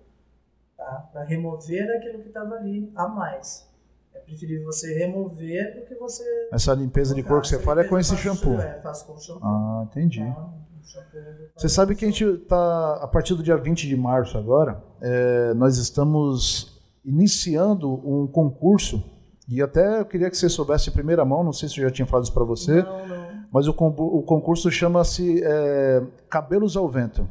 [0.76, 1.10] tá?
[1.14, 3.72] Para remover aquilo que estava ali a mais.
[4.16, 6.24] É preferível você remover do que você.
[6.52, 8.60] Essa limpeza de cor que você fala é com esse shampoo.
[8.60, 9.46] É, faço com shampoo.
[9.46, 10.26] Ah, entendi.
[10.26, 10.50] Tá?
[11.56, 15.54] Você sabe que a gente está, a partir do dia 20 de março agora, é,
[15.54, 19.04] nós estamos iniciando um concurso,
[19.48, 21.92] e até eu queria que você soubesse em primeira mão, não sei se eu já
[21.92, 23.46] tinha falado isso para você, não, não.
[23.52, 27.28] mas o, o concurso chama-se é, Cabelos ao Vento,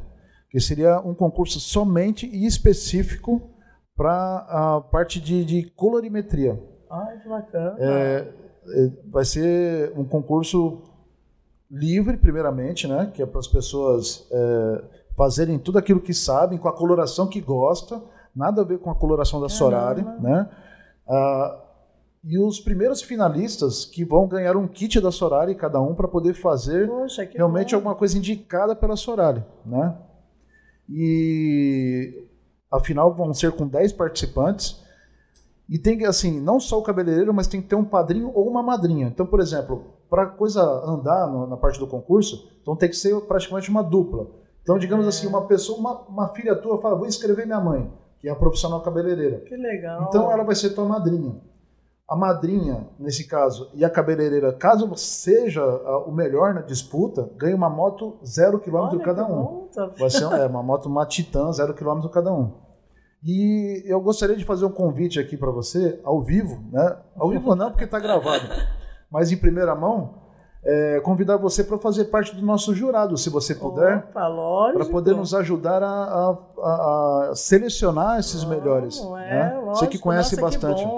[0.50, 3.50] que seria um concurso somente e específico
[3.96, 6.60] para a parte de, de colorimetria.
[6.90, 7.76] Ai, que bacana.
[7.78, 8.28] É,
[8.66, 10.82] é vai ser um concurso
[11.72, 13.10] livre, primeiramente, né?
[13.14, 14.84] Que é para as pessoas é,
[15.16, 18.00] fazerem tudo aquilo que sabem, com a coloração que gosta,
[18.36, 20.48] nada a ver com a coloração da Sorari, né?
[21.08, 21.58] Ah,
[22.22, 26.34] e os primeiros finalistas que vão ganhar um kit da Sorari, cada um, para poder
[26.34, 27.76] fazer Poxa, realmente bom.
[27.76, 29.96] alguma coisa indicada pela Sorari, né?
[30.88, 32.28] E
[32.70, 34.80] afinal vão ser com 10 participantes.
[35.68, 38.48] E tem que, assim, não só o cabeleireiro, mas tem que ter um padrinho ou
[38.48, 39.06] uma madrinha.
[39.06, 43.18] Então, por exemplo, para coisa andar no, na parte do concurso, então tem que ser
[43.22, 44.26] praticamente uma dupla.
[44.62, 45.08] Então, digamos É.
[45.08, 47.90] assim, uma pessoa, uma, uma filha tua fala, vou inscrever minha mãe,
[48.20, 49.38] que é a profissional cabeleireira.
[49.40, 50.04] Que legal.
[50.06, 51.40] Então ela vai ser tua madrinha.
[52.06, 55.64] A madrinha, nesse caso, e a cabeleireira, caso seja
[56.06, 59.42] o melhor na disputa, ganha uma moto zero quilômetro Olha cada um.
[59.42, 62.52] bom, tá Vai ser é, uma moto, uma Titan, zero quilômetro cada um.
[63.24, 66.98] E eu gostaria de fazer um convite aqui para você, ao vivo, né?
[67.16, 68.46] Ao vivo não, porque está gravado,
[69.12, 70.14] mas em primeira mão,
[70.64, 75.34] é, convidar você para fazer parte do nosso jurado, se você puder, para poder nos
[75.34, 79.00] ajudar a, a- a- a selecionar esses melhores.
[79.02, 79.54] Não, é, né?
[79.58, 79.74] lógico.
[79.76, 80.82] Você que conhece Nossa, bastante.
[80.84, 80.90] Que.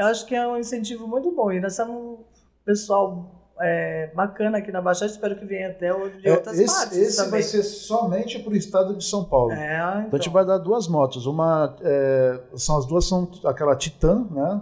[0.00, 1.50] Eu acho que é um incentivo muito bom.
[1.50, 2.18] E nós somos um
[2.64, 3.30] pessoal
[3.60, 5.10] é, bacana aqui na Baixada.
[5.10, 7.30] Espero que venha até o- de É, outras esse partes esse também.
[7.30, 9.52] vai ser somente para o estado de São Paulo.
[9.52, 10.18] É, Então a então.
[10.20, 11.24] gente vai dar duas motos.
[11.26, 14.60] Uma é, são as duas são aquela Titan, né?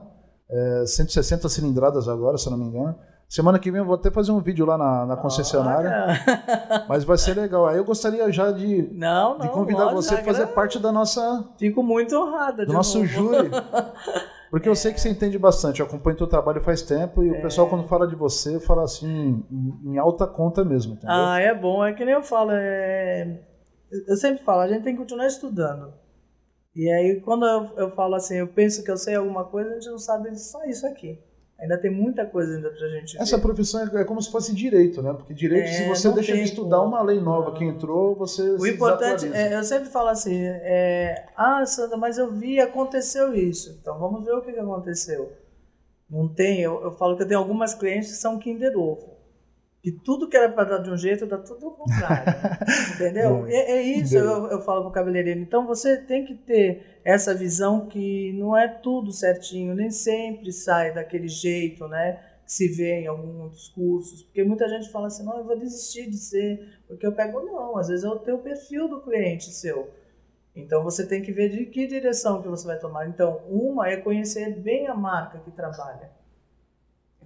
[0.52, 2.94] É, 160 cilindradas agora, se não me engano.
[3.28, 6.84] Semana que vem eu vou até fazer um vídeo lá na, na concessionária, Olha.
[6.86, 7.66] mas vai ser legal.
[7.66, 9.38] Aí eu gostaria já de, Não, não.
[9.38, 12.66] de convidar você a fazer parte da nossa, Fico muito honrada.
[12.66, 13.08] do nosso novo.
[13.10, 13.50] júri.
[14.50, 17.40] Porque eu sei que você entende bastante, eu acompanho teu trabalho faz tempo e o
[17.40, 21.16] pessoal quando fala de você, fala assim, em, em alta conta mesmo, entendeu?
[21.16, 21.82] Ah, é bom.
[21.82, 22.50] É que nem eu falo.
[22.52, 23.40] é-
[24.06, 25.94] Eu sempre falo, a gente tem que continuar estudando.
[26.74, 29.74] E aí, quando eu, eu falo assim, eu penso que eu sei alguma coisa, a
[29.74, 31.18] gente não sabe só isso aqui.
[31.60, 33.42] Ainda tem muita coisa ainda pra gente Essa ver.
[33.42, 35.12] profissão é é como se fosse direito, né?
[35.12, 36.88] Porque direito, É, se você deixa de estudar como.
[36.88, 41.64] uma lei nova que entrou, você O importante, é, eu sempre falo assim, é, ah,
[41.64, 43.78] Sandra, mas eu vi, aconteceu isso.
[43.80, 45.30] Então vamos ver o que, que aconteceu.
[46.10, 49.11] Não tem, eu, eu falo que eu tenho algumas clientes que são Kinder Ovo.
[49.82, 52.32] Que tudo que era para dar de um jeito, dá tudo ao contrário.
[52.94, 53.46] entendeu?
[53.48, 55.40] É, é isso, eu, eu falo pro cabeleireiro.
[55.40, 60.94] Então você tem que ter essa visão que não é tudo certinho, nem sempre sai
[60.94, 62.20] daquele jeito, né?
[62.46, 64.22] Que se vê em alguns cursos.
[64.22, 67.78] Porque muita gente fala assim, não, eu vou desistir de ser porque eu pego, não,
[67.78, 69.90] às vezes é o teu perfil do cliente seu.
[70.54, 73.08] Então você tem que ver de que direção que você vai tomar.
[73.08, 76.10] Então, uma é conhecer bem a marca que trabalha.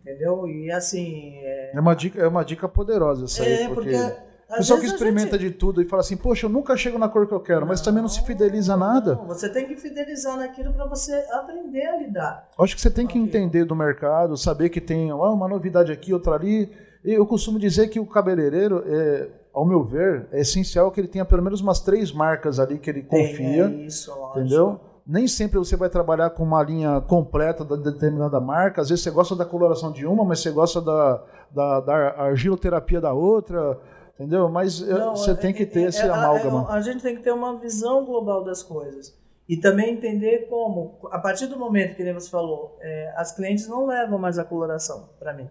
[0.06, 0.46] Entendeu?
[0.46, 1.34] E assim.
[1.38, 4.12] É, É uma dica, é uma dica poderosa essa aí, é, porque, porque.
[4.48, 7.08] o pessoal que experimenta gente- de tudo e fala assim, poxa, eu nunca chego na
[7.08, 9.16] cor que eu quero, mas também não se fideliza a nada.
[9.16, 12.48] Não, você tem que fidelizar naquilo para você aprender a lidar.
[12.56, 16.12] Acho que você tem que entender do mercado, saber que tem ah, uma novidade aqui,
[16.12, 16.70] outra ali.
[17.04, 21.08] E eu costumo dizer que o cabeleireiro, é, ao meu ver, é essencial que ele
[21.08, 23.68] tenha pelo menos umas três marcas ali que ele confia.
[23.68, 24.38] Tem, é isso, lógico.
[24.38, 24.80] Entendeu?
[25.06, 28.80] Nem sempre você vai trabalhar com uma linha completa da determinada marca.
[28.80, 33.00] Às vezes você gosta da coloração de uma, mas você gosta da, da, da argiloterapia
[33.00, 33.78] da outra.
[34.14, 34.48] Entendeu?
[34.48, 36.66] Mas eh, Não, você é- tem que é- ter é- esse é- amálgama.
[36.70, 39.14] é- A gente tem que ter uma visão global das coisas.
[39.48, 43.68] E também entender como, a partir do momento que nem você falou, é, as clientes
[43.68, 45.48] não levam mais a coloração para mim.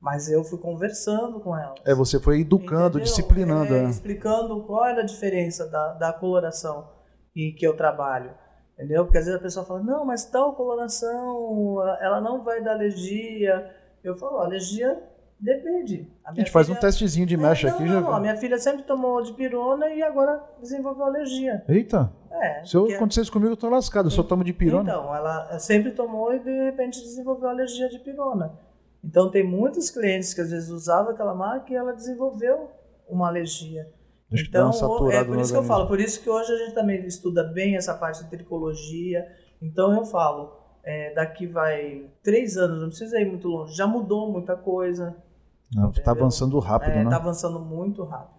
[0.00, 1.78] Mas eu fui conversando com elas.
[1.86, 3.04] É, você foi educando, Entendeu?
[3.04, 3.74] disciplinando.
[3.74, 3.88] É, né?
[3.90, 6.88] explicando qual era a diferença da, da coloração
[7.32, 8.30] que, que eu trabalho.
[8.78, 9.04] Entendeu?
[9.04, 13.74] Porque às vezes a pessoa fala, não, mas tal coloração, ela não vai dar alergia.
[14.04, 15.02] Eu falo, alergia
[15.40, 16.08] depende.
[16.24, 18.16] A gente faz um testezinho de mecha É, não, aqui não, já.
[18.16, 21.64] A minha filha sempre tomou de pirona e agora desenvolveu alergia.
[21.68, 22.64] Eita, É.
[22.64, 24.06] se eu porque- acontecer isso comigo, eu tô lascado.
[24.06, 24.88] Eu só tomo de pirona.
[24.90, 28.52] Então, ela sempre tomou e de repente desenvolveu alergia de pirona.
[29.02, 32.70] Então, tem muitos clientes que às vezes usavam aquela marca e ela desenvolveu
[33.08, 33.88] uma alergia.
[34.30, 37.04] Então, saturada é por isso que eu falo, por isso que hoje a gente também
[37.06, 39.26] estuda bem essa parte de tricologia.
[39.60, 40.52] Então, eu falo,
[40.84, 45.16] é, daqui vai três anos, não precisa ir muito longe, já mudou muita coisa.
[45.74, 46.12] Não, tá entendeu?
[46.12, 47.10] avançando rápido, É, né?
[47.10, 48.38] Tá avançando muito rápido.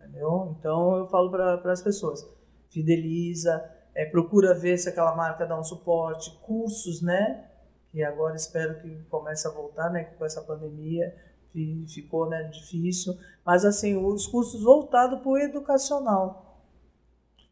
[0.00, 0.56] Entendeu?
[0.58, 2.28] Então eu falo para as pessoas:
[2.70, 7.44] fideliza, é, procura ver se aquela marca dá um suporte, cursos, né?
[7.90, 10.04] Que agora espero que comece a voltar, né?
[10.04, 11.12] que Com essa pandemia
[11.52, 13.14] fi- ficou né, difícil.
[13.44, 16.46] Mas assim, os cursos voltados para o educacional.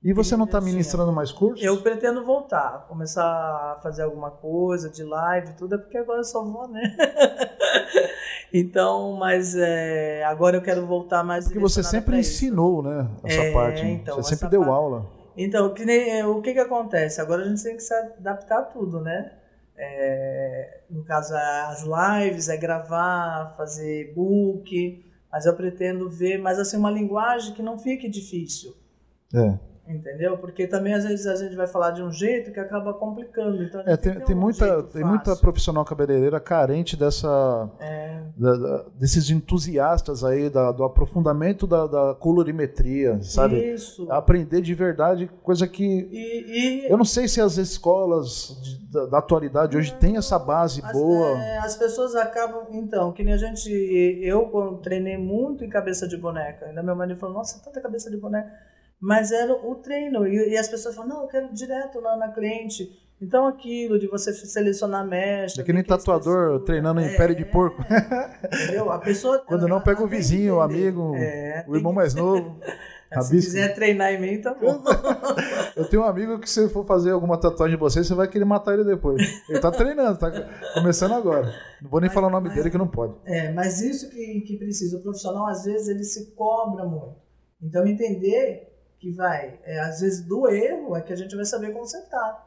[0.03, 1.65] E você não tá Assim, ministrando mais cursos?
[1.65, 6.25] Eu pretendo voltar, começar a fazer alguma coisa de live, tudo, é porque agora eu
[6.25, 6.97] só vou, né?
[8.55, 12.45] então, mas é, agora eu quero voltar mais Porque você sempre pra isso.
[12.45, 13.09] ensinou, né?
[13.25, 13.85] Essa É, parte.
[13.87, 15.07] então, você sempre deu parte- aula.
[15.37, 17.21] Então, que nem, é, o que que acontece?
[17.21, 19.33] Agora a gente tem que se adaptar a tudo, né?
[19.79, 26.77] É, no caso, as lives, é gravar, fazer book, mas eu pretendo ver, mas assim,
[26.77, 28.75] uma linguagem que não fique difícil.
[29.33, 29.59] É.
[29.89, 30.37] Entendeu?
[30.37, 33.63] Porque também às vezes a gente vai falar de um jeito que acaba complicando.
[33.63, 38.21] Então, é, tem, tem, um muita, tem muita profissional cabeleireira carente dessa, é.
[38.37, 43.73] da, da, desses entusiastas aí da, do aprofundamento da, da, colorimetria, sabe?
[43.73, 44.07] Isso.
[44.13, 45.83] Aprender de verdade, coisa que.
[45.83, 46.91] E, e...
[46.91, 50.93] Eu não sei se as escolas de, da, da, atualidade hoje têm essa base as,
[50.93, 51.31] boa.
[51.39, 52.67] É, as pessoas acabam.
[52.73, 53.71] Então, que nem a gente.
[54.23, 56.67] Eu treinei muito em cabeça de boneca.
[56.67, 58.68] Ainda meu marido falou: Nossa, tanta cabeça de boneca
[59.01, 60.27] mas era o treino.
[60.27, 62.91] E, e as pessoas falam, não, eu quero direto lá na cliente.
[63.21, 65.61] Então aquilo de você selecionar mestre.
[65.61, 67.83] É que nem tatuador treinando em é, pele de porco.
[68.45, 68.91] Entendeu?
[68.91, 69.43] A pessoa.
[69.47, 72.61] Quando não pega o vizinho, o amigo, é, o irmão mais novo.
[73.23, 74.83] Se quiser treinar em mim, tá bom.
[75.75, 78.45] Eu tenho um amigo que se for fazer alguma tatuagem em você, você vai querer
[78.45, 79.23] matar ele depois.
[79.49, 80.31] Ele tá treinando, tá
[80.75, 81.51] começando agora.
[81.81, 83.15] Não vou nem mas, falar o nome mas, dele que não pode.
[83.25, 84.99] É, mas isso que, que precisa.
[84.99, 87.17] O profissional, às vezes, ele se cobra muito.
[87.63, 88.68] Então, entender
[88.99, 92.47] que vai, é, às vezes do erro é que a gente vai saber consertar.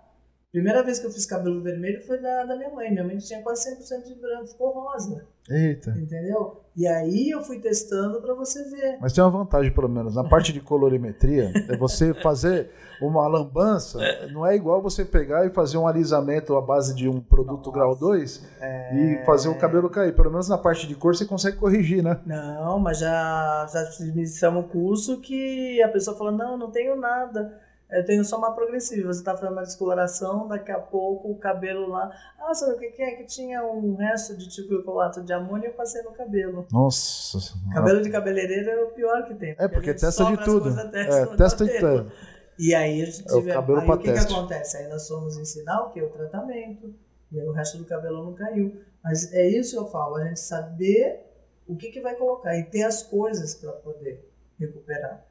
[0.51, 2.91] Primeira vez que eu fiz cabelo vermelho foi da, da minha mãe.
[2.91, 5.25] Minha mãe tinha quase 100% de branco, ficou rosa.
[5.49, 5.91] Eita.
[5.91, 6.60] Entendeu?
[6.75, 8.97] E aí eu fui testando para você ver.
[9.01, 10.15] Mas tem uma vantagem, pelo menos.
[10.15, 12.69] Na parte de colorimetria, é você fazer
[13.01, 13.99] uma lambança,
[14.31, 17.71] não é igual você pegar e fazer um alisamento à base de um produto Nossa.
[17.71, 18.95] grau 2 é...
[18.95, 20.15] e fazer o cabelo cair.
[20.15, 22.19] Pelo menos na parte de cor você consegue corrigir, né?
[22.25, 27.59] Não, mas já, já iniciamos um curso que a pessoa falou: não, não tenho nada
[27.91, 29.11] eu tenho só uma progressiva.
[29.11, 32.09] Você está fazendo uma descoloração, daqui a pouco o cabelo lá.
[32.39, 33.15] Ah, sabe o que é?
[33.15, 36.65] Que tinha um resto de tipicolato de amônia e eu passei no cabelo.
[36.71, 37.37] Nossa.
[37.73, 39.55] Cabelo de cabeleireiro é o pior que tem.
[39.59, 40.69] É, porque testa de tudo.
[40.93, 42.11] É, testa de tudo.
[42.57, 44.77] E aí a gente é tiver, aí o que, que acontece?
[44.77, 46.01] Aí nós fomos ensinar o que?
[46.01, 46.93] O tratamento.
[47.31, 48.79] E aí o resto do cabelo não caiu.
[49.03, 51.25] Mas é isso que eu falo, a gente saber
[51.67, 55.25] o que, que vai colocar e ter as coisas para poder recuperar.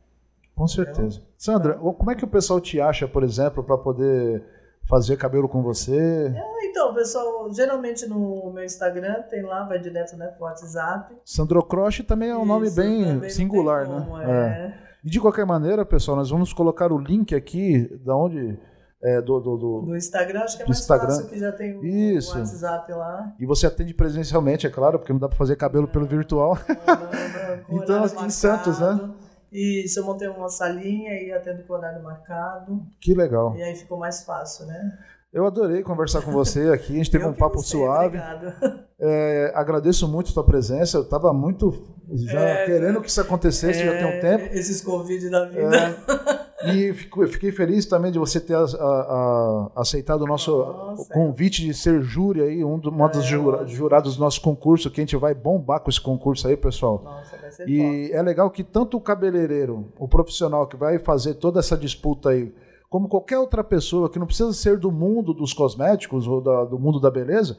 [0.61, 1.23] Com certeza.
[1.39, 4.45] Sandra, como é que o pessoal te acha, por exemplo, para poder
[4.87, 6.31] fazer cabelo com você?
[6.37, 11.17] É, então, pessoal, geralmente no meu Instagram tem lá, vai direto né, pro WhatsApp.
[11.25, 14.05] Sandro Croce também é um Isso, nome bem singular, né?
[14.07, 14.27] Como, é.
[14.27, 14.75] É.
[15.03, 18.59] E de qualquer maneira, pessoal, nós vamos colocar o link aqui da onde
[19.03, 21.09] é, do, do, do, do, Instagram, acho que é mais Instagram.
[21.09, 22.37] fácil, que já tem o, Isso.
[22.37, 23.33] o WhatsApp lá.
[23.41, 26.59] E você atende presencialmente, é claro, porque não dá para fazer cabelo pelo virtual.
[26.69, 27.83] Não, não, não,
[28.13, 29.11] então, em Santos, né?
[29.53, 32.83] E se eu montei uma salinha e atendo com horário marcado.
[33.01, 33.55] Que legal.
[33.57, 34.99] E aí ficou mais fácil, né?
[35.33, 36.95] Eu adorei conversar com você aqui.
[36.95, 38.19] A gente teve um papo você, suave.
[39.03, 40.99] É, agradeço muito a sua presença.
[40.99, 44.55] Eu estava muito já é, querendo que isso acontecesse é, já tem um é, tempo.
[44.55, 45.97] Esses convites da vida.
[46.63, 50.57] É, e fico, fiquei feliz também de você ter a, a, a, aceitado o nosso
[50.57, 54.91] Nossa, convite de ser júri aí, um, do, um dos é, jurados do nosso concurso,
[54.91, 57.03] que a gente vai bombar com esse concurso aí, pessoal.
[57.03, 61.35] Nossa, vai ser E é legal que tanto o cabeleireiro, o profissional que vai fazer
[61.35, 62.55] toda essa disputa aí,
[62.89, 66.79] como qualquer outra pessoa que não precisa ser do mundo dos cosméticos ou da, do
[66.79, 67.57] mundo da beleza,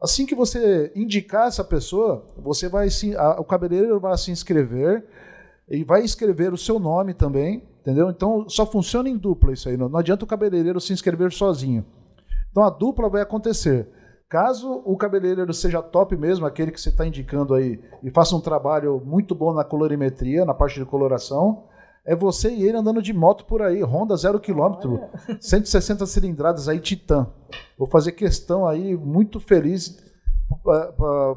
[0.00, 5.04] Assim que você indicar essa pessoa, você vai se, a, o cabeleireiro vai se inscrever
[5.68, 8.10] e vai escrever o seu nome também, entendeu?
[8.10, 9.76] Então só funciona em dupla isso aí.
[9.76, 11.84] Não, não adianta o cabeleireiro se inscrever sozinho.
[12.50, 13.88] Então a dupla vai acontecer.
[14.28, 18.40] Caso o cabeleireiro seja top mesmo, aquele que você está indicando aí, e faça um
[18.40, 21.64] trabalho muito bom na colorimetria, na parte de coloração,
[22.04, 25.00] é você e ele andando de moto por aí, Honda zero quilômetro,
[25.40, 27.26] 160 cilindradas aí, Titan.
[27.76, 30.00] Vou fazer questão aí, muito feliz
[30.62, 31.36] para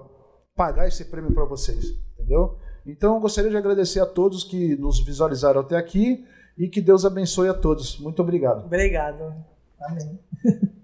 [0.56, 2.58] pagar esse prêmio para vocês, entendeu?
[2.86, 6.26] Então, gostaria de agradecer a todos que nos visualizaram até aqui
[6.58, 7.98] e que Deus abençoe a todos.
[8.00, 8.66] Muito obrigado.
[8.66, 9.34] Obrigado.
[9.80, 10.20] Amém.